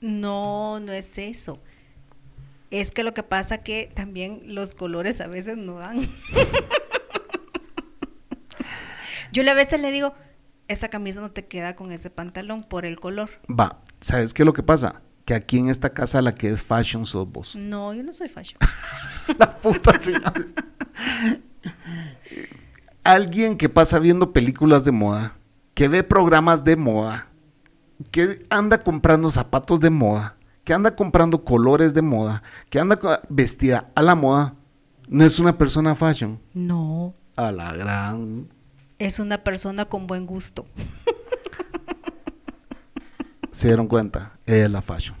No, 0.00 0.80
no 0.80 0.92
es 0.92 1.16
eso. 1.18 1.60
Es 2.70 2.90
que 2.90 3.04
lo 3.04 3.14
que 3.14 3.22
pasa 3.22 3.58
que 3.58 3.90
también 3.94 4.42
los 4.46 4.74
colores 4.74 5.20
a 5.20 5.26
veces 5.28 5.56
no 5.56 5.74
dan. 5.74 6.08
Yo 9.32 9.48
a 9.48 9.54
veces 9.54 9.80
le 9.80 9.90
digo, 9.92 10.14
esa 10.68 10.88
camisa 10.88 11.20
no 11.20 11.30
te 11.30 11.46
queda 11.46 11.76
con 11.76 11.92
ese 11.92 12.10
pantalón 12.10 12.62
por 12.62 12.84
el 12.84 12.98
color. 12.98 13.30
Va, 13.48 13.80
¿sabes 14.00 14.34
qué 14.34 14.42
es 14.42 14.46
lo 14.46 14.52
que 14.52 14.62
pasa? 14.62 15.02
Que 15.24 15.34
aquí 15.34 15.58
en 15.58 15.68
esta 15.68 15.90
casa 15.90 16.20
la 16.20 16.34
que 16.34 16.50
es 16.50 16.62
fashion 16.62 17.06
sos 17.06 17.30
vos. 17.30 17.54
No, 17.56 17.94
yo 17.94 18.02
no 18.02 18.12
soy 18.12 18.28
fashion. 18.28 18.58
la 19.38 19.58
puta 19.58 19.98
señora. 20.00 20.34
Alguien 23.04 23.56
que 23.56 23.68
pasa 23.68 23.98
viendo 23.98 24.32
películas 24.32 24.84
de 24.84 24.92
moda, 24.92 25.36
que 25.74 25.88
ve 25.88 26.02
programas 26.02 26.64
de 26.64 26.76
moda, 26.76 27.28
que 28.10 28.46
anda 28.50 28.82
comprando 28.82 29.30
zapatos 29.30 29.80
de 29.80 29.90
moda, 29.90 30.36
que 30.64 30.72
anda 30.72 30.94
comprando 30.94 31.44
colores 31.44 31.94
de 31.94 32.02
moda, 32.02 32.42
que 32.70 32.78
anda 32.78 32.98
vestida 33.28 33.90
a 33.94 34.02
la 34.02 34.14
moda, 34.14 34.54
no 35.08 35.24
es 35.24 35.38
una 35.38 35.58
persona 35.58 35.94
fashion. 35.94 36.40
No. 36.54 37.14
A 37.36 37.50
la 37.50 37.72
gran. 37.72 38.48
Es 38.98 39.18
una 39.18 39.42
persona 39.42 39.86
con 39.86 40.06
buen 40.06 40.26
gusto. 40.26 40.66
Se 43.50 43.68
dieron 43.68 43.86
cuenta, 43.86 44.38
es 44.46 44.70
la 44.70 44.80
fashion. 44.80 45.16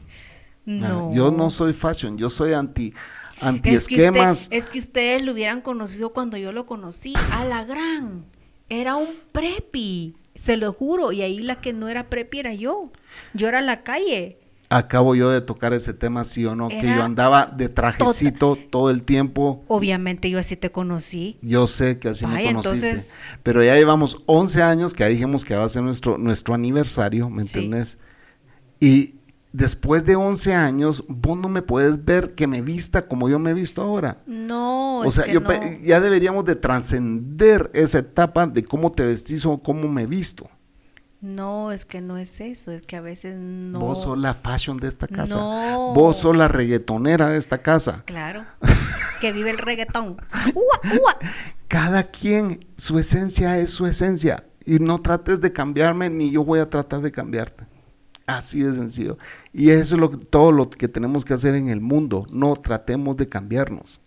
No. 0.64 1.12
yo 1.12 1.32
no 1.32 1.50
soy 1.50 1.72
fashion, 1.72 2.16
yo 2.16 2.30
soy 2.30 2.52
anti 2.52 2.94
anti 3.42 3.70
esquemas. 3.70 4.48
Es 4.50 4.66
que, 4.66 4.78
ustedes 4.78 5.22
lo 5.22 5.32
hubieran 5.32 5.60
conocido 5.60 6.12
cuando 6.12 6.36
yo 6.36 6.52
lo 6.52 6.66
conocí, 6.66 7.14
a 7.32 7.44
la 7.44 7.64
gran. 7.64 8.24
Era 8.68 8.96
un 8.96 9.08
preppy. 9.32 10.16
Se 10.34 10.56
lo 10.56 10.72
juro, 10.72 11.12
y 11.12 11.22
ahí 11.22 11.40
la 11.40 11.60
que 11.60 11.72
no 11.72 11.88
era 11.88 12.08
prepi 12.08 12.38
era 12.38 12.54
yo. 12.54 12.90
Yo 13.34 13.48
era 13.48 13.60
la 13.60 13.82
calle. 13.82 14.38
Acabo 14.70 15.14
yo 15.14 15.28
de 15.28 15.42
tocar 15.42 15.74
ese 15.74 15.92
tema, 15.92 16.24
sí 16.24 16.46
o 16.46 16.56
no, 16.56 16.68
que 16.68 16.80
yo 16.80 17.02
andaba 17.02 17.44
de 17.44 17.68
trajecito 17.68 18.56
todo 18.70 18.88
el 18.88 19.02
tiempo. 19.02 19.62
Obviamente 19.68 20.30
yo 20.30 20.38
así 20.38 20.56
te 20.56 20.72
conocí. 20.72 21.36
Yo 21.42 21.66
sé 21.66 21.98
que 21.98 22.08
así 22.08 22.26
me 22.26 22.42
conociste. 22.44 23.12
Pero 23.42 23.62
ya 23.62 23.74
llevamos 23.76 24.22
11 24.24 24.62
años 24.62 24.94
que 24.94 25.06
dijimos 25.06 25.44
que 25.44 25.54
va 25.54 25.64
a 25.64 25.68
ser 25.68 25.82
nuestro, 25.82 26.16
nuestro 26.16 26.54
aniversario, 26.54 27.28
¿me 27.28 27.42
entiendes? 27.42 27.98
Y 28.80 29.16
después 29.52 30.04
de 30.04 30.16
11 30.16 30.54
años, 30.54 31.04
vos 31.08 31.38
no 31.38 31.48
me 31.48 31.62
puedes 31.62 32.04
ver 32.04 32.34
que 32.34 32.46
me 32.46 32.62
vista 32.62 33.06
como 33.06 33.28
yo 33.28 33.38
me 33.38 33.50
he 33.50 33.54
visto 33.54 33.82
ahora. 33.82 34.22
No. 34.26 35.00
O 35.00 35.10
sea, 35.10 35.26
yo 35.26 35.42
ya 35.82 36.00
deberíamos 36.00 36.44
de 36.44 36.56
trascender 36.56 37.70
esa 37.74 37.98
etapa 37.98 38.46
de 38.46 38.64
cómo 38.64 38.92
te 38.92 39.04
vestís 39.04 39.44
o 39.46 39.58
cómo 39.58 39.88
me 39.88 40.06
visto. 40.06 40.48
No, 41.20 41.70
es 41.70 41.84
que 41.84 42.00
no 42.00 42.18
es 42.18 42.40
eso, 42.40 42.72
es 42.72 42.84
que 42.84 42.96
a 42.96 43.00
veces 43.00 43.36
no. 43.36 43.78
Vos 43.78 44.02
sos 44.02 44.18
la 44.18 44.34
fashion 44.34 44.78
de 44.78 44.88
esta 44.88 45.06
casa. 45.06 45.36
No. 45.36 45.92
Vos 45.94 46.16
sos 46.16 46.36
la 46.36 46.48
reggaetonera 46.48 47.28
de 47.28 47.38
esta 47.38 47.58
casa. 47.58 48.02
Claro. 48.06 48.44
que 49.20 49.30
vive 49.30 49.50
el 49.50 49.58
reggaetón. 49.58 50.16
Cada 51.68 52.10
quien, 52.10 52.66
su 52.76 52.98
esencia 52.98 53.58
es 53.60 53.70
su 53.70 53.86
esencia. 53.86 54.44
Y 54.64 54.80
no 54.80 55.00
trates 55.00 55.40
de 55.40 55.52
cambiarme, 55.52 56.10
ni 56.10 56.32
yo 56.32 56.44
voy 56.44 56.58
a 56.58 56.68
tratar 56.68 57.02
de 57.02 57.12
cambiarte. 57.12 57.66
Así 58.26 58.60
de 58.60 58.74
sencillo. 58.74 59.18
Y 59.52 59.70
eso 59.70 59.94
es 59.94 60.00
lo, 60.00 60.10
todo 60.10 60.52
lo 60.52 60.70
que 60.70 60.88
tenemos 60.88 61.24
que 61.24 61.34
hacer 61.34 61.54
en 61.54 61.68
el 61.68 61.80
mundo. 61.80 62.26
No 62.30 62.56
tratemos 62.56 63.16
de 63.16 63.28
cambiarnos. 63.28 64.00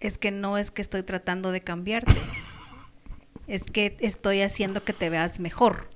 Es 0.00 0.18
que 0.18 0.30
no 0.30 0.58
es 0.58 0.70
que 0.70 0.82
estoy 0.82 1.02
tratando 1.02 1.50
de 1.50 1.62
cambiarte. 1.62 2.12
es 3.46 3.64
que 3.64 3.96
estoy 4.00 4.42
haciendo 4.42 4.84
que 4.84 4.92
te 4.92 5.10
veas 5.10 5.40
mejor. 5.40 5.88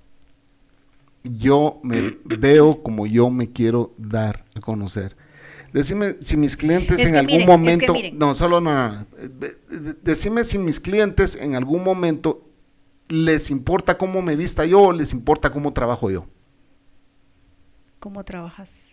Yo 1.25 1.81
me 1.83 2.17
veo 2.25 2.83
como 2.83 3.07
yo 3.07 3.29
me 3.29 3.53
quiero 3.53 3.93
dar 3.99 4.45
a 4.55 4.61
conocer. 4.61 5.17
Decime 5.73 6.17
si 6.21 6.37
mis 6.37 6.57
clientes 6.57 7.01
en 7.01 7.17
algún 7.17 7.45
momento. 7.45 7.93
no, 8.15 8.35
solo 8.35 8.61
no, 8.61 9.07
Decime 10.03 10.45
si 10.45 10.57
mis 10.57 10.81
clientes 10.81 11.37
en 11.37 11.55
algún 11.55 11.85
momento 11.85 12.49
les 13.09 13.51
importa 13.51 13.99
cómo 13.99 14.23
me 14.23 14.37
vista 14.37 14.65
yo 14.65 14.81
o 14.81 14.93
les 14.93 15.13
importa 15.13 15.51
cómo 15.51 15.73
trabajo 15.73 16.11
yo. 16.11 16.27
¿Cómo 17.99 18.25
trabajas? 18.25 18.89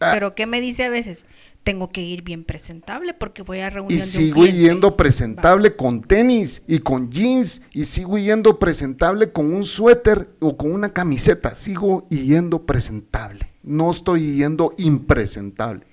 Ah. 0.00 0.10
Pero 0.14 0.34
¿qué 0.34 0.46
me 0.46 0.60
dice 0.60 0.84
a 0.84 0.90
veces? 0.90 1.26
Tengo 1.62 1.90
que 1.90 2.00
ir 2.00 2.22
bien 2.22 2.44
presentable 2.44 3.12
porque 3.12 3.42
voy 3.42 3.58
a 3.60 3.68
reunión 3.68 3.92
Y 3.92 3.96
de 3.96 4.02
un 4.02 4.08
sigo 4.08 4.46
yendo 4.46 4.96
presentable 4.96 5.76
con 5.76 6.00
tenis 6.00 6.62
y 6.66 6.78
con 6.78 7.10
jeans 7.10 7.60
y 7.72 7.84
sigo 7.84 8.16
yendo 8.16 8.58
presentable 8.58 9.30
con 9.30 9.52
un 9.52 9.64
suéter 9.64 10.30
o 10.40 10.56
con 10.56 10.72
una 10.72 10.94
camiseta. 10.94 11.54
Sigo 11.54 12.08
yendo 12.08 12.64
presentable. 12.64 13.50
No 13.62 13.90
estoy 13.90 14.36
yendo 14.36 14.74
impresentable. 14.78 15.84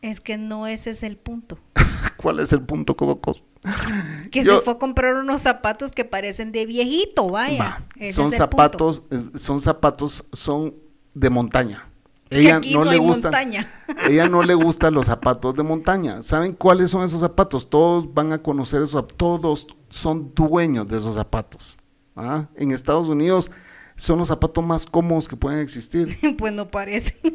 Es 0.00 0.20
que 0.20 0.38
no 0.38 0.68
ese 0.68 0.90
es 0.90 1.02
el 1.02 1.16
punto. 1.16 1.58
¿Cuál 2.16 2.38
es 2.38 2.52
el 2.52 2.62
punto, 2.62 2.96
Cocos? 2.96 3.42
Que 4.30 4.44
Yo- 4.44 4.58
se 4.58 4.64
fue 4.64 4.74
a 4.74 4.78
comprar 4.78 5.16
unos 5.16 5.42
zapatos 5.42 5.90
que 5.90 6.04
parecen 6.04 6.52
de 6.52 6.64
viejito, 6.64 7.28
vaya. 7.28 7.58
Va, 7.58 7.86
Ese 7.96 8.12
son 8.12 8.30
zapatos, 8.30 9.02
eh, 9.10 9.36
son 9.36 9.60
zapatos, 9.60 10.24
son 10.32 10.74
de 11.14 11.30
montaña. 11.30 11.86
Ella 12.30 12.60
no, 12.60 12.84
no 12.84 12.90
le 12.90 12.96
gustan, 12.98 13.34
ella 14.08 14.28
no 14.28 14.42
le 14.44 14.54
gustan 14.54 14.94
los 14.94 15.06
zapatos 15.06 15.54
de 15.56 15.64
montaña. 15.64 16.22
¿Saben 16.22 16.52
cuáles 16.52 16.90
son 16.90 17.04
esos 17.04 17.20
zapatos? 17.20 17.68
Todos 17.68 18.14
van 18.14 18.32
a 18.32 18.38
conocer 18.38 18.82
esos, 18.82 19.08
todos 19.16 19.66
son 19.88 20.32
dueños 20.32 20.86
de 20.86 20.96
esos 20.96 21.16
zapatos. 21.16 21.76
¿ah? 22.14 22.46
En 22.54 22.70
Estados 22.70 23.08
Unidos 23.08 23.50
son 23.96 24.20
los 24.20 24.28
zapatos 24.28 24.64
más 24.64 24.86
cómodos 24.86 25.26
que 25.26 25.36
pueden 25.36 25.58
existir. 25.58 26.18
pues 26.38 26.52
no 26.52 26.68
parece. 26.68 27.18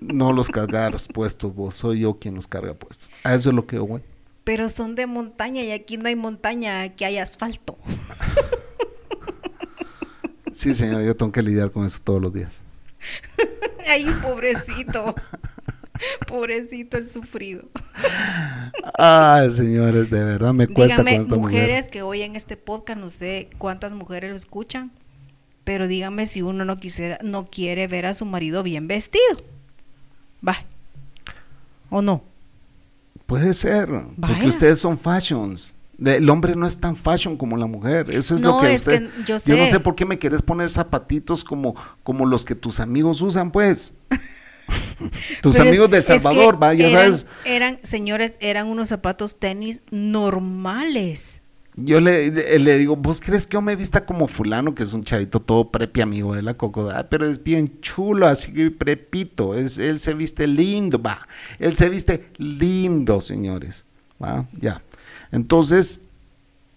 No 0.00 0.34
los 0.34 0.50
cargas 0.50 1.08
puestos, 1.08 1.54
vos, 1.54 1.76
soy 1.76 2.00
yo 2.00 2.14
quien 2.16 2.34
los 2.34 2.46
carga 2.46 2.74
puestos. 2.74 3.10
A 3.24 3.34
eso 3.34 3.48
es 3.48 3.54
lo 3.54 3.66
que 3.66 3.78
voy. 3.78 4.02
Pero 4.44 4.68
son 4.68 4.94
de 4.94 5.06
montaña 5.06 5.62
y 5.62 5.70
aquí 5.70 5.96
no 5.96 6.08
hay 6.08 6.14
montaña, 6.14 6.82
aquí 6.82 7.04
hay 7.04 7.16
asfalto. 7.16 7.78
Sí, 10.54 10.72
señor, 10.74 11.02
yo 11.02 11.16
tengo 11.16 11.32
que 11.32 11.42
lidiar 11.42 11.72
con 11.72 11.84
eso 11.84 11.98
todos 12.02 12.22
los 12.22 12.32
días. 12.32 12.60
Ay, 13.88 14.06
pobrecito. 14.22 15.14
pobrecito 16.28 16.96
el 16.96 17.06
sufrido. 17.06 17.64
Ay, 18.96 19.50
señores, 19.50 20.08
de 20.10 20.24
verdad 20.24 20.54
me 20.54 20.68
cuesta 20.68 21.02
Díganme, 21.02 21.12
con 21.16 21.22
esta 21.22 21.36
mujer. 21.36 21.52
mujeres 21.52 21.88
que 21.88 22.02
oyen 22.02 22.36
este 22.36 22.56
podcast, 22.56 23.00
no 23.00 23.10
sé 23.10 23.50
cuántas 23.58 23.92
mujeres 23.92 24.30
lo 24.30 24.36
escuchan, 24.36 24.92
pero 25.64 25.88
díganme 25.88 26.24
si 26.26 26.40
uno 26.42 26.64
no 26.64 26.78
quisiera, 26.78 27.18
no 27.22 27.46
quiere 27.46 27.88
ver 27.88 28.06
a 28.06 28.14
su 28.14 28.24
marido 28.24 28.62
bien 28.62 28.86
vestido. 28.86 29.24
Va. 30.46 30.56
¿O 31.90 32.00
no? 32.00 32.22
Puede 33.26 33.54
ser, 33.54 33.88
porque 34.20 34.46
ustedes 34.46 34.78
son 34.78 34.98
fashions. 34.98 35.73
El 36.04 36.28
hombre 36.30 36.56
no 36.56 36.66
es 36.66 36.78
tan 36.78 36.96
fashion 36.96 37.36
como 37.36 37.56
la 37.56 37.66
mujer. 37.66 38.10
Eso 38.10 38.34
es 38.34 38.40
No, 38.42 38.56
lo 38.56 38.60
que 38.62 38.74
es 38.74 38.80
usted. 38.82 39.08
que 39.10 39.24
yo 39.24 39.56
no 39.56 39.66
sé. 39.66 39.80
por 39.80 39.94
qué 39.94 40.04
me 40.04 40.18
quieres 40.18 40.42
poner 40.42 40.70
zapatitos 40.70 41.44
como, 41.44 41.74
como 42.02 42.26
los 42.26 42.44
que 42.44 42.54
tus 42.54 42.80
amigos 42.80 43.20
usan, 43.22 43.50
pues. 43.50 43.94
tus 45.42 45.52
Pero 45.56 45.64
es- 45.64 45.70
amigos 45.70 45.90
de 45.90 45.98
El 45.98 46.04
Salvador, 46.04 46.62
va, 46.62 46.74
ya 46.74 46.88
eran- 46.88 47.02
sabes. 47.16 47.26
Eran, 47.44 47.78
señores, 47.82 48.36
eran 48.40 48.66
unos 48.68 48.88
zapatos 48.88 49.38
tenis 49.38 49.82
normales. 49.90 51.42
Yo 51.76 52.00
le, 52.00 52.30
le- 52.30 52.58
le 52.60 52.78
digo, 52.78 52.94
¿vos 52.94 53.20
crees 53.20 53.46
que 53.48 53.54
yo 53.54 53.62
me 53.62 53.74
vista 53.74 54.06
como 54.06 54.28
fulano, 54.28 54.76
que 54.76 54.84
es 54.84 54.92
un 54.92 55.02
chavito 55.02 55.40
todo 55.40 55.72
prepi 55.72 56.02
amigo 56.02 56.32
de 56.34 56.42
la 56.42 56.54
Coco? 56.54 56.88
Ah, 56.94 57.08
pero 57.10 57.26
es 57.26 57.42
bien 57.42 57.80
chulo, 57.80 58.28
así 58.28 58.52
que 58.52 58.70
prepito. 58.70 59.56
Es, 59.56 59.78
él 59.78 59.98
se 59.98 60.14
viste 60.14 60.46
lindo, 60.46 61.02
va. 61.02 61.26
Él 61.58 61.74
se 61.74 61.88
viste 61.88 62.28
lindo, 62.38 63.20
señores. 63.20 63.84
Va, 64.22 64.46
ya. 64.52 64.82
Entonces, 65.34 66.00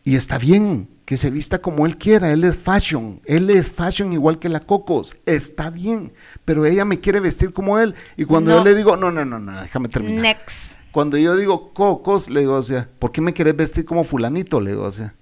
y 0.03 0.15
está 0.15 0.37
bien 0.37 0.89
que 1.05 1.15
se 1.15 1.29
vista 1.29 1.59
como 1.59 1.85
él 1.85 1.97
quiera. 1.97 2.31
Él 2.33 2.43
es 2.43 2.57
fashion. 2.57 3.21
Él 3.25 3.49
es 3.49 3.71
fashion 3.71 4.11
igual 4.11 4.39
que 4.39 4.49
la 4.49 4.61
Cocos. 4.61 5.15
Está 5.25 5.69
bien. 5.69 6.11
Pero 6.43 6.65
ella 6.65 6.83
me 6.83 6.99
quiere 6.99 7.19
vestir 7.19 7.53
como 7.53 7.77
él. 7.79 7.93
Y 8.17 8.25
cuando 8.25 8.51
No. 8.51 8.57
yo 8.57 8.63
le 8.63 8.75
digo, 8.75 8.97
no, 8.97 9.11
no, 9.11 9.23
no, 9.23 9.39
no, 9.39 9.61
déjame 9.61 9.87
terminar. 9.89 10.21
Next. 10.21 10.77
Cuando 10.91 11.17
yo 11.17 11.35
digo 11.37 11.73
cocos, 11.73 12.29
le 12.29 12.39
digo, 12.39 12.55
o 12.55 12.63
sea, 12.63 12.89
¿por 12.97 13.11
qué 13.11 13.21
me 13.21 13.33
querés 13.33 13.55
vestir 13.55 13.85
como 13.85 14.03
fulanito? 14.03 14.59
Le 14.59 14.71
digo, 14.71 14.83
o 14.83 14.91
sea, 14.91 15.13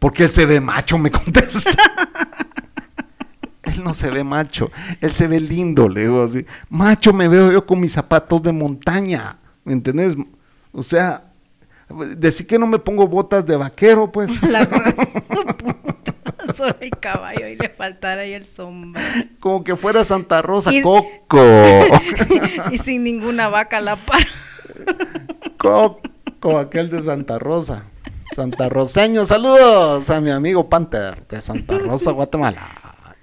porque 0.00 0.24
él 0.24 0.28
se 0.30 0.44
ve 0.44 0.60
macho, 0.60 0.98
me 0.98 1.10
contesta. 1.12 1.70
él 3.62 3.84
no 3.84 3.94
se 3.94 4.10
ve 4.10 4.24
macho, 4.24 4.70
él 5.00 5.12
se 5.14 5.28
ve 5.28 5.38
lindo, 5.40 5.88
le 5.88 6.02
digo 6.02 6.22
así. 6.24 6.44
Macho 6.68 7.12
me 7.12 7.28
veo 7.28 7.52
yo 7.52 7.64
con 7.64 7.80
mis 7.80 7.92
zapatos 7.92 8.42
de 8.42 8.52
montaña, 8.52 9.38
¿me 9.64 9.72
entendés? 9.72 10.16
O 10.72 10.82
sea, 10.82 11.32
decir 12.16 12.46
que 12.46 12.58
no 12.58 12.66
me 12.66 12.78
pongo 12.78 13.06
botas 13.06 13.46
de 13.46 13.56
vaquero, 13.56 14.10
pues. 14.12 14.30
La 14.48 14.66
Solo 16.54 16.76
el 16.80 16.90
caballo 16.90 17.48
y 17.48 17.56
le 17.56 17.68
faltara 17.68 18.22
ahí 18.22 18.32
el 18.32 18.46
sombrero. 18.46 19.06
Como 19.40 19.64
que 19.64 19.74
fuera 19.76 20.04
Santa 20.04 20.40
Rosa, 20.42 20.72
Y- 20.72 20.82
coco. 20.82 21.40
y 22.70 22.78
sin 22.78 23.02
ninguna 23.02 23.48
vaca 23.48 23.78
a 23.78 23.80
la 23.80 23.96
par. 23.96 24.24
Coco, 25.56 26.58
aquel 26.58 26.90
de 26.90 27.02
Santa 27.02 27.38
Rosa. 27.38 27.84
Santa 28.32 28.68
Roseño, 28.68 29.24
saludos 29.24 30.10
a 30.10 30.20
mi 30.20 30.30
amigo 30.30 30.68
Panther 30.68 31.26
de 31.28 31.40
Santa 31.40 31.78
Rosa, 31.78 32.10
Guatemala. 32.10 32.68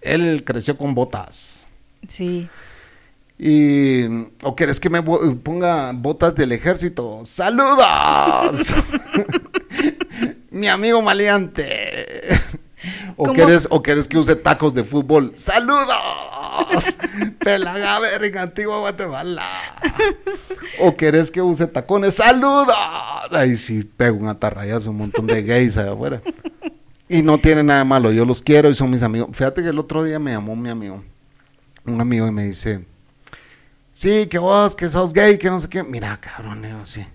Él 0.02 0.44
creció 0.46 0.78
con 0.78 0.96
botas. 0.96 1.66
Sí. 2.08 2.48
Y, 3.44 4.04
¿o 4.44 4.56
quieres 4.56 4.80
que 4.80 4.92
me 4.92 5.02
ponga 5.02 5.92
botas 5.94 6.36
del 6.36 6.52
ejército? 6.52 7.24
¡Saludos! 7.26 8.76
mi 10.52 10.68
amigo 10.68 11.02
maleante. 11.02 12.38
¿O 13.18 13.24
¿Cómo? 13.24 13.34
quieres, 13.34 13.68
¿O 13.72 13.82
quieres 13.82 14.08
que 14.08 14.20
use 14.20 14.36
tacos 14.36 14.76
de 14.76 14.84
fútbol? 14.84 15.32
¡Saludos! 15.34 15.88
Pelagaver 17.40 18.24
en 18.24 18.38
Antigua 18.38 18.78
Guatemala. 18.78 19.44
¿O 20.80 20.96
querés 20.96 21.32
que 21.32 21.42
use 21.42 21.66
tacones? 21.66 22.14
¡Saludos! 22.14 22.76
Ahí 23.32 23.58
sí 23.58 23.84
pego 23.98 24.18
un 24.18 24.28
atarrayazo, 24.28 24.92
un 24.92 24.98
montón 24.98 25.26
de 25.26 25.42
gays 25.42 25.78
allá 25.78 25.94
afuera. 25.94 26.22
Y 27.10 27.24
no 27.24 27.40
tiene 27.40 27.64
nada 27.64 27.84
malo, 27.86 28.12
yo 28.12 28.24
los 28.24 28.44
quiero 28.44 28.70
y 28.70 28.76
son 28.76 28.92
mis 28.92 29.02
amigos. 29.02 29.30
Fíjate 29.32 29.64
que 29.64 29.70
el 29.70 29.80
otro 29.80 30.04
día 30.04 30.20
me 30.20 30.30
llamó 30.30 30.56
mi 30.56 30.70
amigo, 30.70 31.04
un 31.86 32.00
amigo 32.00 32.28
y 32.28 32.32
me 32.32 32.44
dice, 32.44 32.86
sí, 33.94 34.28
que 34.28 34.38
vos, 34.40 34.76
que 34.76 34.90
sos 34.90 35.14
gay, 35.14 35.38
que 35.38 35.50
no 35.50 35.60
sé 35.60 35.70
qué. 35.70 35.84
Mira, 35.84 36.20
cabrón, 36.20 36.64
yo 36.64 36.86
sí. 36.86 37.06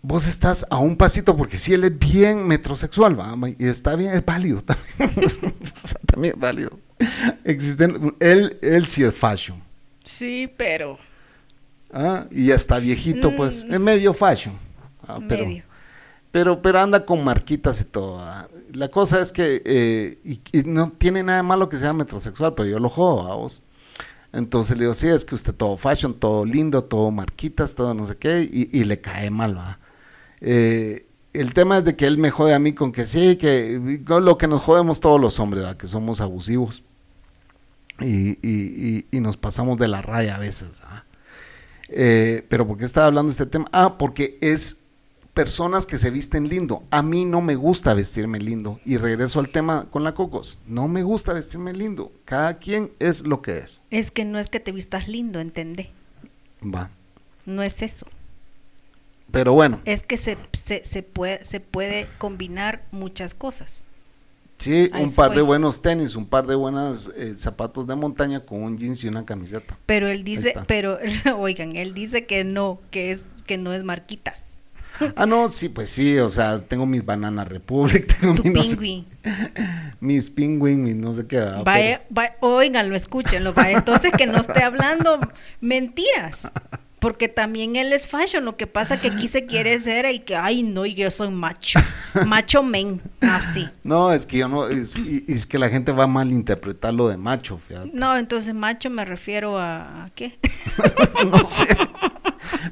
Vos 0.00 0.26
estás 0.28 0.64
a 0.70 0.78
un 0.78 0.96
pasito, 0.96 1.36
porque 1.36 1.56
si 1.58 1.74
él 1.74 1.82
es 1.84 1.98
bien 1.98 2.46
metrosexual, 2.46 3.18
¿va? 3.18 3.34
y 3.58 3.66
está 3.66 3.96
bien, 3.96 4.12
es 4.12 4.24
válido 4.24 4.62
también. 4.64 5.12
O 5.26 5.86
sea, 5.86 6.00
también 6.06 6.34
es 6.34 6.40
válido. 6.40 6.70
Existen, 7.44 8.14
él, 8.20 8.58
él 8.62 8.86
sí 8.86 9.02
es 9.02 9.14
fashion. 9.14 9.60
Sí, 10.04 10.50
pero. 10.56 10.98
¿ah? 11.92 12.26
Y 12.30 12.46
ya 12.46 12.54
está 12.54 12.78
viejito, 12.78 13.34
pues, 13.36 13.64
Mm. 13.64 13.74
es 13.74 13.80
medio 13.80 14.14
fashion. 14.14 14.54
ah, 15.06 15.18
pero, 15.28 15.46
medio. 15.46 15.64
pero, 16.30 16.62
pero 16.62 16.80
anda 16.80 17.04
con 17.04 17.22
marquitas 17.24 17.80
y 17.80 17.84
todo. 17.84 18.20
ah. 18.20 18.48
La 18.72 18.88
cosa 18.88 19.20
es 19.20 19.32
que 19.32 19.62
eh, 19.64 20.18
y, 20.24 20.40
y 20.52 20.62
no 20.64 20.92
tiene 20.92 21.22
nada 21.24 21.42
malo 21.42 21.68
que 21.68 21.76
sea 21.78 21.92
metrosexual, 21.92 22.54
pero 22.54 22.68
yo 22.68 22.78
lo 22.78 22.88
jodo 22.88 23.30
a 23.30 23.34
vos. 23.34 23.62
Entonces 24.32 24.76
le 24.76 24.84
digo, 24.84 24.94
sí, 24.94 25.08
es 25.08 25.24
que 25.24 25.34
usted 25.34 25.54
todo 25.54 25.76
fashion, 25.76 26.14
todo 26.14 26.44
lindo, 26.44 26.84
todo 26.84 27.10
marquitas, 27.10 27.74
todo 27.74 27.94
no 27.94 28.06
sé 28.06 28.16
qué, 28.16 28.42
y, 28.52 28.84
le 28.84 29.00
cae 29.00 29.30
mal, 29.30 29.56
¿va? 29.56 29.78
Eh, 30.40 31.06
el 31.32 31.54
tema 31.54 31.78
es 31.78 31.84
de 31.84 31.96
que 31.96 32.06
él 32.06 32.18
me 32.18 32.30
jode 32.30 32.54
a 32.54 32.58
mí 32.58 32.72
con 32.74 32.92
que 32.92 33.06
sí, 33.06 33.36
que 33.36 34.00
lo 34.06 34.38
que 34.38 34.48
nos 34.48 34.62
jodemos 34.62 35.00
todos 35.00 35.20
los 35.20 35.40
hombres, 35.40 35.64
¿va? 35.64 35.78
que 35.78 35.88
somos 35.88 36.20
abusivos 36.20 36.82
y- 38.00 38.38
y 39.10 39.20
nos 39.20 39.36
pasamos 39.36 39.78
de 39.78 39.88
la 39.88 40.02
raya 40.02 40.36
a 40.36 40.38
veces. 40.38 40.80
¿va? 40.82 41.04
Eh, 41.88 42.46
pero 42.48 42.66
¿por 42.66 42.76
qué 42.76 42.84
estaba 42.84 43.06
hablando 43.06 43.28
de 43.28 43.32
este 43.32 43.46
tema? 43.46 43.66
Ah, 43.72 43.96
porque 43.98 44.38
es 44.40 44.82
personas 45.38 45.86
que 45.86 45.98
se 45.98 46.10
visten 46.10 46.48
lindo. 46.48 46.82
A 46.90 47.00
mí 47.00 47.24
no 47.24 47.40
me 47.40 47.54
gusta 47.54 47.94
vestirme 47.94 48.40
lindo. 48.40 48.80
Y 48.84 48.96
regreso 48.96 49.38
al 49.38 49.50
tema 49.50 49.86
con 49.88 50.02
la 50.02 50.12
Cocos. 50.12 50.58
No 50.66 50.88
me 50.88 51.04
gusta 51.04 51.32
vestirme 51.32 51.72
lindo. 51.72 52.10
Cada 52.24 52.58
quien 52.58 52.90
es 52.98 53.20
lo 53.20 53.40
que 53.40 53.58
es. 53.58 53.84
Es 53.92 54.10
que 54.10 54.24
no 54.24 54.40
es 54.40 54.48
que 54.48 54.58
te 54.58 54.72
vistas 54.72 55.06
lindo, 55.06 55.38
entendé. 55.38 55.90
Va. 56.60 56.90
No 57.46 57.62
es 57.62 57.82
eso. 57.82 58.08
Pero 59.30 59.52
bueno, 59.52 59.80
Es 59.84 60.02
que 60.02 60.16
se, 60.16 60.38
se, 60.54 60.82
se 60.84 61.04
puede, 61.04 61.44
se 61.44 61.60
puede 61.60 62.08
combinar 62.18 62.82
muchas 62.90 63.32
cosas. 63.32 63.84
sí, 64.56 64.90
un 64.98 65.14
par 65.14 65.36
de 65.36 65.42
buenos 65.42 65.82
tenis, 65.82 66.16
un 66.16 66.26
par 66.26 66.48
de 66.48 66.56
buenos 66.56 67.12
zapatos 67.36 67.86
de 67.86 67.94
montaña 67.94 68.40
con 68.40 68.60
un 68.60 68.76
jeans 68.76 69.04
y 69.04 69.08
una 69.08 69.24
camiseta. 69.24 69.78
Pero 69.86 70.08
él 70.08 70.24
dice, 70.24 70.54
pero 70.66 70.98
oigan, 71.38 71.76
él 71.76 71.94
dice 71.94 72.26
que 72.26 72.42
no, 72.42 72.80
que 72.90 73.12
es 73.12 73.30
que 73.46 73.56
no 73.56 73.72
es 73.72 73.84
marquitas. 73.84 74.47
Ah, 75.16 75.26
no, 75.26 75.48
sí, 75.48 75.68
pues 75.68 75.90
sí, 75.90 76.18
o 76.18 76.28
sea, 76.30 76.58
tengo 76.60 76.86
mis 76.86 77.04
Banana 77.04 77.44
Republic, 77.44 78.06
tengo 78.20 78.34
mis, 78.42 78.52
no 78.54 78.62
sé- 78.62 79.04
mis 80.00 80.30
Penguin, 80.30 80.82
mis 80.82 80.94
no 80.96 81.14
sé 81.14 81.26
qué. 81.26 81.38
ah, 81.38 81.62
Vaya, 81.64 82.00
va- 82.16 82.34
óiganlo, 82.40 82.94
escúchenlo. 82.96 83.52
vaya, 83.52 83.78
entonces 83.78 84.10
que 84.16 84.26
no 84.26 84.38
esté 84.38 84.62
hablando 84.62 85.18
mentiras. 85.60 86.50
Porque 87.00 87.28
también 87.28 87.76
él 87.76 87.92
es 87.92 88.08
fashion, 88.08 88.44
lo 88.44 88.56
que 88.56 88.66
pasa 88.66 89.00
que 89.00 89.06
aquí 89.06 89.28
se 89.28 89.46
quiere 89.46 89.78
ser 89.78 90.04
el 90.04 90.24
que, 90.24 90.34
ay 90.34 90.64
no, 90.64 90.84
y 90.84 90.94
yo 90.96 91.12
soy 91.12 91.30
macho, 91.30 91.78
macho 92.26 92.64
men, 92.64 93.00
así. 93.20 93.68
No, 93.84 94.12
es 94.12 94.26
que 94.26 94.38
yo 94.38 94.48
no, 94.48 94.66
es, 94.66 94.96
es 95.28 95.46
que 95.46 95.60
la 95.60 95.68
gente 95.68 95.92
va 95.92 96.04
a 96.04 96.06
malinterpretar 96.08 96.92
lo 96.92 97.06
de 97.08 97.16
macho, 97.16 97.56
fíjate. 97.56 97.90
No, 97.92 98.16
entonces 98.16 98.52
macho 98.52 98.90
me 98.90 99.04
refiero 99.04 99.56
a, 99.60 100.06
¿a 100.06 100.10
qué? 100.16 100.40
no 101.30 101.44
sé. 101.44 101.68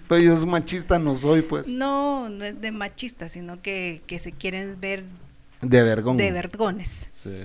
Pero 0.09 0.21
yo 0.23 0.37
soy 0.37 0.47
machista 0.47 0.99
no 0.99 1.15
soy, 1.15 1.43
pues. 1.43 1.67
No, 1.69 2.29
no 2.29 2.45
es 2.45 2.61
de 2.61 2.71
machista, 2.73 3.29
sino 3.29 3.61
que, 3.63 4.03
que 4.07 4.19
se 4.19 4.33
quieren 4.33 4.81
ver 4.81 5.05
De 5.63 5.83
vergón. 5.83 6.17
de 6.17 6.33
vergones. 6.33 7.09
Sí. 7.13 7.37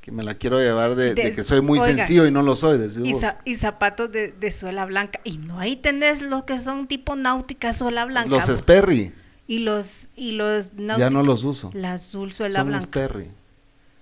Que 0.00 0.12
me 0.12 0.22
la 0.22 0.34
quiero 0.34 0.60
llevar 0.60 0.94
de, 0.94 1.14
de 1.14 1.22
De- 1.24 1.34
que 1.34 1.42
soy 1.42 1.60
muy 1.62 1.80
oiga, 1.80 1.96
sencillo 1.96 2.26
y 2.26 2.30
no 2.30 2.42
lo 2.42 2.54
soy, 2.54 2.78
decís 2.78 2.98
Y, 2.98 3.12
vos. 3.12 3.20
za- 3.22 3.38
y 3.44 3.56
zapatos 3.56 4.12
de, 4.12 4.30
de 4.32 4.50
suela 4.52 4.84
blanca. 4.84 5.20
Y 5.24 5.38
no 5.38 5.58
ahí 5.58 5.74
tenés 5.76 6.22
los 6.22 6.44
que 6.44 6.58
son 6.58 6.86
tipo 6.86 7.16
náutica, 7.16 7.72
suela 7.72 8.04
blanca. 8.04 8.28
Los. 8.30 8.46
Sperry, 8.46 9.12
Y 9.48 9.58
los, 9.60 10.08
y 10.14 10.32
los 10.32 10.70
ya 10.70 10.76
náutica- 10.76 11.10
no 11.10 11.22
los 11.24 11.42
uso. 11.44 11.70
La 11.74 11.94
azul 11.94 12.32
suela 12.32 12.60
Son 12.60 12.68
blanca. 12.68 12.84
Sperry. 12.86 13.28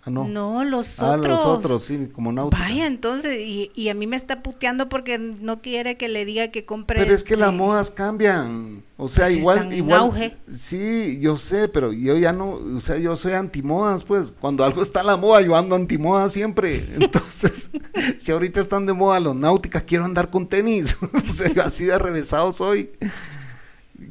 Ah, 0.06 0.10
no. 0.10 0.28
No, 0.28 0.64
los 0.64 1.00
ah, 1.00 1.12
otros. 1.12 1.40
los 1.40 1.46
otros, 1.46 1.84
sí, 1.84 2.10
como 2.12 2.30
náutica. 2.30 2.62
Vaya, 2.62 2.86
entonces, 2.86 3.40
y, 3.40 3.70
y 3.74 3.88
a 3.88 3.94
mí 3.94 4.06
me 4.06 4.16
está 4.16 4.42
puteando 4.42 4.90
porque 4.90 5.16
no 5.16 5.62
quiere 5.62 5.96
que 5.96 6.08
le 6.08 6.26
diga 6.26 6.48
que 6.48 6.66
compre. 6.66 7.00
Pero 7.00 7.14
es 7.14 7.24
que 7.24 7.36
las 7.36 7.54
modas 7.54 7.90
cambian. 7.90 8.82
O 8.98 9.08
sea, 9.08 9.24
Pues 9.24 9.38
igual, 9.38 9.56
están 9.56 9.72
en 9.72 9.78
igual. 9.78 10.00
auge. 10.00 10.36
Sí, 10.52 11.18
yo 11.20 11.38
sé, 11.38 11.68
pero 11.68 11.90
yo 11.92 12.18
ya 12.18 12.34
no, 12.34 12.50
o 12.52 12.80
sea, 12.82 12.98
yo 12.98 13.16
soy 13.16 13.32
antimodas, 13.32 14.04
pues. 14.04 14.30
Cuando 14.38 14.62
algo 14.62 14.82
está 14.82 15.00
a 15.00 15.04
la 15.04 15.16
moda, 15.16 15.40
yo 15.40 15.56
ando 15.56 15.74
antimoda 15.74 16.28
siempre. 16.28 16.86
Entonces, 17.00 17.70
si 18.18 18.30
ahorita 18.30 18.60
están 18.60 18.84
de 18.84 18.92
moda 18.92 19.20
los 19.20 19.34
náuticas, 19.34 19.84
quiero 19.84 20.04
andar 20.04 20.28
con 20.28 20.46
tenis. 20.46 20.98
o 21.28 21.32
sea, 21.32 21.50
así 21.64 21.86
de 21.86 21.98
revesado 21.98 22.52
soy. 22.52 22.90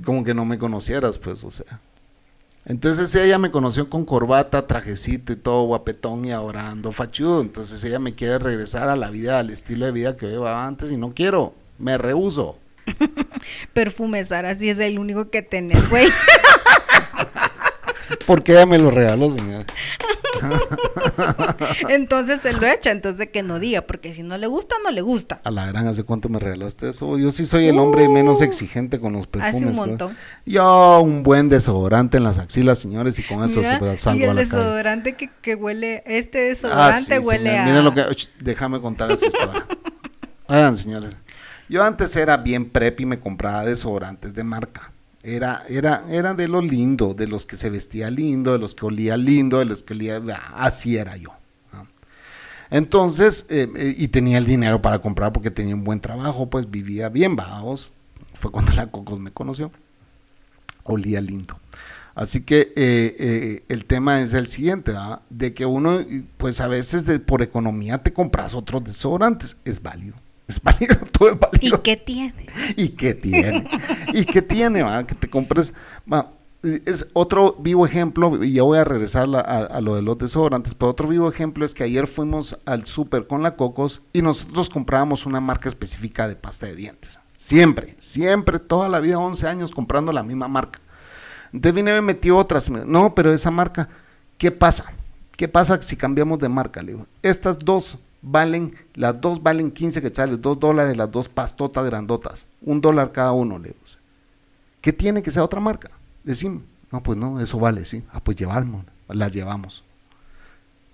Como 0.03 0.23
que 0.23 0.33
no 0.33 0.43
me 0.43 0.57
conocieras, 0.57 1.19
pues, 1.19 1.43
o 1.43 1.51
sea. 1.51 1.79
Entonces 2.65 3.13
ella 3.15 3.37
me 3.39 3.51
conoció 3.51 3.89
con 3.89 4.05
corbata, 4.05 4.67
trajecito 4.67 5.33
y 5.33 5.35
todo 5.35 5.63
guapetón 5.63 6.25
y 6.25 6.31
ahora 6.31 6.69
ando 6.69 6.91
fachudo. 6.91 7.41
Entonces 7.41 7.83
ella 7.83 7.99
me 7.99 8.15
quiere 8.15 8.39
regresar 8.39 8.89
a 8.89 8.95
la 8.95 9.09
vida, 9.09 9.39
al 9.39 9.49
estilo 9.49 9.85
de 9.85 9.91
vida 9.91 10.15
que 10.15 10.27
llevaba 10.27 10.65
antes 10.65 10.91
y 10.91 10.97
no 10.97 11.13
quiero. 11.13 11.53
Me 11.77 11.97
rehuso. 11.97 12.57
Perfume 13.73 14.23
Sara, 14.23 14.55
sí 14.55 14.69
es 14.69 14.79
el 14.79 14.99
único 14.99 15.29
que 15.29 15.41
tenés, 15.41 15.89
güey. 15.89 16.07
Porque 18.25 18.53
ella 18.53 18.65
me 18.65 18.77
lo 18.77 18.91
regaló, 18.91 19.31
señora. 19.31 19.65
entonces 21.89 22.41
se 22.41 22.53
lo 22.53 22.65
echa, 22.67 22.91
entonces 22.91 23.29
que 23.31 23.43
no 23.43 23.59
diga, 23.59 23.81
porque 23.83 24.13
si 24.13 24.23
no 24.23 24.37
le 24.37 24.47
gusta, 24.47 24.75
no 24.83 24.91
le 24.91 25.01
gusta. 25.01 25.41
A 25.43 25.51
la 25.51 25.65
gran, 25.67 25.87
¿hace 25.87 26.03
cuánto 26.03 26.29
me 26.29 26.39
regalaste 26.39 26.89
eso? 26.89 27.17
Yo 27.17 27.31
sí 27.31 27.45
soy 27.45 27.67
el 27.67 27.79
hombre 27.79 28.07
menos 28.09 28.41
Uh, 28.41 28.43
exigente 28.43 28.99
con 28.99 29.13
los 29.13 29.27
perfumes. 29.27 29.55
hace 29.55 29.65
un 29.65 29.71
¿no? 29.71 29.77
montón. 29.77 30.17
Yo 30.45 30.99
un 31.01 31.23
buen 31.23 31.49
desodorante 31.49 32.17
en 32.17 32.23
las 32.23 32.39
axilas, 32.39 32.79
señores, 32.79 33.17
y 33.19 33.23
con 33.23 33.43
eso 33.43 33.59
Mira, 33.59 33.79
se 33.79 33.97
salgo 33.97 34.19
y 34.19 34.23
a 34.23 34.29
el 34.29 34.35
la 34.35 34.41
desodorante 34.41 35.13
que, 35.15 35.29
que 35.41 35.55
huele, 35.55 36.03
este 36.05 36.39
Ah, 36.39 36.49
desodorante 36.49 37.19
sí, 37.21 37.25
huele 37.27 37.49
señor. 37.49 37.59
a... 37.61 37.65
Miren 37.65 37.83
lo 37.83 37.93
que... 37.93 38.01
Ch, 38.15 38.29
déjame 38.39 38.79
contar 38.81 39.11
esa 39.11 39.25
historia. 39.27 39.65
Oigan, 40.47 40.77
señores. 40.77 41.15
Yo 41.69 41.83
antes 41.83 42.15
era 42.15 42.37
bien 42.37 42.69
prep 42.69 42.99
y 43.01 43.05
me 43.05 43.19
compraba 43.19 43.65
desodorantes 43.65 44.33
de 44.33 44.43
marca. 44.43 44.92
Era, 45.23 45.63
era, 45.69 46.03
era 46.09 46.33
de 46.33 46.49
lo 46.49 46.61
lindo, 46.61 47.13
de 47.13 47.27
los 47.27 47.45
que 47.45 47.55
se 47.55 47.69
vestía 47.69 48.11
lindo, 48.11 48.51
de 48.51 48.59
los 48.59 48.75
que 48.75 48.85
olía 48.85 49.15
lindo, 49.15 49.59
de 49.59 49.65
los 49.65 49.81
que 49.81 49.93
olía... 49.93 50.21
ah, 50.33 50.65
Así 50.65 50.97
era 50.97 51.15
yo. 51.15 51.31
Entonces, 52.69 53.45
eh, 53.49 53.71
eh, 53.75 53.95
y 53.95 54.07
tenía 54.07 54.39
el 54.39 54.45
dinero 54.45 54.81
para 54.81 54.99
comprar 54.99 55.31
porque 55.31 55.51
tenía 55.51 55.75
un 55.75 55.83
buen 55.83 55.99
trabajo, 55.99 56.49
pues 56.49 56.71
vivía 56.71 57.07
bien, 57.07 57.35
vamos. 57.35 57.93
Fue 58.33 58.51
cuando 58.51 58.73
la 58.73 58.87
Cocos 58.87 59.19
me 59.19 59.31
conoció. 59.31 59.71
Olía 60.83 61.21
lindo. 61.21 61.59
Así 62.15 62.41
que 62.41 62.73
eh, 62.75 63.63
el 63.69 63.85
tema 63.85 64.21
es 64.21 64.33
el 64.33 64.47
siguiente, 64.47 64.91
¿verdad? 64.91 65.21
de 65.29 65.53
que 65.53 65.67
uno, 65.67 66.03
pues 66.37 66.61
a 66.61 66.67
veces 66.67 67.05
por 67.19 67.43
economía 67.43 68.01
te 68.01 68.11
compras 68.11 68.55
otros 68.55 68.83
desodorantes. 68.83 69.57
Es 69.65 69.81
válido. 69.81 70.22
Es 70.53 70.61
válido, 70.61 70.95
todo 71.11 71.29
es 71.29 71.37
¿Y 71.61 71.71
qué 71.79 71.97
tiene? 71.97 72.45
¿Y 72.77 72.89
qué 72.89 73.15
tiene? 73.15 73.67
¿Y 74.13 74.25
qué 74.25 74.41
tiene, 74.43 74.83
va? 74.83 75.03
Que 75.05 75.15
te 75.15 75.27
compres. 75.27 75.73
va, 76.11 76.29
Es 76.61 77.07
otro 77.13 77.55
vivo 77.59 77.87
ejemplo, 77.87 78.43
y 78.43 78.53
ya 78.53 78.61
voy 78.61 78.77
a 78.77 78.83
regresar 78.83 79.27
a, 79.35 79.39
a 79.39 79.81
lo 79.81 79.95
de 79.95 80.03
los 80.03 80.17
desodorantes, 80.19 80.75
pero 80.75 80.91
otro 80.91 81.07
vivo 81.07 81.27
ejemplo 81.27 81.65
es 81.65 81.73
que 81.73 81.83
ayer 81.83 82.05
fuimos 82.05 82.57
al 82.65 82.85
súper 82.85 83.25
con 83.25 83.41
la 83.41 83.55
Cocos 83.55 84.03
y 84.13 84.21
nosotros 84.21 84.69
comprábamos 84.69 85.25
una 85.25 85.41
marca 85.41 85.69
específica 85.69 86.27
de 86.27 86.35
pasta 86.35 86.67
de 86.67 86.75
dientes. 86.75 87.19
Siempre, 87.35 87.95
siempre, 87.97 88.59
toda 88.59 88.89
la 88.89 88.99
vida, 88.99 89.17
11 89.17 89.47
años 89.47 89.71
comprando 89.71 90.13
la 90.13 90.21
misma 90.21 90.47
marca. 90.47 90.79
Entonces 91.51 91.73
vine 91.75 91.91
y 91.91 91.95
me 91.95 92.01
metió 92.01 92.37
otras. 92.37 92.69
No, 92.69 93.15
pero 93.15 93.33
esa 93.33 93.49
marca, 93.49 93.89
¿qué 94.37 94.51
pasa? 94.51 94.93
¿Qué 95.35 95.47
pasa 95.47 95.81
si 95.81 95.97
cambiamos 95.97 96.37
de 96.39 96.47
marca? 96.49 96.81
Le 96.83 96.93
digo, 96.93 97.07
estas 97.23 97.57
dos 97.57 97.97
valen, 98.23 98.75
las 98.95 99.21
dos 99.21 99.43
valen 99.43 99.69
15 99.69 100.01
quetzales, 100.01 100.41
dos 100.41 100.59
dólares, 100.59 100.97
las 100.97 101.11
dos 101.11 101.29
pastotas 101.29 101.85
grandotas, 101.85 102.47
un 102.61 102.81
dólar 102.81 103.11
cada 103.11 103.33
uno, 103.33 103.59
le 103.59 103.69
digo. 103.69 103.79
¿Qué 104.81 104.91
tiene 104.91 105.21
que 105.21 105.31
sea 105.31 105.43
otra 105.43 105.59
marca? 105.59 105.91
Decime, 106.23 106.61
no, 106.91 107.03
pues 107.03 107.17
no, 107.17 107.39
eso 107.39 107.59
vale, 107.59 107.85
sí. 107.85 108.03
Ah, 108.11 108.23
pues 108.23 108.35
llevamos, 108.37 108.85
las 109.07 109.33
llevamos. 109.33 109.83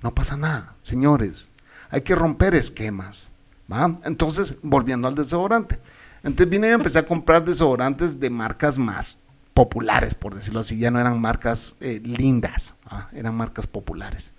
No 0.01 0.13
pasa 0.13 0.37
nada, 0.37 0.75
señores. 0.81 1.49
Hay 1.89 2.01
que 2.01 2.15
romper 2.15 2.55
esquemas. 2.55 3.31
¿va? 3.71 3.97
Entonces, 4.03 4.55
volviendo 4.61 5.07
al 5.07 5.15
desodorante. 5.15 5.79
Entonces 6.23 6.49
vine 6.49 6.69
y 6.69 6.71
empecé 6.71 6.99
a 6.99 7.05
comprar 7.05 7.45
desodorantes 7.45 8.19
de 8.19 8.29
marcas 8.29 8.77
más 8.77 9.19
populares, 9.53 10.15
por 10.15 10.35
decirlo 10.35 10.59
así. 10.59 10.77
Ya 10.77 10.91
no 10.91 10.99
eran 10.99 11.19
marcas 11.19 11.75
eh, 11.79 12.01
lindas, 12.03 12.75
eran 13.13 13.35
marcas 13.35 13.67
populares. 13.67 14.31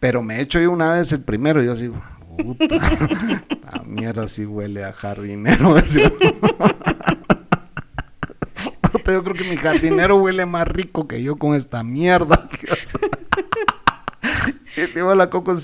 Pero 0.00 0.22
me 0.22 0.36
he 0.36 0.40
hecho 0.42 0.60
yo 0.60 0.70
una 0.70 0.92
vez 0.92 1.12
el 1.12 1.22
primero 1.22 1.62
y 1.62 1.66
yo 1.66 1.72
así, 1.72 1.90
puta, 2.36 2.66
la 3.72 3.82
mierda 3.84 4.28
sí 4.28 4.44
huele 4.44 4.84
a 4.84 4.92
jardinero. 4.92 5.74
Yo 9.06 9.22
creo 9.22 9.36
que 9.36 9.44
mi 9.44 9.56
jardinero 9.56 10.16
huele 10.16 10.46
más 10.46 10.66
rico 10.66 11.06
que 11.06 11.22
yo 11.22 11.36
con 11.36 11.54
esta 11.54 11.82
mierda. 11.84 12.48
Digo 14.94 15.10
a 15.10 15.14
la 15.14 15.30
coco, 15.30 15.54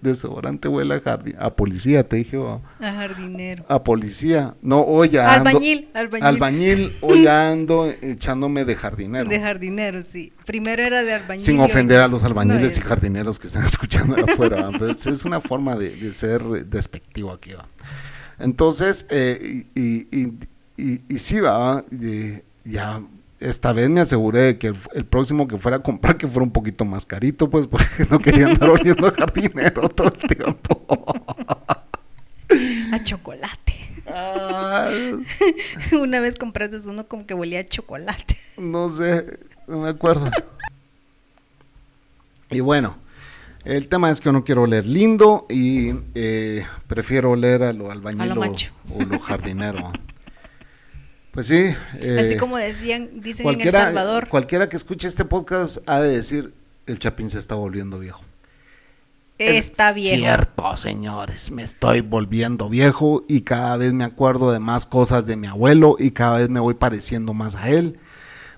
desodorante, 0.00 0.68
huele 0.68 0.94
a 0.94 1.00
jardín. 1.00 1.34
A 1.38 1.50
policía, 1.54 2.08
te 2.08 2.16
dije. 2.16 2.36
oh. 2.38 2.62
A 2.80 2.92
jardinero. 2.92 3.64
A 3.68 3.82
policía. 3.84 4.54
No, 4.62 4.80
hoy 4.80 5.10
ya 5.10 5.36
ando- 5.36 5.48
Albañil, 5.50 5.88
albañil. 5.94 6.26
Albañil, 6.26 6.96
hoy 7.02 7.26
ando 7.26 7.86
echándome 8.00 8.64
de 8.64 8.74
jardinero. 8.76 9.28
De 9.28 9.40
jardinero, 9.40 10.02
sí. 10.02 10.32
Primero 10.46 10.82
era 10.82 11.02
de 11.02 11.12
albañil. 11.14 11.44
Sin 11.44 11.60
ofender 11.60 12.00
a 12.00 12.08
los 12.08 12.24
albañiles 12.24 12.78
No, 12.78 12.84
y 12.84 12.88
jardineros 12.88 13.38
que 13.38 13.46
están 13.48 13.64
escuchando 13.66 14.16
afuera. 14.24 14.70
Pues 14.78 15.06
es 15.06 15.24
una 15.24 15.40
forma 15.40 15.76
de, 15.76 15.90
de 15.96 16.14
ser 16.14 16.42
despectivo 16.66 17.32
aquí. 17.32 17.52
¿va? 17.52 17.66
Entonces, 18.38 19.06
eh, 19.10 19.66
y, 19.74 19.80
y, 19.80 20.08
y, 20.10 20.32
y- 20.76 21.02
y 21.08 21.18
sí, 21.18 21.40
va, 21.40 21.84
eh, 22.02 22.42
ya 22.64 23.02
esta 23.40 23.72
vez 23.72 23.88
me 23.88 24.00
aseguré 24.00 24.40
de 24.40 24.58
que 24.58 24.68
el, 24.68 24.76
el 24.94 25.04
próximo 25.06 25.48
que 25.48 25.56
fuera 25.56 25.78
a 25.78 25.82
comprar 25.82 26.16
que 26.18 26.26
fuera 26.28 26.44
un 26.44 26.52
poquito 26.52 26.84
más 26.84 27.06
carito, 27.06 27.48
pues 27.50 27.66
porque 27.66 27.86
no 28.10 28.18
quería 28.18 28.46
andar 28.46 28.70
oliendo 28.70 29.06
a 29.08 29.12
jardinero 29.12 29.88
todo 29.88 30.08
el 30.08 30.36
tiempo. 30.36 30.84
A 32.92 33.02
chocolate. 33.02 33.74
Ah, 34.06 34.90
Una 35.92 36.20
vez 36.20 36.36
compraste 36.36 36.76
uno 36.88 37.06
como 37.06 37.26
que 37.26 37.34
olía 37.34 37.60
a 37.60 37.66
chocolate. 37.66 38.36
no 38.56 38.90
sé, 38.90 39.38
no 39.68 39.78
me 39.80 39.88
acuerdo. 39.88 40.30
Y 42.50 42.58
bueno, 42.60 42.96
el 43.64 43.86
tema 43.88 44.10
es 44.10 44.20
que 44.20 44.32
no 44.32 44.42
quiero 44.44 44.62
oler 44.62 44.84
lindo 44.84 45.46
y 45.48 45.92
eh, 46.16 46.66
prefiero 46.88 47.30
oler 47.30 47.62
a 47.62 47.72
lo 47.72 47.90
albañil 47.92 48.22
A 48.22 48.26
lo 48.26 48.40
o- 48.40 48.44
macho. 48.44 48.72
o 48.92 49.02
lo 49.02 49.18
jardinero. 49.20 49.92
Pues 51.32 51.46
sí. 51.46 51.74
eh, 52.00 52.16
Así 52.18 52.36
como 52.36 52.56
decían, 52.56 53.20
dicen 53.20 53.48
en 53.48 53.60
El 53.60 53.70
Salvador. 53.70 54.28
cualquiera 54.28 54.68
que 54.68 54.76
escuche 54.76 55.06
este 55.06 55.24
podcast 55.24 55.78
ha 55.86 56.00
de 56.00 56.16
decir, 56.16 56.52
el 56.86 56.98
Chapín 56.98 57.30
se 57.30 57.38
está 57.38 57.54
volviendo 57.54 57.98
viejo. 57.98 58.22
Está 59.38 59.90
Es 59.90 59.94
viejo. 59.94 60.16
Cierto, 60.16 60.76
señores, 60.76 61.50
me 61.50 61.62
estoy 61.62 62.02
volviendo 62.02 62.68
viejo 62.68 63.24
y 63.26 63.40
cada 63.42 63.76
vez 63.78 63.92
me 63.94 64.04
acuerdo 64.04 64.52
de 64.52 64.58
más 64.58 64.84
cosas 64.86 65.24
de 65.26 65.36
mi 65.36 65.46
abuelo 65.46 65.96
y 65.98 66.10
cada 66.10 66.38
vez 66.38 66.50
me 66.50 66.60
voy 66.60 66.74
pareciendo 66.74 67.32
más 67.32 67.54
a 67.54 67.70
él, 67.70 67.98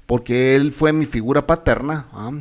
porque 0.07 0.57
él 0.57 0.73
fue 0.73 0.93
mi 0.93 1.05
figura 1.07 1.47
paterna 1.47 2.07
¿ah? 2.13 2.33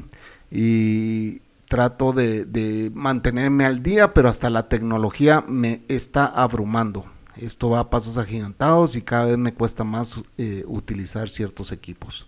y 0.50 1.42
trato 1.68 2.14
de, 2.14 2.46
de 2.46 2.90
mantenerme 2.96 3.66
al 3.66 3.84
día, 3.84 4.14
pero 4.14 4.28
hasta 4.28 4.50
la 4.50 4.68
tecnología 4.68 5.44
me 5.48 5.82
está 5.88 6.26
abrumando. 6.26 7.06
Esto 7.38 7.70
va 7.70 7.80
a 7.80 7.90
pasos 7.90 8.18
agigantados 8.18 8.96
y 8.96 9.02
cada 9.02 9.26
vez 9.26 9.38
me 9.38 9.54
cuesta 9.54 9.84
más 9.84 10.22
eh, 10.38 10.64
utilizar 10.68 11.30
ciertos 11.30 11.72
equipos. 11.72 12.28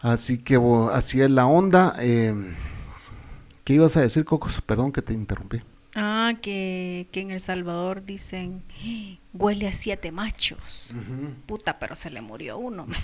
Así 0.00 0.38
que 0.38 0.56
bo- 0.56 0.90
así 0.90 1.20
es 1.20 1.30
la 1.30 1.46
onda. 1.46 1.94
eh, 1.98 2.34
¿Qué 3.64 3.74
ibas 3.74 3.96
a 3.96 4.00
decir, 4.00 4.24
Cocos? 4.24 4.60
Perdón 4.62 4.92
que 4.92 5.02
te 5.02 5.12
interrumpí. 5.12 5.60
Ah, 5.94 6.34
que, 6.40 7.08
que 7.12 7.20
en 7.20 7.30
El 7.32 7.40
Salvador 7.40 8.04
dicen, 8.04 8.62
huele 9.34 9.66
a 9.68 9.72
siete 9.72 10.12
machos. 10.12 10.94
Puta, 11.46 11.78
pero 11.78 11.96
se 11.96 12.10
le 12.10 12.20
murió 12.20 12.56
uno. 12.58 12.86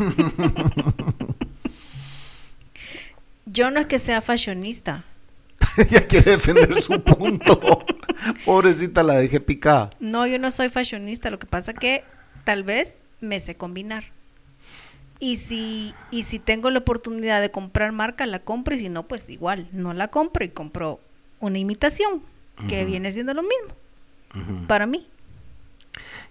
Yo 3.47 3.71
no 3.71 3.81
es 3.81 3.87
que 3.87 3.99
sea 3.99 4.21
fashionista. 4.21 5.05
Ella 5.77 6.07
quiere 6.07 6.33
defender 6.33 6.81
su 6.81 7.01
punto. 7.03 7.61
Pobrecita, 8.45 9.03
la 9.03 9.15
dejé 9.15 9.41
picada. 9.41 9.91
No, 10.01 10.27
yo 10.27 10.39
no 10.39 10.51
soy 10.51 10.69
fashionista. 10.69 11.31
Lo 11.31 11.39
que 11.39 11.47
pasa 11.47 11.73
que 11.75 12.05
tal 12.45 12.63
vez 12.63 12.99
me 13.21 13.41
sé 13.41 13.57
combinar. 13.57 14.05
Y 15.21 15.37
si, 15.37 15.95
y 16.11 16.25
si 16.25 16.39
tengo 16.39 16.71
la 16.71 16.81
oportunidad 16.81 17.41
de 17.41 17.51
comprar 17.51 17.93
marca, 17.93 18.27
la 18.27 18.41
compro. 18.41 18.75
Y 18.75 18.79
si 18.79 18.89
no, 18.89 19.05
pues 19.05 19.29
igual, 19.29 19.69
no 19.73 19.93
la 19.95 20.09
compro 20.09 20.45
y 20.45 20.49
compro 20.49 21.01
una 21.41 21.59
imitación, 21.59 22.23
que 22.69 22.85
viene 22.85 23.13
siendo 23.13 23.35
lo 23.35 23.43
mismo. 23.43 24.67
Para 24.67 24.87
mí. 24.87 25.07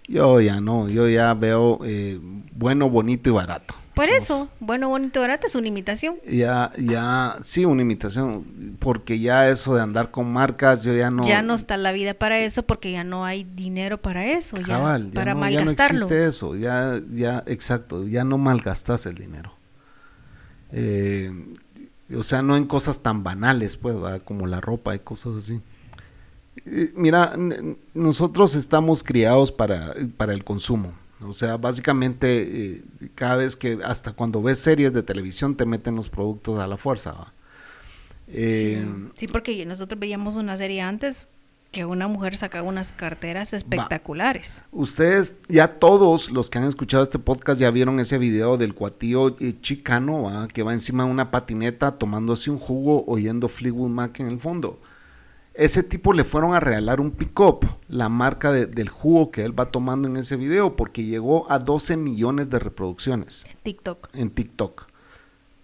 Yo 0.06 0.40
ya 0.40 0.60
no, 0.60 0.90
yo 0.90 1.08
ya 1.08 1.32
veo 1.32 1.78
eh, 1.84 2.18
bueno, 2.52 2.90
bonito 2.90 3.30
y 3.30 3.32
barato. 3.32 3.74
Por 3.94 4.08
eso, 4.08 4.48
bueno, 4.58 4.88
bonito, 4.88 5.20
barato 5.20 5.46
es 5.46 5.54
una 5.54 5.68
imitación. 5.68 6.16
Ya, 6.28 6.72
ya, 6.76 7.38
sí, 7.42 7.64
una 7.64 7.82
imitación, 7.82 8.76
porque 8.80 9.20
ya 9.20 9.48
eso 9.48 9.76
de 9.76 9.82
andar 9.82 10.10
con 10.10 10.32
marcas, 10.32 10.82
yo 10.82 10.92
ya 10.94 11.10
no... 11.10 11.22
Ya 11.24 11.42
no 11.42 11.54
está 11.54 11.76
la 11.76 11.92
vida 11.92 12.14
para 12.14 12.40
eso 12.40 12.64
porque 12.64 12.90
ya 12.90 13.04
no 13.04 13.24
hay 13.24 13.44
dinero 13.44 14.02
para 14.02 14.26
eso, 14.26 14.56
Cabal, 14.66 15.08
ya, 15.08 15.14
para 15.14 15.34
no, 15.34 15.40
malgastarlo. 15.40 16.00
Ya 16.00 16.06
no 16.06 16.06
existe 16.06 16.26
eso, 16.26 16.56
ya, 16.56 17.00
ya, 17.08 17.44
exacto, 17.46 18.06
ya 18.08 18.24
no 18.24 18.36
malgastas 18.36 19.06
el 19.06 19.14
dinero. 19.14 19.54
Eh, 20.72 21.32
o 22.16 22.24
sea, 22.24 22.42
no 22.42 22.56
en 22.56 22.66
cosas 22.66 23.00
tan 23.00 23.22
banales, 23.22 23.76
pues, 23.76 23.96
como 24.24 24.48
la 24.48 24.60
ropa 24.60 24.96
y 24.96 24.98
cosas 24.98 25.36
así. 25.36 25.60
Eh, 26.66 26.92
mira, 26.96 27.34
nosotros 27.94 28.56
estamos 28.56 29.04
criados 29.04 29.52
para, 29.52 29.94
para 30.16 30.32
el 30.32 30.42
consumo 30.42 31.03
o 31.20 31.32
sea, 31.32 31.56
básicamente 31.56 32.42
eh, 32.42 32.84
cada 33.14 33.36
vez 33.36 33.56
que, 33.56 33.78
hasta 33.84 34.12
cuando 34.12 34.42
ves 34.42 34.58
series 34.58 34.92
de 34.92 35.02
televisión, 35.02 35.56
te 35.56 35.66
meten 35.66 35.96
los 35.96 36.08
productos 36.08 36.58
a 36.58 36.66
la 36.66 36.76
fuerza. 36.76 37.32
Eh, 38.26 38.84
sí. 39.16 39.28
porque 39.28 39.64
nosotros 39.66 40.00
veíamos 40.00 40.34
una 40.34 40.56
serie 40.56 40.80
antes 40.80 41.28
que 41.72 41.84
una 41.84 42.08
mujer 42.08 42.36
sacaba 42.36 42.66
unas 42.66 42.92
carteras 42.92 43.52
espectaculares. 43.52 44.64
Ustedes, 44.70 45.36
ya 45.48 45.68
todos 45.68 46.30
los 46.30 46.48
que 46.48 46.58
han 46.58 46.64
escuchado 46.64 47.02
este 47.02 47.18
podcast 47.18 47.60
ya 47.60 47.70
vieron 47.70 47.98
ese 47.98 48.16
video 48.16 48.56
del 48.56 48.74
cuatío 48.74 49.36
eh, 49.40 49.54
chicano 49.60 50.48
que 50.52 50.62
va 50.62 50.72
encima 50.72 51.04
de 51.04 51.10
una 51.10 51.30
patineta 51.32 51.98
tomándose 51.98 52.50
un 52.50 52.58
jugo 52.58 53.04
oyendo 53.06 53.48
Fleetwood 53.48 53.90
Mac 53.90 54.20
en 54.20 54.28
el 54.28 54.38
fondo 54.38 54.78
ese 55.54 55.82
tipo 55.82 56.12
le 56.12 56.24
fueron 56.24 56.54
a 56.54 56.60
regalar 56.60 57.00
un 57.00 57.12
pick-up, 57.12 57.66
la 57.88 58.08
marca 58.08 58.52
del 58.52 58.88
jugo 58.88 59.30
que 59.30 59.44
él 59.44 59.58
va 59.58 59.66
tomando 59.66 60.08
en 60.08 60.16
ese 60.16 60.36
video, 60.36 60.76
porque 60.76 61.04
llegó 61.04 61.50
a 61.50 61.58
12 61.58 61.96
millones 61.96 62.50
de 62.50 62.58
reproducciones. 62.58 63.46
En 63.48 63.56
TikTok. 63.62 64.08
En 64.12 64.30
TikTok. 64.30 64.86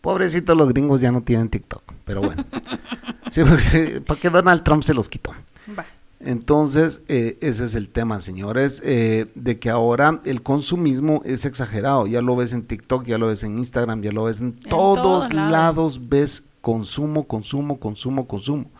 Pobrecitos 0.00 0.56
los 0.56 0.68
gringos 0.68 1.00
ya 1.00 1.12
no 1.12 1.22
tienen 1.22 1.48
TikTok, 1.48 1.82
pero 2.04 2.22
bueno. 2.22 2.44
sí, 3.30 3.42
porque, 3.42 4.02
porque 4.06 4.30
Donald 4.30 4.62
Trump 4.62 4.82
se 4.82 4.94
los 4.94 5.08
quitó. 5.08 5.32
Va. 5.78 5.84
Entonces, 6.20 7.00
eh, 7.08 7.38
ese 7.40 7.64
es 7.64 7.74
el 7.74 7.88
tema, 7.88 8.20
señores, 8.20 8.82
eh, 8.84 9.26
de 9.34 9.58
que 9.58 9.70
ahora 9.70 10.20
el 10.24 10.42
consumismo 10.42 11.22
es 11.24 11.46
exagerado. 11.46 12.06
Ya 12.06 12.20
lo 12.20 12.36
ves 12.36 12.52
en 12.52 12.62
TikTok, 12.62 13.04
ya 13.06 13.16
lo 13.16 13.28
ves 13.28 13.42
en 13.42 13.58
Instagram, 13.58 14.02
ya 14.02 14.12
lo 14.12 14.24
ves 14.24 14.40
en, 14.40 14.52
todos, 14.52 15.32
lados. 15.32 16.08
ves 16.10 16.44
consumo, 16.60 17.26
consumo, 17.26 17.80
consumo, 17.80 18.28
consumo. 18.28 18.70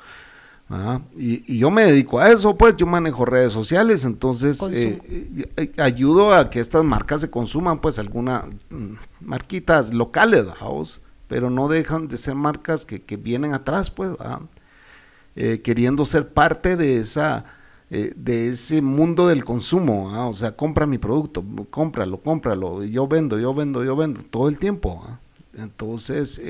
Y, 1.16 1.58
yo 1.58 1.70
me 1.70 1.84
dedico 1.84 2.20
a 2.20 2.30
eso, 2.30 2.56
pues 2.56 2.76
yo 2.76 2.86
manejo 2.86 3.24
redes 3.24 3.52
sociales, 3.52 4.04
entonces 4.04 4.60
eh, 4.70 5.48
eh, 5.56 5.72
ayudo 5.78 6.32
a 6.32 6.48
que 6.48 6.60
estas 6.60 6.84
marcas 6.84 7.22
se 7.22 7.30
consuman, 7.30 7.80
pues 7.80 7.98
algunas 7.98 8.44
mm, 8.70 8.94
marquitas 9.20 9.92
locales, 9.92 10.46
vamos, 10.60 11.02
pero 11.26 11.50
no 11.50 11.66
dejan 11.66 12.06
de 12.06 12.16
ser 12.16 12.36
marcas 12.36 12.84
que, 12.84 13.16
vienen 13.16 13.52
atrás, 13.52 13.90
pues, 13.90 14.12
eh, 15.34 15.60
queriendo 15.62 16.06
ser 16.06 16.32
parte 16.32 16.76
de 16.76 16.98
esa 16.98 17.44
de 17.90 18.50
ese 18.50 18.82
mundo 18.82 19.26
del 19.26 19.44
consumo, 19.44 20.28
o 20.28 20.32
sea, 20.32 20.52
compra 20.52 20.86
mi 20.86 20.98
producto, 20.98 21.44
cómpralo, 21.70 22.20
cómpralo, 22.22 22.84
yo 22.84 23.08
vendo, 23.08 23.36
yo 23.40 23.52
vendo, 23.52 23.82
yo 23.82 23.96
vendo, 23.96 24.22
todo 24.30 24.48
el 24.48 24.60
tiempo. 24.60 25.04
Entonces, 25.54 26.40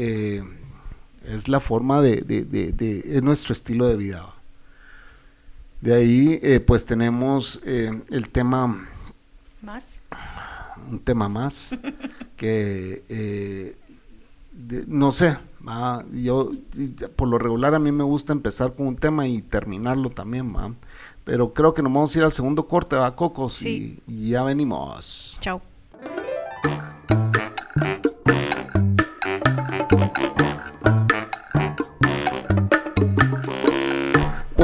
es 1.24 1.48
la 1.48 1.60
forma 1.60 2.00
de, 2.00 2.22
de, 2.22 2.44
de, 2.44 3.04
es 3.04 3.22
nuestro 3.22 3.52
estilo 3.52 3.86
de 3.88 3.96
vida. 3.96 4.26
De 5.80 5.94
ahí, 5.94 6.38
eh, 6.42 6.60
pues 6.60 6.84
tenemos 6.84 7.60
eh, 7.64 8.02
el 8.10 8.28
tema... 8.28 8.88
Más. 9.62 10.02
Un 10.90 10.98
tema 11.00 11.28
más 11.28 11.76
que, 12.36 13.04
eh, 13.10 13.76
no 14.86 15.12
sé, 15.12 15.36
yo 16.14 16.52
por 17.16 17.28
lo 17.28 17.38
regular 17.38 17.74
a 17.74 17.78
mí 17.78 17.92
me 17.92 18.02
gusta 18.02 18.32
empezar 18.32 18.74
con 18.74 18.86
un 18.86 18.96
tema 18.96 19.26
y 19.26 19.42
terminarlo 19.42 20.08
también, 20.08 20.56
¿va? 20.56 20.72
pero 21.24 21.52
creo 21.52 21.74
que 21.74 21.82
nos 21.82 21.92
vamos 21.92 22.14
a 22.14 22.18
ir 22.18 22.24
al 22.24 22.32
segundo 22.32 22.66
corte, 22.66 22.96
va, 22.96 23.14
Cocos, 23.14 23.62
y, 23.62 24.02
y 24.06 24.30
ya 24.30 24.42
venimos. 24.42 25.36
Chao. 25.40 25.60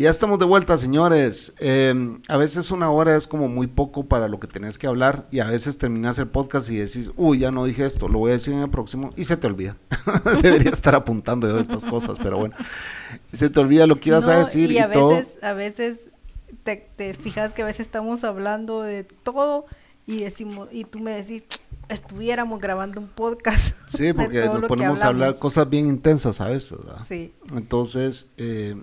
Ya 0.00 0.10
estamos 0.10 0.38
de 0.38 0.44
vuelta, 0.44 0.76
señores. 0.76 1.54
Em, 1.58 2.20
a 2.28 2.36
veces 2.36 2.70
una 2.70 2.90
hora 2.90 3.16
es 3.16 3.26
como 3.26 3.48
muy 3.48 3.66
poco 3.66 4.06
para 4.06 4.28
lo 4.28 4.40
que 4.40 4.46
tenés 4.46 4.78
que 4.78 4.86
hablar 4.86 5.28
y 5.30 5.40
a 5.40 5.46
veces 5.46 5.78
terminas 5.78 6.18
el 6.18 6.28
podcast 6.28 6.70
y 6.70 6.76
decís, 6.76 7.12
uy, 7.16 7.40
ya 7.40 7.50
no 7.50 7.64
dije 7.64 7.84
esto, 7.84 8.08
lo 8.08 8.18
voy 8.18 8.30
a 8.30 8.34
decir 8.34 8.54
en 8.54 8.60
el 8.60 8.70
próximo 8.70 9.10
y 9.16 9.24
se 9.24 9.36
te 9.36 9.46
olvida. 9.46 9.76
Debería 10.42 10.70
estar 10.70 10.94
apuntando 10.94 11.48
yo 11.48 11.58
estas 11.58 11.84
cosas, 11.84 12.18
pero 12.20 12.38
bueno, 12.38 12.56
se 13.32 13.50
te 13.50 13.60
olvida 13.60 13.86
lo 13.86 13.96
que 13.96 14.10
ibas 14.10 14.26
a 14.26 14.38
decir. 14.38 14.72
Y, 14.72 14.78
a 14.78 14.86
veces, 14.86 15.38
a 15.42 15.52
veces 15.52 16.08
te, 16.64 17.14
fijas 17.14 17.52
que 17.52 17.62
a 17.62 17.66
veces 17.66 17.80
estamos 17.80 18.24
hablando 18.24 18.82
de 18.82 19.04
todo 19.04 19.66
y 20.06 20.20
decimos, 20.20 20.68
y 20.72 20.84
tú 20.84 21.00
me 21.00 21.12
decís, 21.12 21.44
estuviéramos 21.88 22.60
grabando 22.60 23.00
un 23.00 23.08
podcast. 23.08 23.76
Sí, 23.86 24.12
porque 24.14 24.44
nos 24.46 24.64
ponemos 24.64 25.02
a 25.02 25.08
hablar 25.08 25.38
cosas 25.38 25.68
bien 25.68 25.86
intensas 25.86 26.40
a 26.40 26.48
veces. 26.48 26.78
Sí. 27.06 27.32
Entonces, 27.54 28.28
eh, 28.36 28.76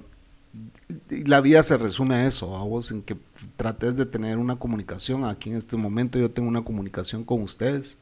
la 1.09 1.41
vida 1.41 1.63
se 1.63 1.77
resume 1.77 2.15
a 2.15 2.27
eso, 2.27 2.55
a 2.55 2.63
vos, 2.63 2.91
en 2.91 3.01
que 3.01 3.17
trates 3.57 3.95
de 3.95 4.05
tener 4.05 4.37
una 4.37 4.57
comunicación. 4.57 5.25
Aquí 5.25 5.49
en 5.49 5.57
este 5.57 5.77
momento 5.77 6.19
yo 6.19 6.31
tengo 6.31 6.49
una 6.49 6.63
comunicación 6.63 7.23
con 7.23 7.41
ustedes, 7.41 7.97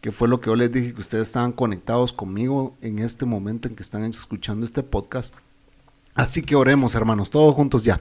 que 0.00 0.12
fue 0.12 0.28
lo 0.28 0.40
que 0.40 0.50
yo 0.50 0.56
les 0.56 0.72
dije, 0.72 0.94
que 0.94 1.00
ustedes 1.00 1.28
estaban 1.28 1.52
conectados 1.52 2.12
conmigo 2.12 2.76
en 2.82 2.98
este 2.98 3.24
momento 3.24 3.68
en 3.68 3.76
que 3.76 3.82
están 3.82 4.04
escuchando 4.04 4.64
este 4.64 4.82
podcast. 4.82 5.34
Así 6.14 6.42
que 6.42 6.56
oremos, 6.56 6.94
hermanos, 6.94 7.28
todos 7.28 7.54
juntos 7.54 7.84
ya. 7.84 8.00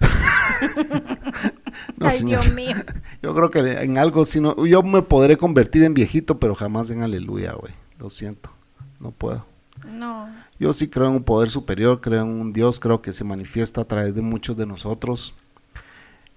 Ay, 2.00 2.24
Dios 2.24 2.54
mío. 2.54 2.76
Yo 3.22 3.34
creo 3.34 3.50
que 3.50 3.58
en 3.58 3.98
algo, 3.98 4.24
si 4.24 4.40
no, 4.40 4.66
yo 4.66 4.82
me 4.82 5.02
podré 5.02 5.36
convertir 5.36 5.84
en 5.84 5.92
viejito, 5.92 6.40
pero 6.40 6.54
jamás 6.54 6.90
en 6.90 7.02
aleluya, 7.02 7.52
güey. 7.52 7.74
Lo 7.98 8.08
siento, 8.08 8.50
no 8.98 9.10
puedo. 9.10 9.44
No. 9.86 10.28
Yo 10.58 10.72
sí 10.72 10.88
creo 10.88 11.08
en 11.08 11.14
un 11.14 11.24
poder 11.24 11.50
superior, 11.50 12.00
creo 12.00 12.22
en 12.22 12.28
un 12.28 12.52
Dios, 12.52 12.80
creo 12.80 13.02
que 13.02 13.12
se 13.12 13.24
manifiesta 13.24 13.82
a 13.82 13.84
través 13.84 14.14
de 14.14 14.22
muchos 14.22 14.56
de 14.56 14.66
nosotros. 14.66 15.34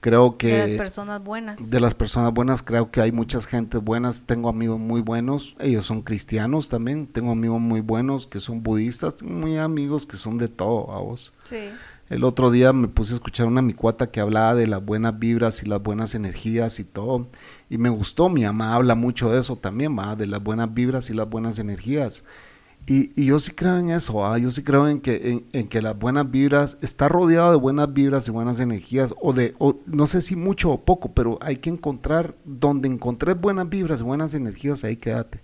Creo 0.03 0.37
que... 0.37 0.51
De 0.51 0.67
las 0.67 0.77
personas 0.77 1.23
buenas. 1.23 1.69
De 1.69 1.79
las 1.79 1.93
personas 1.93 2.33
buenas, 2.33 2.61
creo 2.61 2.91
que 2.91 2.99
hay 2.99 3.13
muchas 3.13 3.45
gente 3.45 3.77
buenas. 3.77 4.25
Tengo 4.25 4.49
amigos 4.49 4.77
muy 4.77 4.99
buenos, 4.99 5.55
ellos 5.59 5.85
son 5.85 6.01
cristianos 6.01 6.67
también. 6.67 7.07
Tengo 7.07 7.31
amigos 7.31 7.61
muy 7.61 7.79
buenos 7.79 8.27
que 8.27 8.41
son 8.41 8.63
budistas. 8.63 9.15
Tengo 9.15 9.31
muy 9.33 9.57
amigos 9.57 10.05
que 10.05 10.17
son 10.17 10.37
de 10.37 10.49
todo, 10.49 10.91
a 10.91 10.99
vos. 10.99 11.31
Sí. 11.45 11.69
El 12.09 12.25
otro 12.25 12.51
día 12.51 12.73
me 12.73 12.89
puse 12.89 13.13
a 13.13 13.15
escuchar 13.15 13.47
una 13.47 13.61
micuata 13.61 14.11
que 14.11 14.19
hablaba 14.19 14.55
de 14.55 14.67
las 14.67 14.83
buenas 14.83 15.17
vibras 15.17 15.63
y 15.63 15.67
las 15.67 15.81
buenas 15.81 16.15
energías 16.15 16.79
y 16.79 16.83
todo. 16.83 17.29
Y 17.69 17.77
me 17.77 17.87
gustó, 17.87 18.27
mi 18.27 18.43
mamá 18.43 18.75
habla 18.75 18.95
mucho 18.95 19.31
de 19.31 19.39
eso 19.39 19.55
también, 19.55 19.97
va, 19.97 20.17
de 20.17 20.27
las 20.27 20.43
buenas 20.43 20.73
vibras 20.73 21.09
y 21.09 21.13
las 21.13 21.29
buenas 21.29 21.59
energías. 21.59 22.25
Y, 22.85 23.11
y 23.19 23.27
yo 23.27 23.39
sí 23.39 23.51
creo 23.51 23.77
en 23.77 23.91
eso, 23.91 24.25
¿ah? 24.25 24.37
yo 24.37 24.51
sí 24.51 24.61
creo 24.61 24.89
en 24.89 24.99
que, 24.99 25.31
en, 25.31 25.45
en 25.53 25.69
que 25.69 25.81
las 25.81 25.97
buenas 25.97 26.29
vibras, 26.29 26.77
está 26.81 27.07
rodeado 27.07 27.51
de 27.51 27.57
buenas 27.57 27.93
vibras 27.93 28.27
y 28.27 28.31
buenas 28.31 28.59
energías, 28.59 29.13
o 29.21 29.31
de, 29.31 29.55
o 29.57 29.79
no 29.85 30.05
sé 30.05 30.21
si 30.21 30.35
mucho 30.35 30.71
o 30.71 30.81
poco, 30.83 31.13
pero 31.13 31.39
hay 31.41 31.57
que 31.57 31.69
encontrar, 31.69 32.35
donde 32.43 32.89
encontré 32.89 33.35
buenas 33.35 33.69
vibras 33.69 34.01
y 34.01 34.03
buenas 34.03 34.33
energías, 34.33 34.83
ahí 34.83 34.97
quédate. 34.97 35.39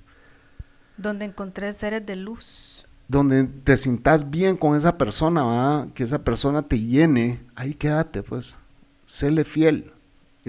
Donde 0.98 1.26
encontré 1.26 1.72
seres 1.72 2.06
de 2.06 2.18
luz. 2.18 2.86
Donde 3.08 3.46
te 3.46 3.78
sientas 3.78 4.30
bien 4.30 4.58
con 4.58 4.76
esa 4.76 4.98
persona, 4.98 5.44
¿va? 5.44 5.88
que 5.94 6.04
esa 6.04 6.24
persona 6.24 6.64
te 6.64 6.78
llene, 6.78 7.40
ahí 7.56 7.74
quédate, 7.74 8.22
pues. 8.22 8.58
Séle 9.06 9.46
fiel, 9.46 9.94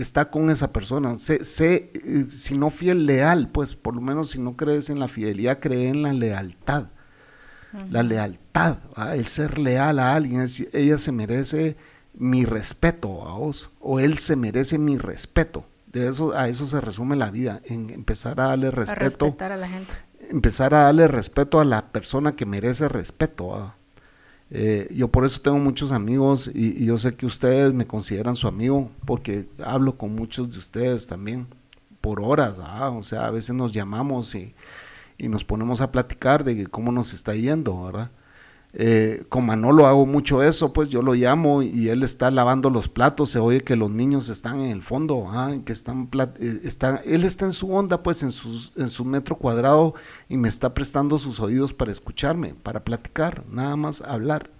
está 0.02 0.30
con 0.30 0.50
esa 0.50 0.72
persona, 0.72 1.18
sé, 1.18 1.44
sé, 1.44 1.90
eh, 2.04 2.24
si 2.28 2.56
no 2.56 2.70
fiel, 2.70 3.06
leal, 3.06 3.48
pues 3.50 3.74
por 3.76 3.94
lo 3.94 4.00
menos 4.00 4.30
si 4.30 4.40
no 4.40 4.56
crees 4.56 4.90
en 4.90 4.98
la 4.98 5.08
fidelidad, 5.08 5.60
cree 5.60 5.88
en 5.88 6.02
la 6.02 6.12
lealtad. 6.12 6.86
La 7.88 8.02
lealtad, 8.02 8.78
¿va? 8.98 9.14
el 9.14 9.26
ser 9.26 9.58
leal 9.58 10.00
a 10.00 10.14
alguien, 10.16 10.40
es- 10.40 10.66
ella 10.74 10.98
se 10.98 11.12
merece 11.12 11.76
mi 12.14 12.44
respeto 12.44 13.28
a 13.28 13.34
vos, 13.38 13.70
o 13.80 14.00
él 14.00 14.18
se 14.18 14.34
merece 14.34 14.76
mi 14.76 14.98
respeto. 14.98 15.64
De 15.86 16.08
eso, 16.08 16.36
a 16.36 16.48
eso 16.48 16.66
se 16.66 16.80
resume 16.80 17.14
la 17.16 17.30
vida, 17.30 17.60
en 17.64 17.90
empezar 17.90 18.40
a 18.40 18.46
darle 18.48 18.68
A 18.68 18.70
respeto 18.72 19.26
respetar 19.26 19.52
a 19.52 19.56
la 19.56 19.68
gente. 19.68 19.92
empezar 20.30 20.74
a 20.74 20.82
darle 20.82 21.06
respeto 21.06 21.60
a 21.60 21.64
la 21.64 21.92
persona 21.92 22.34
que 22.34 22.44
merece 22.46 22.88
respeto. 22.88 23.48
¿va? 23.48 23.76
Eh, 24.50 24.88
yo 24.94 25.08
por 25.08 25.24
eso 25.24 25.40
tengo 25.40 25.58
muchos 25.58 25.92
amigos 25.92 26.50
y, 26.52 26.84
yo 26.84 26.98
sé 26.98 27.14
que 27.14 27.26
ustedes 27.26 27.72
me 27.72 27.86
consideran 27.86 28.34
su 28.34 28.48
amigo 28.48 28.90
porque 29.04 29.48
hablo 29.64 29.96
con 29.96 30.14
muchos 30.14 30.50
de 30.50 30.58
ustedes 30.58 31.06
también 31.06 31.46
por 32.00 32.20
horas. 32.20 32.58
¿va? 32.58 32.90
O 32.90 33.02
sea, 33.02 33.26
a 33.26 33.30
veces 33.30 33.54
nos 33.54 33.72
llamamos 33.72 34.34
y, 34.34 34.54
y 35.18 35.28
nos 35.28 35.44
ponemos 35.44 35.80
a 35.80 35.92
platicar 35.92 36.44
de 36.44 36.66
cómo 36.66 36.92
nos 36.92 37.14
está 37.14 37.34
yendo, 37.34 37.84
¿verdad? 37.84 38.10
Eh, 38.72 39.24
con 39.28 39.46
Manolo 39.46 39.86
hago 39.86 40.06
mucho 40.06 40.44
eso, 40.44 40.72
pues 40.72 40.90
yo 40.90 41.02
lo 41.02 41.14
llamo 41.14 41.62
y 41.62 41.88
él 41.88 42.04
está 42.04 42.30
lavando 42.30 42.70
los 42.70 42.88
platos, 42.88 43.30
se 43.30 43.40
oye 43.40 43.62
que 43.64 43.74
los 43.74 43.90
niños 43.90 44.28
están 44.28 44.60
en 44.60 44.70
el 44.70 44.82
fondo, 44.82 45.26
ah, 45.28 45.52
que 45.64 45.72
están, 45.72 46.08
eh, 46.38 46.60
está- 46.62 47.02
él 47.04 47.24
está 47.24 47.46
en 47.46 47.52
su 47.52 47.74
onda, 47.74 48.02
pues 48.04 48.22
en, 48.22 48.30
sus, 48.30 48.72
en 48.76 48.88
su 48.88 49.04
metro 49.04 49.34
cuadrado 49.36 49.94
y 50.28 50.36
me 50.36 50.48
está 50.48 50.72
prestando 50.72 51.18
sus 51.18 51.40
oídos 51.40 51.74
para 51.74 51.90
escucharme, 51.90 52.54
para 52.54 52.84
platicar, 52.84 53.44
nada 53.50 53.74
más 53.74 54.02
hablar. 54.02 54.50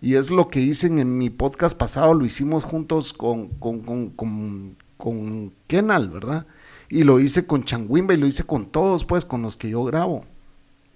Y 0.00 0.14
es 0.14 0.30
lo 0.30 0.48
que 0.48 0.60
hice 0.60 0.86
en 0.86 1.18
mi 1.18 1.28
podcast 1.28 1.76
pasado, 1.76 2.14
lo 2.14 2.24
hicimos 2.24 2.64
juntos 2.64 3.12
con, 3.12 3.48
con, 3.48 3.80
con, 3.80 4.10
con, 4.10 4.76
con 4.96 5.52
Kenal, 5.66 6.08
¿verdad? 6.08 6.46
Y 6.88 7.04
lo 7.04 7.20
hice 7.20 7.46
con 7.46 7.62
Changuimba 7.64 8.14
y 8.14 8.16
lo 8.18 8.26
hice 8.26 8.44
con 8.44 8.66
todos, 8.66 9.04
pues, 9.04 9.24
con 9.24 9.42
los 9.42 9.56
que 9.56 9.68
yo 9.70 9.84
grabo. 9.84 10.24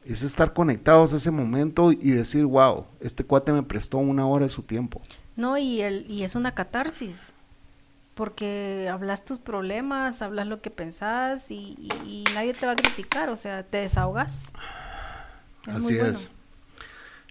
Es 0.07 0.23
estar 0.23 0.53
conectados 0.53 1.13
a 1.13 1.17
ese 1.17 1.31
momento 1.31 1.91
y 1.93 2.13
decir, 2.13 2.45
wow, 2.47 2.87
este 3.01 3.25
cuate 3.25 3.53
me 3.53 3.63
prestó 3.65 3.99
una 3.99 4.27
hora 4.27 4.47
de 4.47 4.51
su 4.51 4.63
tiempo. 4.63 5.03
No, 5.35 5.59
y, 5.59 5.83
el, 5.83 6.09
y 6.11 6.23
es 6.23 6.35
una 6.35 6.55
catarsis. 6.55 7.33
Porque 8.15 8.89
hablas 8.91 9.25
tus 9.27 9.39
problemas, 9.39 10.23
hablas 10.23 10.47
lo 10.47 10.63
que 10.63 10.71
pensás 10.71 11.51
y, 11.51 11.77
y- 11.79 11.91
y 12.07 12.25
nadie 12.35 12.55
te 12.55 12.65
va 12.65 12.73
a 12.73 12.77
criticar, 12.77 13.29
o 13.29 13.37
sea, 13.37 13.63
te 13.63 13.77
desahogas. 13.79 14.53
Es 15.69 15.75
Así 15.75 15.95
bueno. 15.97 16.11
es. 16.11 16.31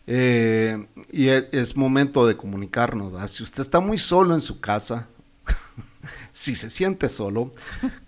Eh, 0.08 0.86
y 1.12 1.30
e- 1.30 1.50
es, 1.52 1.76
momento 1.76 2.28
de 2.28 2.38
comunicarnos. 2.38 3.12
¿verdad? 3.14 3.28
Si 3.28 3.42
usted 3.42 3.62
está 3.62 3.80
muy 3.80 3.98
solo 3.98 4.36
en 4.36 4.42
su 4.42 4.60
casa, 4.60 5.08
si 6.32 6.56
se 6.56 6.70
siente 6.70 7.10
solo, 7.10 7.52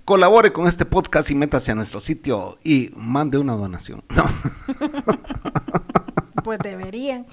colabore 0.05 0.51
con 0.51 0.67
este 0.67 0.85
podcast 0.85 1.29
y 1.31 1.35
métase 1.35 1.71
a 1.71 1.75
nuestro 1.75 1.99
sitio 1.99 2.57
y 2.63 2.91
mande 2.95 3.37
una 3.37 3.53
donación. 3.53 4.03
No. 4.09 4.23
Pues 6.43 6.59
deberían. 6.59 7.27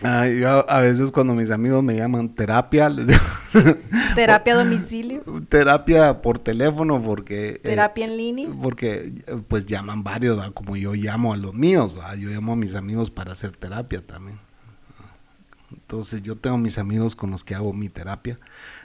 Ay, 0.00 0.40
yo 0.40 0.70
a 0.70 0.80
veces 0.80 1.10
cuando 1.12 1.34
mis 1.34 1.50
amigos 1.50 1.82
me 1.82 1.94
llaman 1.96 2.34
terapia, 2.34 2.88
les 2.88 3.06
digo 3.08 3.20
Terapia 4.14 4.54
a 4.54 4.56
domicilio, 4.56 5.22
terapia 5.48 6.22
por 6.22 6.38
teléfono 6.38 7.02
porque... 7.02 7.48
eh, 7.48 7.60
terapia 7.62 8.06
en 8.06 8.16
línea. 8.16 8.48
Porque 8.62 9.12
pues 9.48 9.66
llaman 9.66 10.04
varios, 10.04 10.36
¿verdad? 10.36 10.52
como 10.54 10.76
yo 10.76 10.94
llamo 10.94 11.34
a 11.34 11.36
los 11.36 11.52
míos, 11.52 11.96
¿verdad? 11.96 12.14
yo 12.16 12.30
llamo 12.30 12.52
a 12.52 12.56
mis 12.56 12.74
amigos 12.74 13.10
para 13.10 13.32
hacer 13.32 13.56
terapia 13.56 14.00
también. 14.00 14.38
Entonces 15.86 16.20
yo 16.20 16.34
tengo 16.34 16.58
mis 16.58 16.78
amigos 16.78 17.14
con 17.14 17.30
los 17.30 17.44
que 17.44 17.54
hago 17.54 17.72
mi 17.72 17.88
terapia, 17.88 18.40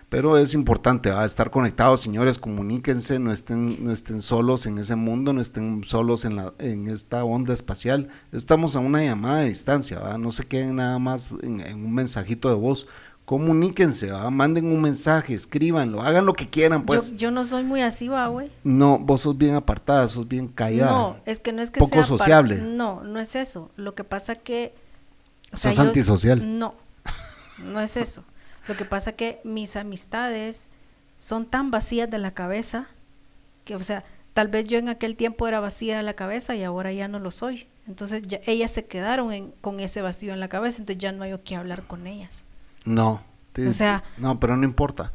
pero 0.10 0.38
es 0.38 0.54
importante 0.54 1.10
estar 1.26 1.50
conectados, 1.50 2.00
señores, 2.00 2.38
comuníquense, 2.38 3.18
no 3.18 3.32
estén, 3.32 3.84
no 3.84 3.92
estén 3.92 4.22
solos 4.22 4.68
en 4.68 4.78
ese 4.78 4.96
mundo, 4.96 5.34
no 5.34 5.42
estén 5.42 5.84
solos 5.84 6.26
en, 6.26 6.36
la, 6.36 6.54
en 6.60 6.88
esta 6.88 7.24
onda 7.24 7.56
espacial. 7.56 8.10
Estamos 8.32 8.76
a 8.76 8.80
una 8.80 9.04
llamada 9.04 9.40
de 9.40 9.50
distancia, 9.50 10.00
no 10.20 10.30
se 10.30 10.46
queden 10.46 10.76
nada 10.76 11.00
más 11.00 11.32
en, 11.42 11.62
en 11.62 11.84
un 11.84 11.92
mensajito 11.96 12.50
de 12.50 12.56
voz. 12.56 12.88
Comuníquense, 13.26 14.12
manden 14.30 14.66
un 14.66 14.82
mensaje, 14.84 15.34
escríbanlo, 15.34 16.04
hagan 16.04 16.28
lo 16.28 16.34
que 16.34 16.50
quieran, 16.50 16.86
pues. 16.86 17.12
yo, 17.12 17.18
yo 17.18 17.32
no 17.32 17.44
soy 17.46 17.64
muy 17.64 17.82
así, 17.82 18.10
va, 18.10 18.28
güey. 18.28 18.52
No, 18.64 19.00
vos 19.00 19.22
sos 19.22 19.36
bien 19.36 19.56
apartada, 19.56 20.08
sos 20.08 20.28
bien 20.28 20.50
callada. 20.50 20.92
No, 20.92 21.18
es 21.26 21.40
que 21.40 21.52
no 21.52 21.64
es 21.64 21.72
que 21.72 21.80
Poco 21.80 21.96
sea 21.96 22.04
sociable. 22.04 22.62
No, 22.62 23.04
no 23.04 23.20
es 23.20 23.36
eso. 23.36 23.72
Lo 23.76 23.96
que 23.96 24.04
pasa 24.04 24.36
que... 24.36 24.76
o 25.52 25.56
Sos 25.56 25.80
antisocial. 25.80 26.60
No, 26.60 26.76
no 27.66 27.80
es 27.82 27.98
eso. 27.98 28.24
Lo 28.68 28.76
que 28.76 28.86
pasa 28.86 29.14
que 29.14 29.40
mis 29.44 29.76
amistades 29.76 30.70
son 31.18 31.46
tan 31.46 31.72
vacías 31.72 32.10
de 32.10 32.18
la 32.20 32.32
cabeza 32.32 32.88
que, 33.66 33.76
o 33.76 33.84
sea, 33.84 34.04
tal 34.34 34.48
vez 34.48 34.68
yo 34.68 34.78
en 34.78 34.90
aquel 34.90 35.16
tiempo 35.16 35.48
era 35.48 35.60
vacía 35.60 35.98
de 35.98 36.04
la 36.04 36.14
cabeza 36.14 36.56
y 36.56 36.64
ahora 36.64 36.92
ya 36.92 37.08
no 37.08 37.20
lo 37.20 37.32
soy. 37.32 37.68
Entonces 37.88 38.22
ya, 38.24 38.40
ellas 38.46 38.72
se 38.72 38.86
quedaron 38.86 39.32
en- 39.34 39.52
con 39.62 39.80
ese 39.80 40.02
vacío 40.02 40.34
en 40.34 40.40
la 40.40 40.48
cabeza, 40.48 40.78
entonces 40.80 41.02
ya 41.02 41.12
no 41.12 41.24
hay 41.24 41.38
que 41.40 41.56
hablar 41.56 41.84
con 41.84 42.08
ellas. 42.08 42.46
No. 42.86 43.22
Te- 43.54 43.68
O 43.68 43.74
sea- 43.74 44.04
no, 44.18 44.40
pero 44.40 44.56
no 44.58 44.64
importa. 44.66 45.14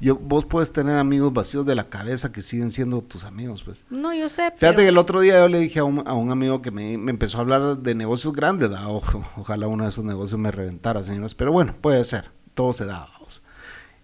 Yo, 0.00 0.16
vos 0.16 0.44
puedes 0.44 0.72
tener 0.72 0.96
amigos 0.96 1.32
vacíos 1.32 1.66
de 1.66 1.74
la 1.74 1.88
cabeza 1.88 2.30
que 2.32 2.42
siguen 2.42 2.70
siendo 2.70 3.02
tus 3.02 3.24
amigos, 3.24 3.62
pues. 3.64 3.84
No, 3.90 4.14
yo 4.14 4.28
sé, 4.28 4.42
Fíjate 4.42 4.58
pero 4.58 4.76
que 4.76 4.88
el 4.88 4.98
otro 4.98 5.20
día 5.20 5.38
yo 5.40 5.48
le 5.48 5.58
dije 5.58 5.80
a 5.80 5.84
un, 5.84 6.06
a 6.06 6.14
un 6.14 6.30
amigo 6.30 6.62
que 6.62 6.70
me, 6.70 6.96
me 6.98 7.10
empezó 7.10 7.38
a 7.38 7.40
hablar 7.40 7.78
de 7.78 7.94
negocios 7.94 8.32
grandes, 8.34 8.70
¿da? 8.70 8.86
Ojalá 9.36 9.66
uno 9.66 9.84
de 9.84 9.90
esos 9.90 10.04
negocios 10.04 10.40
me 10.40 10.50
reventara, 10.50 11.02
señores, 11.02 11.34
pero 11.34 11.50
bueno, 11.52 11.74
puede 11.80 12.04
ser, 12.04 12.30
todo 12.54 12.72
se 12.72 12.84
da, 12.84 13.08
vamos. 13.12 13.42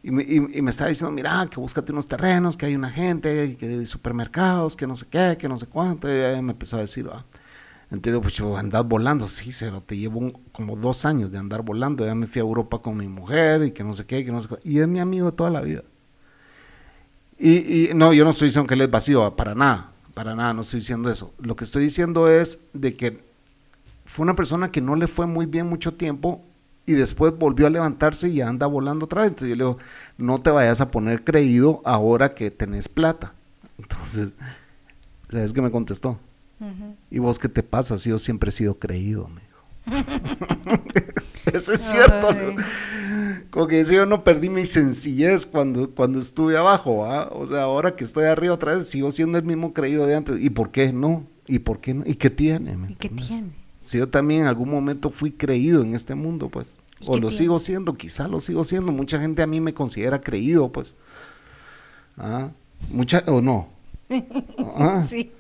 Y 0.02 0.10
me, 0.10 0.22
y- 0.22 0.58
y 0.58 0.62
me 0.62 0.70
estaba 0.70 0.90
diciendo, 0.90 1.12
mira, 1.12 1.46
que 1.50 1.58
búscate 1.60 1.92
unos 1.92 2.06
terrenos, 2.08 2.56
que 2.56 2.66
hay 2.66 2.74
una 2.74 2.90
gente, 2.90 3.56
que 3.56 3.66
hay 3.66 3.86
supermercados, 3.86 4.76
que 4.76 4.86
no 4.86 4.96
sé 4.96 5.06
qué, 5.08 5.36
que 5.38 5.48
no 5.48 5.58
sé 5.58 5.66
cuánto, 5.66 6.08
y 6.08 6.42
me 6.42 6.52
empezó 6.52 6.76
a 6.76 6.80
decir. 6.80 7.08
Entonces, 7.94 8.20
pues 8.20 8.34
yo 8.34 8.56
andar 8.56 8.84
volando, 8.84 9.28
sí, 9.28 9.52
se 9.52 9.70
lo 9.70 9.80
te 9.80 9.96
llevo 9.96 10.32
como 10.50 10.76
dos 10.76 11.04
años 11.04 11.30
de 11.30 11.38
andar 11.38 11.62
volando, 11.62 12.04
ya 12.04 12.14
me 12.16 12.26
fui 12.26 12.40
a 12.40 12.42
Europa 12.42 12.80
con 12.80 12.96
mi 12.96 13.06
mujer 13.06 13.62
y 13.62 13.70
que 13.70 13.84
no 13.84 13.94
sé 13.94 14.04
qué, 14.04 14.24
que 14.24 14.32
no 14.32 14.42
sé 14.42 14.48
qué, 14.48 14.56
y 14.68 14.80
es 14.80 14.88
mi 14.88 14.98
amigo 14.98 15.32
toda 15.32 15.50
la 15.50 15.60
vida. 15.60 15.82
Y, 17.38 17.90
no, 17.94 18.12
yo 18.12 18.24
no 18.24 18.30
estoy 18.30 18.48
diciendo 18.48 18.66
que 18.66 18.74
él 18.74 18.80
es 18.80 18.90
vacío, 18.90 19.36
para 19.36 19.54
nada, 19.54 19.92
para 20.12 20.34
nada, 20.34 20.52
no 20.54 20.62
estoy 20.62 20.80
diciendo 20.80 21.10
eso. 21.10 21.32
Lo 21.38 21.54
que 21.54 21.64
estoy 21.64 21.84
diciendo 21.84 22.28
es 22.28 22.58
de 22.72 22.96
que 22.96 23.20
fue 24.04 24.24
una 24.24 24.34
persona 24.34 24.72
que 24.72 24.80
no 24.80 24.96
le 24.96 25.06
fue 25.06 25.26
muy 25.26 25.46
bien 25.46 25.66
mucho 25.66 25.94
tiempo 25.94 26.44
y 26.86 26.92
después 26.92 27.36
volvió 27.36 27.66
a 27.66 27.70
levantarse 27.70 28.28
y 28.28 28.40
anda 28.40 28.66
volando 28.66 29.04
otra 29.04 29.22
vez. 29.22 29.30
Entonces 29.30 29.50
yo 29.50 29.56
le 29.56 29.64
digo, 29.64 29.78
no 30.18 30.40
te 30.40 30.50
vayas 30.50 30.80
a 30.80 30.90
poner 30.90 31.22
creído 31.22 31.80
ahora 31.84 32.34
que 32.34 32.50
tenés 32.50 32.88
plata. 32.88 33.34
Entonces, 33.78 34.32
¿sabes 35.30 35.52
qué 35.52 35.62
me 35.62 35.70
contestó? 35.70 36.18
¿Y 37.10 37.18
vos 37.18 37.38
qué 37.38 37.48
te 37.48 37.62
pasa? 37.62 37.98
Si 37.98 38.10
yo 38.10 38.18
siempre 38.18 38.48
he 38.50 38.52
sido 38.52 38.78
creído, 38.78 39.28
me. 39.28 39.42
Eso 41.52 41.72
es 41.72 41.80
cierto. 41.80 42.28
Como 43.50 43.66
que 43.68 43.84
yo 43.84 44.06
no 44.06 44.24
perdí 44.24 44.48
mi 44.48 44.66
sencillez 44.66 45.46
cuando, 45.46 45.90
cuando 45.90 46.18
estuve 46.20 46.56
abajo, 46.56 47.04
¿ah? 47.04 47.28
O 47.32 47.46
sea, 47.46 47.62
ahora 47.64 47.94
que 47.94 48.04
estoy 48.04 48.24
arriba 48.24 48.54
otra 48.54 48.76
vez, 48.76 48.88
sigo 48.88 49.12
siendo 49.12 49.38
el 49.38 49.44
mismo 49.44 49.72
creído 49.72 50.06
de 50.06 50.16
antes. 50.16 50.40
¿Y 50.40 50.50
por 50.50 50.70
qué 50.70 50.92
no? 50.92 51.26
¿Y 51.46 51.60
por 51.60 51.80
qué 51.80 51.94
no? 51.94 52.02
¿Y 52.06 52.14
qué 52.16 52.30
tiene? 52.30 52.76
¿Me 52.76 52.92
¿Y 52.92 52.94
qué 52.96 53.08
tiene? 53.10 53.50
Si 53.82 53.98
yo 53.98 54.08
también 54.08 54.42
en 54.42 54.46
algún 54.46 54.70
momento 54.70 55.10
fui 55.10 55.30
creído 55.32 55.82
en 55.82 55.94
este 55.94 56.14
mundo, 56.14 56.48
pues. 56.48 56.74
¿Y 57.00 57.04
O 57.06 57.12
lo 57.18 57.28
tiene? 57.28 57.36
sigo 57.36 57.58
siendo, 57.60 57.94
quizá 57.94 58.26
lo 58.26 58.40
sigo 58.40 58.64
siendo. 58.64 58.90
Mucha 58.90 59.20
gente 59.20 59.42
a 59.42 59.46
mí 59.46 59.60
me 59.60 59.74
considera 59.74 60.20
creído, 60.20 60.72
pues. 60.72 60.94
¿Ah? 62.16 62.48
Mucha, 62.90 63.22
o 63.26 63.40
no. 63.40 63.68
Ah, 64.76 65.04
Sí. 65.08 65.30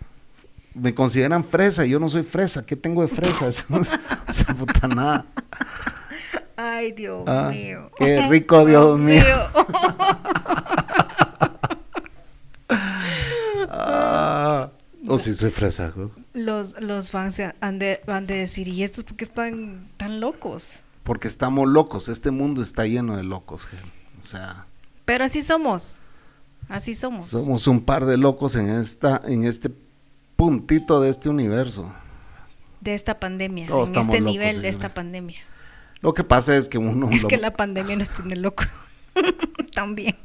Me 0.74 0.92
consideran 0.94 1.44
fresa 1.44 1.86
y 1.86 1.90
yo 1.90 2.00
no 2.00 2.08
soy 2.08 2.22
fresa. 2.24 2.66
¿Qué 2.66 2.74
tengo 2.76 3.02
de 3.02 3.08
fresa? 3.08 3.48
Eso 3.48 3.64
no- 3.68 3.80
esa 4.28 4.54
puta 4.54 4.88
nada. 4.88 5.26
Ay, 6.56 6.92
Dios 6.92 7.24
Ah, 7.26 7.50
mío. 7.52 7.90
qué 7.96 8.26
rico, 8.28 8.64
Dios 8.66 8.98
mío. 8.98 9.22
Ah, 13.68 14.70
o 15.08 15.18
si 15.18 15.34
soy 15.34 15.50
fresa. 15.50 15.92
güey. 15.94 16.08
Los, 16.32 16.80
los 16.80 17.10
fans 17.10 17.40
han 17.60 17.78
de, 17.78 18.00
han 18.06 18.26
de 18.26 18.34
decir, 18.34 18.68
¿y 18.68 18.82
estos 18.82 19.04
por 19.04 19.16
qué 19.16 19.24
están 19.24 19.88
tan 19.96 20.20
locos? 20.20 20.82
Porque 21.02 21.28
estamos 21.28 21.68
locos. 21.68 22.08
Este 22.08 22.30
mundo 22.30 22.62
está 22.62 22.86
lleno 22.86 23.16
de 23.16 23.24
locos. 23.24 23.66
O 24.18 24.22
sea, 24.22 24.66
Pero 25.04 25.24
así 25.24 25.42
somos. 25.42 26.00
Así 26.68 26.94
somos. 26.94 27.28
somos 27.28 27.66
un 27.66 27.82
par 27.82 28.06
de 28.06 28.16
locos 28.16 28.56
en 28.56 28.70
esta, 28.70 29.20
en 29.26 29.44
este 29.44 29.68
puntito 30.44 31.00
de 31.00 31.10
este 31.10 31.28
universo. 31.28 31.90
De 32.80 32.92
esta 32.94 33.18
pandemia, 33.18 33.66
Todos 33.66 33.90
en 33.90 33.96
este 34.00 34.20
locos, 34.20 34.32
nivel 34.32 34.62
de 34.62 34.68
esta 34.68 34.90
pandemia. 34.90 35.38
Lo 36.02 36.12
que 36.12 36.22
pasa 36.22 36.54
es 36.54 36.68
que 36.68 36.76
uno... 36.76 37.10
Es 37.10 37.22
lo- 37.22 37.28
que 37.28 37.38
la 37.38 37.54
pandemia 37.54 37.96
nos 37.96 38.10
tiene 38.10 38.36
locos. 38.36 38.68
También. 39.74 40.16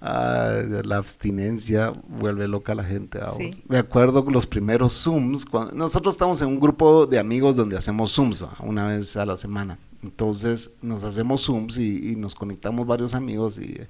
Ah, 0.00 0.62
la 0.84 0.96
abstinencia 0.98 1.92
vuelve 2.06 2.46
loca 2.46 2.70
a 2.70 2.74
la 2.76 2.84
gente. 2.84 3.18
Sí. 3.36 3.50
Me 3.66 3.78
acuerdo 3.78 4.24
los 4.30 4.46
primeros 4.46 4.92
Zooms. 4.92 5.44
Cuando, 5.44 5.72
nosotros 5.74 6.14
estamos 6.14 6.40
en 6.40 6.48
un 6.48 6.60
grupo 6.60 7.06
de 7.06 7.18
amigos 7.18 7.56
donde 7.56 7.76
hacemos 7.76 8.12
Zooms 8.14 8.44
¿va? 8.44 8.54
una 8.60 8.86
vez 8.86 9.16
a 9.16 9.26
la 9.26 9.36
semana. 9.36 9.76
Entonces 10.04 10.70
nos 10.82 11.02
hacemos 11.02 11.44
Zooms 11.44 11.78
y, 11.78 12.12
y 12.12 12.16
nos 12.16 12.36
conectamos 12.36 12.86
varios 12.86 13.14
amigos 13.14 13.58
y 13.58 13.72
eh, 13.72 13.88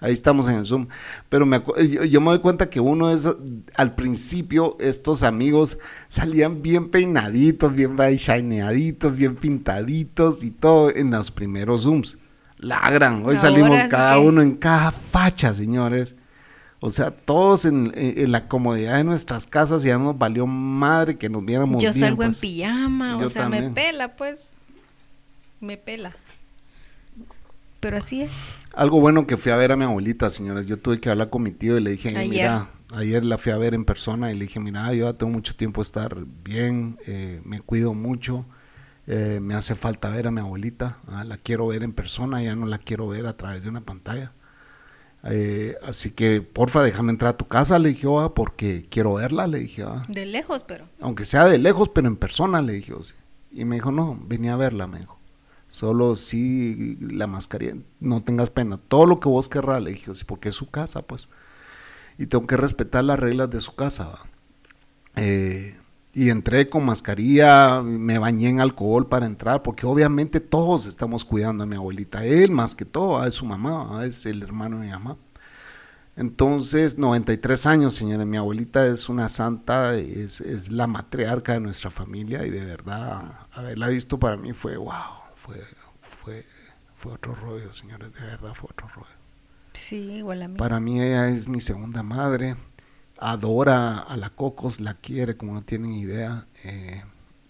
ahí 0.00 0.12
estamos 0.12 0.48
en 0.48 0.56
el 0.56 0.64
Zoom. 0.64 0.88
Pero 1.28 1.46
me 1.46 1.62
yo, 1.90 2.04
yo 2.04 2.20
me 2.20 2.26
doy 2.30 2.38
cuenta 2.40 2.70
que 2.70 2.80
uno 2.80 3.10
es, 3.10 3.28
al 3.76 3.94
principio, 3.94 4.76
estos 4.80 5.22
amigos 5.22 5.78
salían 6.08 6.62
bien 6.62 6.90
peinaditos, 6.90 7.74
bien 7.74 7.96
shineaditos, 7.96 9.16
bien 9.16 9.36
pintaditos 9.36 10.42
y 10.44 10.50
todo 10.50 10.94
en 10.94 11.10
los 11.10 11.30
primeros 11.30 11.82
Zooms. 11.82 12.18
La 12.58 12.80
gran, 12.90 13.16
hoy 13.20 13.36
Ahora 13.36 13.40
salimos 13.40 13.80
cada 13.88 14.18
uno 14.18 14.42
en 14.42 14.56
cada 14.56 14.90
facha, 14.90 15.54
señores. 15.54 16.14
O 16.80 16.90
sea, 16.90 17.10
todos 17.10 17.64
en, 17.64 17.92
en- 17.96 18.18
en 18.18 18.32
la 18.32 18.46
comodidad 18.48 18.96
de 18.96 19.04
nuestras 19.04 19.46
casas 19.46 19.82
ya 19.82 19.98
nos 19.98 20.16
valió 20.16 20.46
madre 20.46 21.16
que 21.18 21.28
nos 21.28 21.44
viéramos 21.44 21.82
Yo 21.82 21.90
bien, 21.90 22.00
salgo 22.00 22.22
en 22.22 22.28
pues. 22.30 22.38
pijama, 22.40 23.16
o 23.16 23.20
Yo 23.22 23.30
sea, 23.30 23.42
también. 23.42 23.64
me 23.66 23.70
pela, 23.70 24.16
pues. 24.16 24.52
Me 25.60 25.76
pela. 25.76 26.14
Pero 27.80 27.96
así 27.96 28.22
es. 28.22 28.30
Algo 28.78 29.00
bueno 29.00 29.26
que 29.26 29.36
fui 29.36 29.50
a 29.50 29.56
ver 29.56 29.72
a 29.72 29.76
mi 29.76 29.82
abuelita, 29.82 30.30
señores. 30.30 30.66
Yo 30.66 30.78
tuve 30.78 31.00
que 31.00 31.10
hablar 31.10 31.30
con 31.30 31.42
mi 31.42 31.50
tío 31.50 31.76
y 31.76 31.80
le 31.80 31.90
dije, 31.90 32.10
Ayer. 32.10 32.28
mira, 32.28 32.70
ayer 32.94 33.24
la 33.24 33.36
fui 33.36 33.50
a 33.50 33.58
ver 33.58 33.74
en 33.74 33.84
persona 33.84 34.30
y 34.30 34.36
le 34.36 34.44
dije, 34.44 34.60
mira, 34.60 34.94
yo 34.94 35.06
ya 35.06 35.14
tengo 35.14 35.32
mucho 35.32 35.56
tiempo 35.56 35.80
de 35.80 35.82
estar 35.82 36.14
bien, 36.44 36.96
eh, 37.04 37.40
me 37.42 37.60
cuido 37.60 37.92
mucho, 37.92 38.46
eh, 39.08 39.40
me 39.42 39.54
hace 39.56 39.74
falta 39.74 40.10
ver 40.10 40.28
a 40.28 40.30
mi 40.30 40.38
abuelita, 40.40 40.98
ah, 41.08 41.24
la 41.24 41.38
quiero 41.38 41.66
ver 41.66 41.82
en 41.82 41.92
persona, 41.92 42.40
ya 42.40 42.54
no 42.54 42.66
la 42.66 42.78
quiero 42.78 43.08
ver 43.08 43.26
a 43.26 43.32
través 43.32 43.64
de 43.64 43.68
una 43.68 43.80
pantalla. 43.80 44.30
Eh, 45.24 45.74
así 45.84 46.12
que, 46.12 46.40
porfa, 46.40 46.80
déjame 46.80 47.10
entrar 47.10 47.34
a 47.34 47.36
tu 47.36 47.48
casa, 47.48 47.80
le 47.80 47.88
dije, 47.88 48.06
"Ah, 48.16 48.32
porque 48.32 48.86
quiero 48.88 49.14
verla, 49.14 49.48
le 49.48 49.58
dije, 49.58 49.82
"Ah". 49.82 50.04
De 50.08 50.24
lejos, 50.24 50.62
pero. 50.62 50.86
aunque 51.00 51.24
sea 51.24 51.46
de 51.46 51.58
lejos, 51.58 51.88
pero 51.88 52.06
en 52.06 52.14
persona, 52.14 52.62
le 52.62 52.74
dije, 52.74 52.92
"Oh, 52.94 53.02
sí". 53.02 53.14
Y 53.50 53.64
me 53.64 53.74
dijo, 53.74 53.90
no, 53.90 54.16
venía 54.24 54.52
a 54.52 54.56
verla, 54.56 54.86
me 54.86 55.00
dijo. 55.00 55.17
Solo 55.68 56.16
si 56.16 56.96
la 57.00 57.26
mascarilla, 57.26 57.76
no 58.00 58.22
tengas 58.22 58.50
pena. 58.50 58.78
Todo 58.78 59.06
lo 59.06 59.20
que 59.20 59.28
vos 59.28 59.48
querrás, 59.48 59.82
le 59.82 59.92
dije, 59.92 60.10
"Oh, 60.10 60.14
sí, 60.14 60.24
porque 60.24 60.48
es 60.50 60.54
su 60.54 60.70
casa, 60.70 61.02
pues. 61.02 61.28
Y 62.18 62.26
tengo 62.26 62.46
que 62.46 62.56
respetar 62.56 63.04
las 63.04 63.18
reglas 63.20 63.50
de 63.50 63.60
su 63.60 63.74
casa. 63.74 64.18
Eh, 65.16 65.76
y 66.14 66.30
entré 66.30 66.66
con 66.68 66.84
mascarilla, 66.84 67.82
me 67.82 68.18
bañé 68.18 68.48
en 68.48 68.60
alcohol 68.60 69.08
para 69.08 69.26
entrar, 69.26 69.62
porque 69.62 69.86
obviamente 69.86 70.40
todos 70.40 70.86
estamos 70.86 71.24
cuidando 71.24 71.64
a 71.64 71.66
mi 71.66 71.76
abuelita. 71.76 72.24
Él 72.24 72.50
más 72.50 72.74
que 72.74 72.84
todo, 72.84 73.20
ah, 73.20 73.28
es 73.28 73.34
su 73.34 73.46
mamá, 73.46 73.98
ah, 74.00 74.04
es 74.06 74.26
el 74.26 74.42
hermano 74.42 74.78
de 74.78 74.86
mi 74.86 74.90
mamá. 74.90 75.16
Entonces, 76.16 76.98
93 76.98 77.66
años, 77.66 77.94
señora. 77.94 78.24
Mi 78.24 78.36
abuelita 78.36 78.84
es 78.86 79.08
una 79.08 79.28
santa, 79.28 79.94
es, 79.94 80.40
es 80.40 80.72
la 80.72 80.88
matriarca 80.88 81.52
de 81.52 81.60
nuestra 81.60 81.90
familia 81.90 82.44
y 82.44 82.50
de 82.50 82.64
verdad, 82.64 83.46
haberla 83.52 83.86
visto 83.86 84.18
para 84.18 84.36
mí 84.36 84.52
fue 84.52 84.76
wow, 84.76 84.92
fue, 85.48 85.64
fue, 86.22 86.46
fue 86.96 87.12
otro 87.12 87.34
rollo, 87.34 87.72
señores, 87.72 88.12
de 88.12 88.20
verdad 88.20 88.52
fue 88.54 88.68
otro 88.70 88.88
rollo. 88.88 89.08
Sí, 89.72 89.96
igual 89.96 90.42
a 90.42 90.48
mí. 90.48 90.56
Para 90.58 90.80
mí 90.80 91.00
ella 91.00 91.28
es 91.28 91.48
mi 91.48 91.60
segunda 91.60 92.02
madre, 92.02 92.56
adora 93.18 93.98
a 93.98 94.16
la 94.16 94.30
Cocos, 94.30 94.80
la 94.80 94.94
quiere 94.94 95.36
como 95.36 95.54
no 95.54 95.62
tienen 95.62 95.92
idea. 95.92 96.46
eh, 96.64 97.02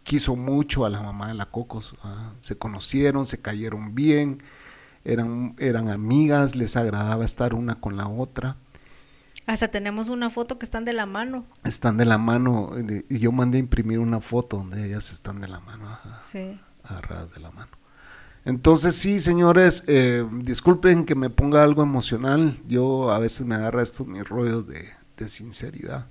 quiso 0.02 0.36
mucho 0.36 0.86
a 0.86 0.90
la 0.90 1.02
mamá 1.02 1.28
de 1.28 1.34
la 1.34 1.46
Cocos, 1.46 1.94
ah, 2.02 2.32
se 2.40 2.56
conocieron, 2.56 3.26
se 3.26 3.40
cayeron 3.42 3.94
bien, 3.94 4.42
eran, 5.04 5.54
eran 5.58 5.88
amigas, 5.90 6.56
les 6.56 6.76
agradaba 6.76 7.24
estar 7.26 7.52
una 7.52 7.74
con 7.74 7.96
la 7.98 8.08
otra. 8.08 8.56
Hasta 9.46 9.68
tenemos 9.68 10.08
una 10.08 10.28
foto 10.30 10.58
que 10.58 10.64
están 10.64 10.84
de 10.86 10.92
la 10.94 11.04
mano. 11.06 11.44
Están 11.64 11.96
de 11.98 12.04
la 12.06 12.16
mano, 12.18 12.70
eh, 12.76 13.04
y 13.10 13.18
yo 13.18 13.32
mandé 13.32 13.58
a 13.58 13.60
imprimir 13.60 13.98
una 13.98 14.20
foto 14.20 14.56
donde 14.58 14.86
ellas 14.86 15.10
están 15.12 15.40
de 15.40 15.48
la 15.48 15.60
mano, 15.60 15.88
ajá, 15.90 16.18
Sí. 16.20 16.58
agarradas 16.84 17.32
de 17.32 17.40
la 17.40 17.50
mano. 17.50 17.70
Entonces 18.48 18.94
sí, 18.94 19.20
señores, 19.20 19.84
eh, 19.88 20.26
disculpen 20.32 21.04
que 21.04 21.14
me 21.14 21.28
ponga 21.28 21.62
algo 21.62 21.82
emocional, 21.82 22.56
yo 22.66 23.10
a 23.10 23.18
veces 23.18 23.46
me 23.46 23.56
agarra 23.56 23.82
estos 23.82 24.06
mis 24.06 24.26
rollos 24.26 24.66
de, 24.66 24.88
de 25.18 25.28
sinceridad 25.28 26.06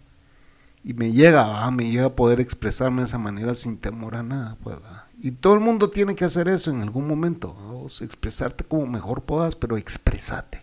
y 0.84 0.94
me 0.94 1.12
llega, 1.12 1.48
¿va? 1.48 1.72
me 1.72 1.90
llega 1.90 2.06
a 2.06 2.16
poder 2.16 2.40
expresarme 2.40 3.02
de 3.02 3.08
esa 3.08 3.18
manera 3.18 3.56
sin 3.56 3.80
temor 3.80 4.16
a 4.16 4.22
nada, 4.22 4.56
pues, 4.62 4.78
¿va? 4.78 5.08
y 5.20 5.32
todo 5.32 5.56
el 5.56 5.62
mundo 5.62 5.90
tiene 5.90 6.14
que 6.14 6.26
hacer 6.26 6.48
eso 6.48 6.70
en 6.70 6.84
algún 6.84 7.08
momento, 7.08 7.88
expresarte 8.02 8.64
como 8.64 8.86
mejor 8.86 9.24
puedas, 9.24 9.56
pero 9.56 9.76
expresate, 9.76 10.62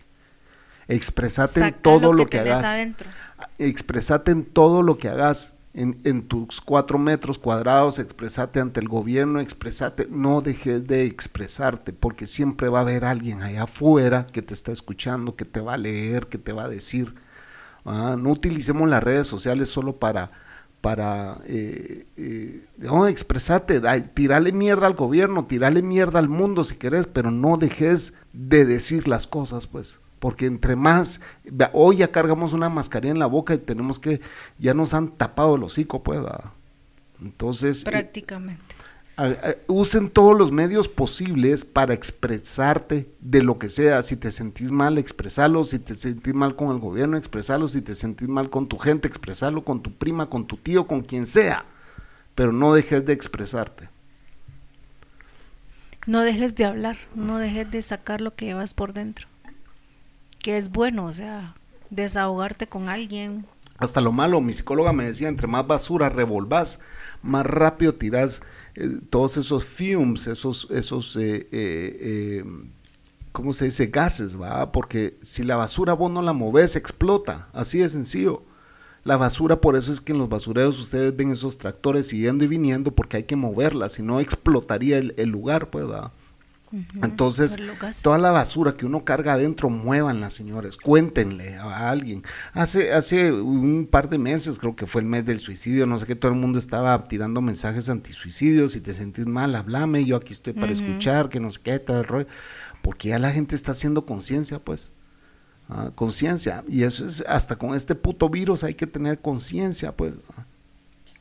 expresate 0.87 1.59
en 1.59 1.73
todo 1.73 2.13
lo, 2.13 2.19
lo 2.19 2.25
que, 2.27 2.39
hagas, 2.39 2.63
adentro. 2.63 3.09
expresate 3.57 4.31
en 4.31 4.45
todo 4.45 4.81
lo 4.81 4.97
que 4.97 5.09
hagas. 5.09 5.54
En, 5.77 6.21
tus 6.29 6.61
cuatro 6.61 6.97
metros 6.97 7.37
cuadrados, 7.37 7.99
expresate 7.99 8.61
ante 8.61 8.79
el 8.79 8.87
gobierno, 8.87 9.41
expresate, 9.41 10.07
no 10.09 10.39
dejes 10.39 10.87
de 10.87 11.03
expresarte, 11.03 11.91
porque 11.91 12.27
siempre 12.27 12.69
va 12.69 12.79
a 12.79 12.83
haber 12.83 13.03
alguien 13.03 13.41
allá 13.41 13.63
afuera 13.63 14.25
que 14.25 14.41
te 14.41 14.53
está 14.53 14.71
escuchando, 14.71 15.35
que 15.35 15.43
te 15.43 15.59
va 15.59 15.73
a 15.73 15.77
leer, 15.77 16.27
que 16.27 16.37
te 16.37 16.53
va 16.53 16.63
a 16.63 16.69
decir. 16.69 17.15
Ah, 17.83 18.15
no 18.17 18.29
utilicemos 18.29 18.89
las 18.89 19.03
redes 19.03 19.27
sociales 19.27 19.67
solo 19.67 19.97
para, 19.97 20.31
para 20.79 21.41
eh, 21.45 22.05
eh, 22.15 22.65
no, 22.77 23.07
expresate, 23.07 23.81
tirale 24.13 24.53
mierda 24.53 24.87
al 24.87 24.93
gobierno, 24.93 25.45
tirale 25.45 25.81
mierda 25.81 26.19
al 26.19 26.29
mundo 26.29 26.63
si 26.63 26.75
querés, 26.75 27.05
pero 27.05 27.31
no 27.31 27.57
dejes 27.57 28.13
de 28.31 28.63
decir 28.63 29.09
las 29.09 29.27
cosas, 29.27 29.67
pues. 29.67 29.99
Porque 30.25 30.47
entre 30.47 30.75
más, 30.75 31.21
hoy 31.73 31.97
ya 31.97 32.11
cargamos 32.11 32.53
una 32.53 32.67
mascarilla 32.67 33.11
en 33.11 33.19
la 33.19 33.27
boca 33.27 33.53
y 33.53 33.59
tenemos 33.59 33.99
que, 33.99 34.21
ya 34.57 34.73
nos 34.73 34.95
han 34.95 35.09
tapado 35.09 35.55
el 35.55 35.61
hocico, 35.61 36.01
pues. 36.01 36.19
¿verdad? 36.19 36.45
Entonces, 37.21 37.81
eh, 37.83 37.85
Prácticamente. 37.85 38.75
a- 39.17 39.25
a- 39.25 39.55
usen 39.67 40.09
todos 40.09 40.35
los 40.35 40.51
medios 40.51 40.89
posibles 40.89 41.63
para 41.63 41.93
expresarte 41.93 43.07
de 43.19 43.43
lo 43.43 43.59
que 43.59 43.69
sea. 43.69 44.01
Si 44.01 44.15
te 44.17 44.31
sentís 44.31 44.71
mal, 44.71 44.97
expresalo. 44.97 45.63
Si 45.63 45.77
te 45.77 45.93
sentís 45.93 46.33
mal 46.33 46.55
con 46.55 46.71
el 46.71 46.79
gobierno, 46.79 47.17
expresalo. 47.17 47.67
Si 47.67 47.83
te 47.83 47.93
sentís 47.93 48.27
mal 48.27 48.49
con 48.49 48.67
tu 48.67 48.79
gente, 48.79 49.07
expresalo. 49.07 49.63
Con 49.63 49.83
tu 49.83 49.93
prima, 49.93 50.27
con 50.27 50.47
tu 50.47 50.57
tío, 50.57 50.87
con 50.87 51.03
quien 51.03 51.27
sea. 51.27 51.65
Pero 52.33 52.51
no 52.51 52.73
dejes 52.73 53.05
de 53.05 53.13
expresarte. 53.13 53.89
No 56.07 56.21
dejes 56.21 56.55
de 56.55 56.65
hablar, 56.65 56.97
no 57.13 57.37
dejes 57.37 57.69
de 57.69 57.83
sacar 57.83 58.21
lo 58.21 58.33
que 58.33 58.45
llevas 58.45 58.73
por 58.73 58.91
dentro. 58.93 59.27
Que 60.45 60.57
es 60.57 60.69
bueno, 60.69 61.07
o 61.07 61.11
sea, 61.11 61.55
desahogarte 61.89 62.67
con 62.67 62.87
alguien. 62.87 63.47
Hasta 63.79 63.99
lo 63.99 64.11
malo, 64.11 64.41
mi 64.41 64.53
psicóloga 64.53 64.93
me 64.93 65.05
decía, 65.05 65.27
entre 65.27 65.47
más 65.47 65.65
basura 65.65 66.09
revolvás, 66.09 66.81
más 67.23 67.47
rápido 67.47 67.95
tirás 67.95 68.43
eh, 68.75 68.99
todos 69.09 69.37
esos 69.37 69.65
fumes, 69.65 70.27
esos, 70.27 70.67
esos, 70.69 71.15
eh, 71.15 71.47
eh, 71.51 71.97
eh, 71.99 72.43
¿cómo 73.31 73.53
se 73.53 73.65
dice? 73.65 73.87
Gases, 73.87 74.39
¿va? 74.39 74.71
Porque 74.71 75.17
si 75.23 75.43
la 75.43 75.55
basura 75.55 75.93
vos 75.93 76.11
no 76.11 76.21
la 76.21 76.33
moves, 76.33 76.75
explota, 76.75 77.47
así 77.51 77.79
de 77.79 77.89
sencillo. 77.89 78.43
La 79.03 79.17
basura, 79.17 79.59
por 79.61 79.75
eso 79.75 79.91
es 79.91 79.99
que 79.99 80.11
en 80.11 80.19
los 80.19 80.29
basureros 80.29 80.79
ustedes 80.79 81.17
ven 81.17 81.31
esos 81.31 81.57
tractores 81.57 82.11
yendo 82.11 82.45
y 82.45 82.47
viniendo 82.47 82.93
porque 82.93 83.17
hay 83.17 83.23
que 83.23 83.35
moverla, 83.35 83.89
si 83.89 84.03
no 84.03 84.19
explotaría 84.19 84.99
el, 84.99 85.15
el 85.17 85.29
lugar, 85.29 85.71
pues, 85.71 85.89
¿va? 85.89 86.11
Entonces, 87.01 87.57
toda 88.01 88.17
la 88.17 88.31
basura 88.31 88.75
que 88.75 88.85
uno 88.85 89.05
carga 89.05 89.33
adentro, 89.33 89.69
muévanla, 89.69 90.29
señores. 90.29 90.77
Cuéntenle 90.77 91.55
a 91.57 91.89
alguien. 91.89 92.23
Hace, 92.53 92.91
hace 92.91 93.31
un 93.31 93.87
par 93.89 94.09
de 94.09 94.17
meses, 94.17 94.59
creo 94.59 94.75
que 94.75 94.87
fue 94.87 95.01
el 95.01 95.07
mes 95.07 95.25
del 95.25 95.39
suicidio, 95.39 95.85
no 95.85 95.97
sé 95.97 96.05
qué, 96.05 96.15
todo 96.15 96.31
el 96.31 96.37
mundo 96.37 96.59
estaba 96.59 97.07
tirando 97.07 97.41
mensajes 97.41 97.89
antisuicidios. 97.89 98.73
Si 98.73 98.81
te 98.81 98.93
sentís 98.93 99.25
mal, 99.25 99.55
háblame, 99.55 100.05
yo 100.05 100.15
aquí 100.15 100.33
estoy 100.33 100.53
para 100.53 100.71
escuchar, 100.71 101.29
que 101.29 101.39
no 101.39 101.51
sé 101.51 101.59
qué, 101.63 101.79
todo 101.79 101.99
el 101.99 102.05
rollo. 102.05 102.27
Porque 102.81 103.09
ya 103.09 103.19
la 103.19 103.31
gente 103.31 103.55
está 103.55 103.71
haciendo 103.71 104.05
conciencia, 104.05 104.59
pues. 104.59 104.91
Ah, 105.69 105.91
conciencia. 105.95 106.63
Y 106.67 106.83
eso 106.83 107.05
es, 107.05 107.23
hasta 107.27 107.55
con 107.55 107.73
este 107.73 107.95
puto 107.95 108.29
virus 108.29 108.63
hay 108.63 108.75
que 108.75 108.87
tener 108.87 109.19
conciencia, 109.19 109.95
pues. 109.95 110.13
ah. 110.37 110.45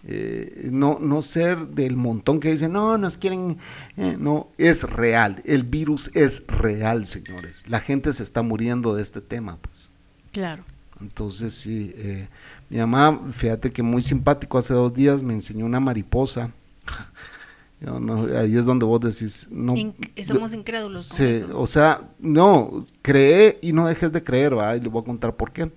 Eh, 0.07 0.68
no, 0.70 0.98
no 1.00 1.22
ser 1.22 1.66
del 1.68 1.96
montón 1.96 2.38
que 2.40 2.50
dicen, 2.50 2.72
no, 2.72 2.98
nos 2.98 3.16
quieren, 3.16 3.57
eh, 3.96 4.16
no, 4.18 4.48
es 4.59 4.82
real, 4.84 5.40
el 5.46 5.62
virus 5.64 6.11
es 6.14 6.46
real, 6.46 7.07
señores. 7.07 7.62
La 7.66 7.80
gente 7.80 8.12
se 8.12 8.22
está 8.22 8.42
muriendo 8.42 8.94
de 8.94 9.02
este 9.02 9.20
tema, 9.22 9.57
pues. 9.62 9.88
Claro. 10.32 10.62
Entonces, 11.00 11.55
sí, 11.55 11.92
eh, 11.96 12.28
mi 12.68 12.78
mamá, 12.78 13.20
fíjate 13.30 13.72
que 13.72 13.82
muy 13.82 14.02
simpático, 14.02 14.59
hace 14.59 14.74
dos 14.74 14.92
días 14.92 15.22
me 15.22 15.32
enseñó 15.32 15.64
una 15.64 15.80
mariposa. 15.80 16.50
Yo 17.80 17.98
no- 18.00 18.26
ahí 18.38 18.57
es 18.57 18.64
donde 18.64 18.86
vos 18.86 19.00
decís, 19.00 19.48
no. 19.50 19.74
Inc- 19.74 20.22
somos 20.24 20.55
incrédulos. 20.55 21.18
o 21.55 21.66
sea, 21.66 22.02
no, 22.18 22.86
cree 23.02 23.59
y 23.62 23.72
no 23.72 23.86
dejes 23.86 24.12
de 24.12 24.22
creer, 24.22 24.57
¿va? 24.57 24.76
Y 24.76 24.80
le 24.80 24.88
voy 24.88 25.02
a 25.02 25.05
contar 25.05 25.34
por 25.34 25.50
qué. 25.52 25.70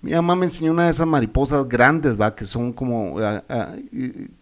Mi 0.00 0.12
mamá 0.12 0.36
me 0.36 0.46
enseñó 0.46 0.70
una 0.70 0.84
de 0.84 0.90
esas 0.90 1.06
mariposas 1.08 1.68
grandes, 1.68 2.20
va, 2.20 2.34
que 2.36 2.44
son 2.46 2.72
como 2.72 3.18
ah, 3.18 3.42
ah, 3.48 3.74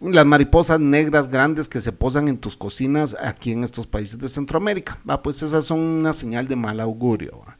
las 0.01 0.27
mariposas 0.27 0.79
negras 0.79 1.31
grandes 1.31 1.67
que 1.67 1.81
se 1.81 1.93
posan 1.93 2.29
en 2.29 2.37
tus 2.37 2.57
cocinas 2.57 3.17
aquí 3.23 3.53
en 3.53 3.65
estos 3.65 3.87
países 3.87 4.19
de 4.19 4.29
Centroamérica. 4.29 4.99
Va, 5.09 5.23
pues 5.23 5.43
esas 5.43 5.65
son 5.65 5.79
una 5.81 6.13
señal 6.13 6.47
de 6.47 6.57
mal 6.57 6.79
augurio. 6.81 7.41
va. 7.47 7.57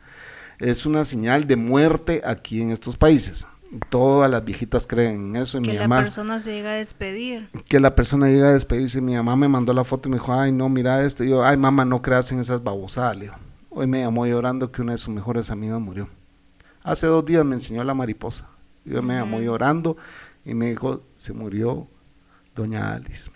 Es 0.59 0.85
una 0.85 1.05
señal 1.05 1.47
de 1.47 1.57
muerte 1.57 2.23
aquí 2.25 2.61
en 2.61 2.71
estos 2.71 2.97
países. 2.99 3.47
Todas 3.91 4.31
las 4.31 4.45
viejitas 4.45 4.87
creen 4.87 5.29
en 5.29 5.37
eso. 5.37 5.59
Y 5.59 5.63
Que 5.63 5.73
mi 5.73 5.79
la 5.79 5.89
persona 5.89 6.39
se 6.39 6.53
llega 6.53 6.71
a 6.73 6.75
despedir. 6.75 7.49
que 7.69 7.81
la 7.81 7.95
persona 7.95 8.29
llega 8.29 8.49
a 8.49 8.53
despedirse. 8.53 9.01
Mi 9.01 9.15
mamá 9.15 9.37
me 9.37 9.49
mandó 9.49 9.73
la 9.73 9.85
foto 9.85 10.09
y 10.09 10.13
me 10.13 10.17
dijo, 10.19 10.33
ay, 10.35 10.53
no, 10.53 10.69
mira 10.69 11.03
esto. 11.03 11.25
Y 11.25 11.31
yo, 11.31 11.45
ay, 11.45 11.57
mamá, 11.57 11.85
no 11.85 12.01
creas 12.03 12.31
en 12.31 12.41
esas 12.41 12.63
babosadas. 12.63 13.17
Le 13.17 13.23
digo. 13.25 13.35
Hoy 13.71 13.87
me 13.87 14.01
llamó 14.01 14.27
llorando 14.27 14.71
que 14.71 14.81
una 14.83 14.93
de 14.93 14.99
sus 14.99 15.15
mejores 15.15 15.51
amigas 15.51 15.81
murió. 15.81 16.09
Hace 16.87 17.09
dos 17.09 17.27
días 17.27 17.45
me 17.45 17.57
enseñó 17.57 17.83
la 17.83 17.95
mariposa. 17.95 18.47
Yo 18.85 19.03
me 19.03 19.15
llamó 19.15 19.41
llorando 19.41 19.97
y 20.45 20.55
me 20.55 20.71
dijo, 20.71 21.03
se 21.17 21.33
murió 21.33 21.89
doña 22.55 22.93
Alice, 22.93 23.29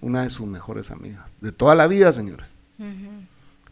una 0.00 0.22
de 0.22 0.30
sus 0.30 0.46
mejores 0.46 0.90
amigas. 0.90 1.36
De 1.42 1.52
toda 1.52 1.74
la 1.74 1.86
vida, 1.86 2.10
señores. 2.10 2.48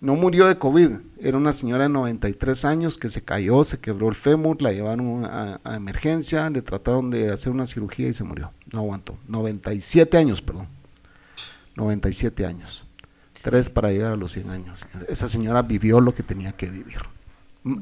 No 0.02 0.14
murió 0.14 0.46
de 0.46 0.58
COVID, 0.58 0.90
era 1.20 1.38
una 1.38 1.54
señora 1.54 1.84
de 1.84 1.88
93 1.88 2.66
años 2.66 2.98
que 2.98 3.08
se 3.08 3.24
cayó, 3.24 3.64
se 3.64 3.80
quebró 3.80 4.10
el 4.10 4.14
fémur, 4.14 4.60
la 4.60 4.72
llevaron 4.72 5.24
a, 5.24 5.58
a 5.64 5.76
emergencia, 5.76 6.50
le 6.50 6.60
trataron 6.60 7.08
de 7.08 7.32
hacer 7.32 7.50
una 7.50 7.64
cirugía 7.64 8.08
y 8.08 8.12
se 8.12 8.24
murió. 8.24 8.52
No 8.74 8.80
aguantó. 8.80 9.16
97 9.28 10.18
años, 10.18 10.42
perdón. 10.42 10.68
97 11.76 12.44
años. 12.44 12.84
Tres 13.40 13.70
para 13.70 13.90
llegar 13.90 14.12
a 14.12 14.16
los 14.16 14.32
100 14.32 14.50
años. 14.50 14.86
Esa 15.08 15.30
señora 15.30 15.62
vivió 15.62 15.98
lo 16.02 16.14
que 16.14 16.22
tenía 16.22 16.52
que 16.52 16.66
vivir. 16.66 16.98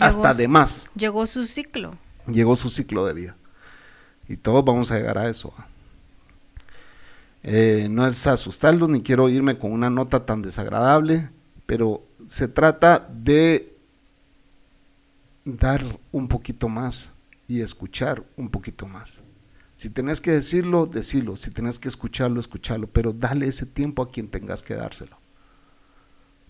Hasta 0.01 0.33
su- 0.33 0.39
de 0.39 0.49
más. 0.49 0.89
Llegó 0.97 1.27
su 1.27 1.45
ciclo. 1.47 1.97
Llegó 2.27 2.57
su 2.57 2.69
ciclo 2.69 3.07
de 3.07 3.13
vida. 3.15 3.37
Y 4.29 4.37
todos 4.37 4.65
vamos 4.65 4.91
a 4.91 4.97
llegar 4.97 5.19
a 5.19 5.29
eso. 5.29 5.53
Eh, 7.43 7.87
no 7.91 8.07
es 8.07 8.27
asustarlos, 8.27 8.89
ni 8.89 9.03
quiero 9.03 9.29
irme 9.29 9.57
con 9.57 9.71
una 9.73 9.89
nota 9.89 10.27
tan 10.27 10.43
desagradable, 10.43 11.31
pero 11.67 12.05
se 12.27 12.49
trata 12.49 13.07
de 13.13 13.73
dar 15.45 15.85
un 16.11 16.27
poquito 16.27 16.69
más 16.69 17.13
y 17.47 17.61
escuchar 17.61 18.25
un 18.37 18.49
poquito 18.51 18.87
más. 18.89 19.21
Si 19.77 19.91
tenés 19.91 20.21
que 20.21 20.33
decirlo, 20.33 20.87
decirlo. 20.87 21.37
Si 21.37 21.51
tenés 21.51 21.79
que 21.79 21.87
escucharlo, 21.89 22.41
escucharlo. 22.41 22.89
Pero 22.89 23.13
dale 23.13 23.47
ese 23.47 23.67
tiempo 23.67 24.03
a 24.03 24.11
quien 24.11 24.27
tengas 24.29 24.63
que 24.63 24.75
dárselo. 24.75 25.17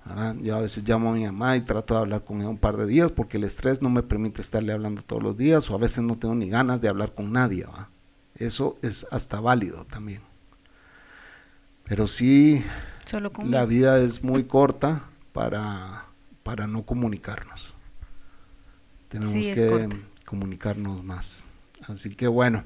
¿Verdad? 0.07 0.37
Yo 0.41 0.57
a 0.57 0.61
veces 0.61 0.89
llamo 0.89 1.11
a 1.11 1.15
mi 1.15 1.25
mamá 1.25 1.57
y 1.57 1.61
trato 1.63 1.95
de 1.95 2.01
hablar 2.01 2.25
con 2.25 2.41
ella 2.41 2.49
un 2.49 2.59
par 2.59 2.77
de 2.77 2.87
días 2.87 3.11
porque 3.13 3.37
el 3.39 3.45
estrés 3.45 3.83
no 3.83 3.91
me 3.91 4.03
permite 4.03 4.41
estarle 4.41 4.73
hablando 4.73 5.03
todos 5.03 5.23
los 5.23 5.37
días 5.37 5.69
o 5.71 5.75
a 5.75 5.79
veces 5.79 6.05
no 6.05 6.17
tengo 6.17 6.35
ni 6.35 6.49
ganas 6.49 6.81
de 6.81 6.89
hablar 6.89 7.15
con 7.15 7.33
nadie. 7.33 7.67
Eso 8.37 8.79
es 8.83 9.07
hasta 9.11 9.41
válido 9.41 9.85
también. 9.87 10.21
Pero 11.85 12.07
sí, 12.07 12.65
Solo 13.05 13.31
la 13.45 13.65
vida 13.67 13.99
es 14.01 14.25
muy 14.25 14.45
corta 14.45 15.05
para, 15.33 16.07
para 16.43 16.67
no 16.67 16.85
comunicarnos. 16.85 17.75
Tenemos 19.09 19.33
Sí, 19.33 19.53
que 19.53 19.69
corta. 19.69 19.97
comunicarnos 20.25 21.05
más. 21.05 21.47
Así 21.87 22.15
que 22.17 22.27
bueno, 22.27 22.65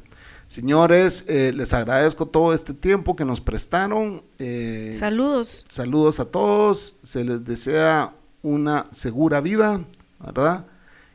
señores, 0.50 1.24
eh, 1.28 1.52
les 1.54 1.72
agradezco 1.72 2.26
todo 2.26 2.52
este 2.52 2.74
tiempo 2.74 3.16
que 3.16 3.24
nos 3.24 3.40
prestaron. 3.40 4.22
eh, 4.38 4.92
Saludos. 4.96 5.64
Saludos 5.68 6.20
a 6.20 6.24
todos, 6.26 6.96
se 7.02 7.24
les 7.24 7.44
desea 7.44 8.12
una 8.42 8.84
segura 8.90 9.40
vida, 9.40 9.84
¿verdad? 10.18 10.66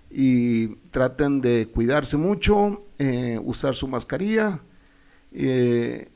Y 0.10 0.76
traten 0.92 1.42
de 1.42 1.68
cuidarse 1.72 2.16
mucho, 2.18 2.86
eh, 2.98 3.40
usar 3.44 3.76
su 3.76 3.88
mascarilla 3.88 4.62
eh, 5.34 6.10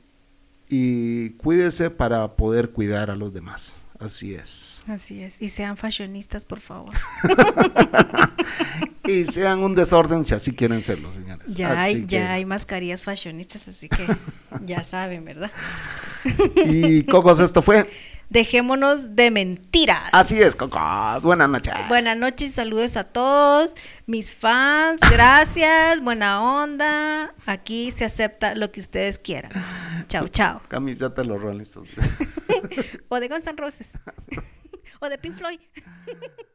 y 0.68 1.30
cuídese 1.30 1.90
para 1.90 2.36
poder 2.36 2.70
cuidar 2.70 3.10
a 3.10 3.16
los 3.16 3.34
demás. 3.34 3.76
Así 3.98 4.34
es. 4.34 4.69
Así 4.90 5.22
es. 5.22 5.40
Y 5.40 5.48
sean 5.48 5.76
fashionistas, 5.76 6.44
por 6.44 6.60
favor. 6.60 6.92
Y 9.04 9.24
sean 9.26 9.60
un 9.64 9.74
desorden 9.74 10.24
si 10.24 10.34
así 10.34 10.52
quieren 10.54 10.82
serlo, 10.82 11.12
señores. 11.12 11.56
Ya 11.56 11.70
Así 11.72 11.78
hay, 11.80 12.00
que- 12.02 12.06
ya 12.06 12.32
hay 12.34 12.44
mascarillas 12.44 13.02
fashionistas, 13.02 13.66
así 13.66 13.88
que 13.88 14.06
ya 14.64 14.84
saben, 14.84 15.24
¿verdad? 15.24 15.50
Y 16.54 17.02
Cocos, 17.04 17.40
esto 17.40 17.60
fue. 17.60 17.90
Dejémonos 18.28 19.16
de 19.16 19.32
mentiras. 19.32 20.10
Así 20.12 20.40
es, 20.40 20.54
Cocos. 20.54 21.22
Buenas 21.24 21.48
noches. 21.48 21.74
Buenas 21.88 22.16
noches 22.18 22.50
y 22.50 22.52
saludos 22.52 22.96
a 22.96 23.02
todos, 23.02 23.74
mis 24.06 24.32
fans, 24.32 25.00
gracias, 25.10 26.00
buena 26.02 26.40
onda. 26.62 27.34
Aquí 27.46 27.90
se 27.90 28.04
acepta 28.04 28.54
lo 28.54 28.70
que 28.70 28.78
ustedes 28.78 29.18
quieran. 29.18 29.50
Chao, 30.06 30.28
chao. 30.28 30.60
Camiseta 30.68 31.22
de 31.22 31.24
los 31.26 31.40
Rolling 31.42 31.62
Stones. 31.62 31.90
O 33.08 33.18
de 33.18 33.26
Guns 33.26 33.46
N' 33.48 33.56
Roses. 33.56 33.92
O 35.00 35.08
de 35.08 35.18
Pink 35.18 35.34
Floyd. 35.34 35.60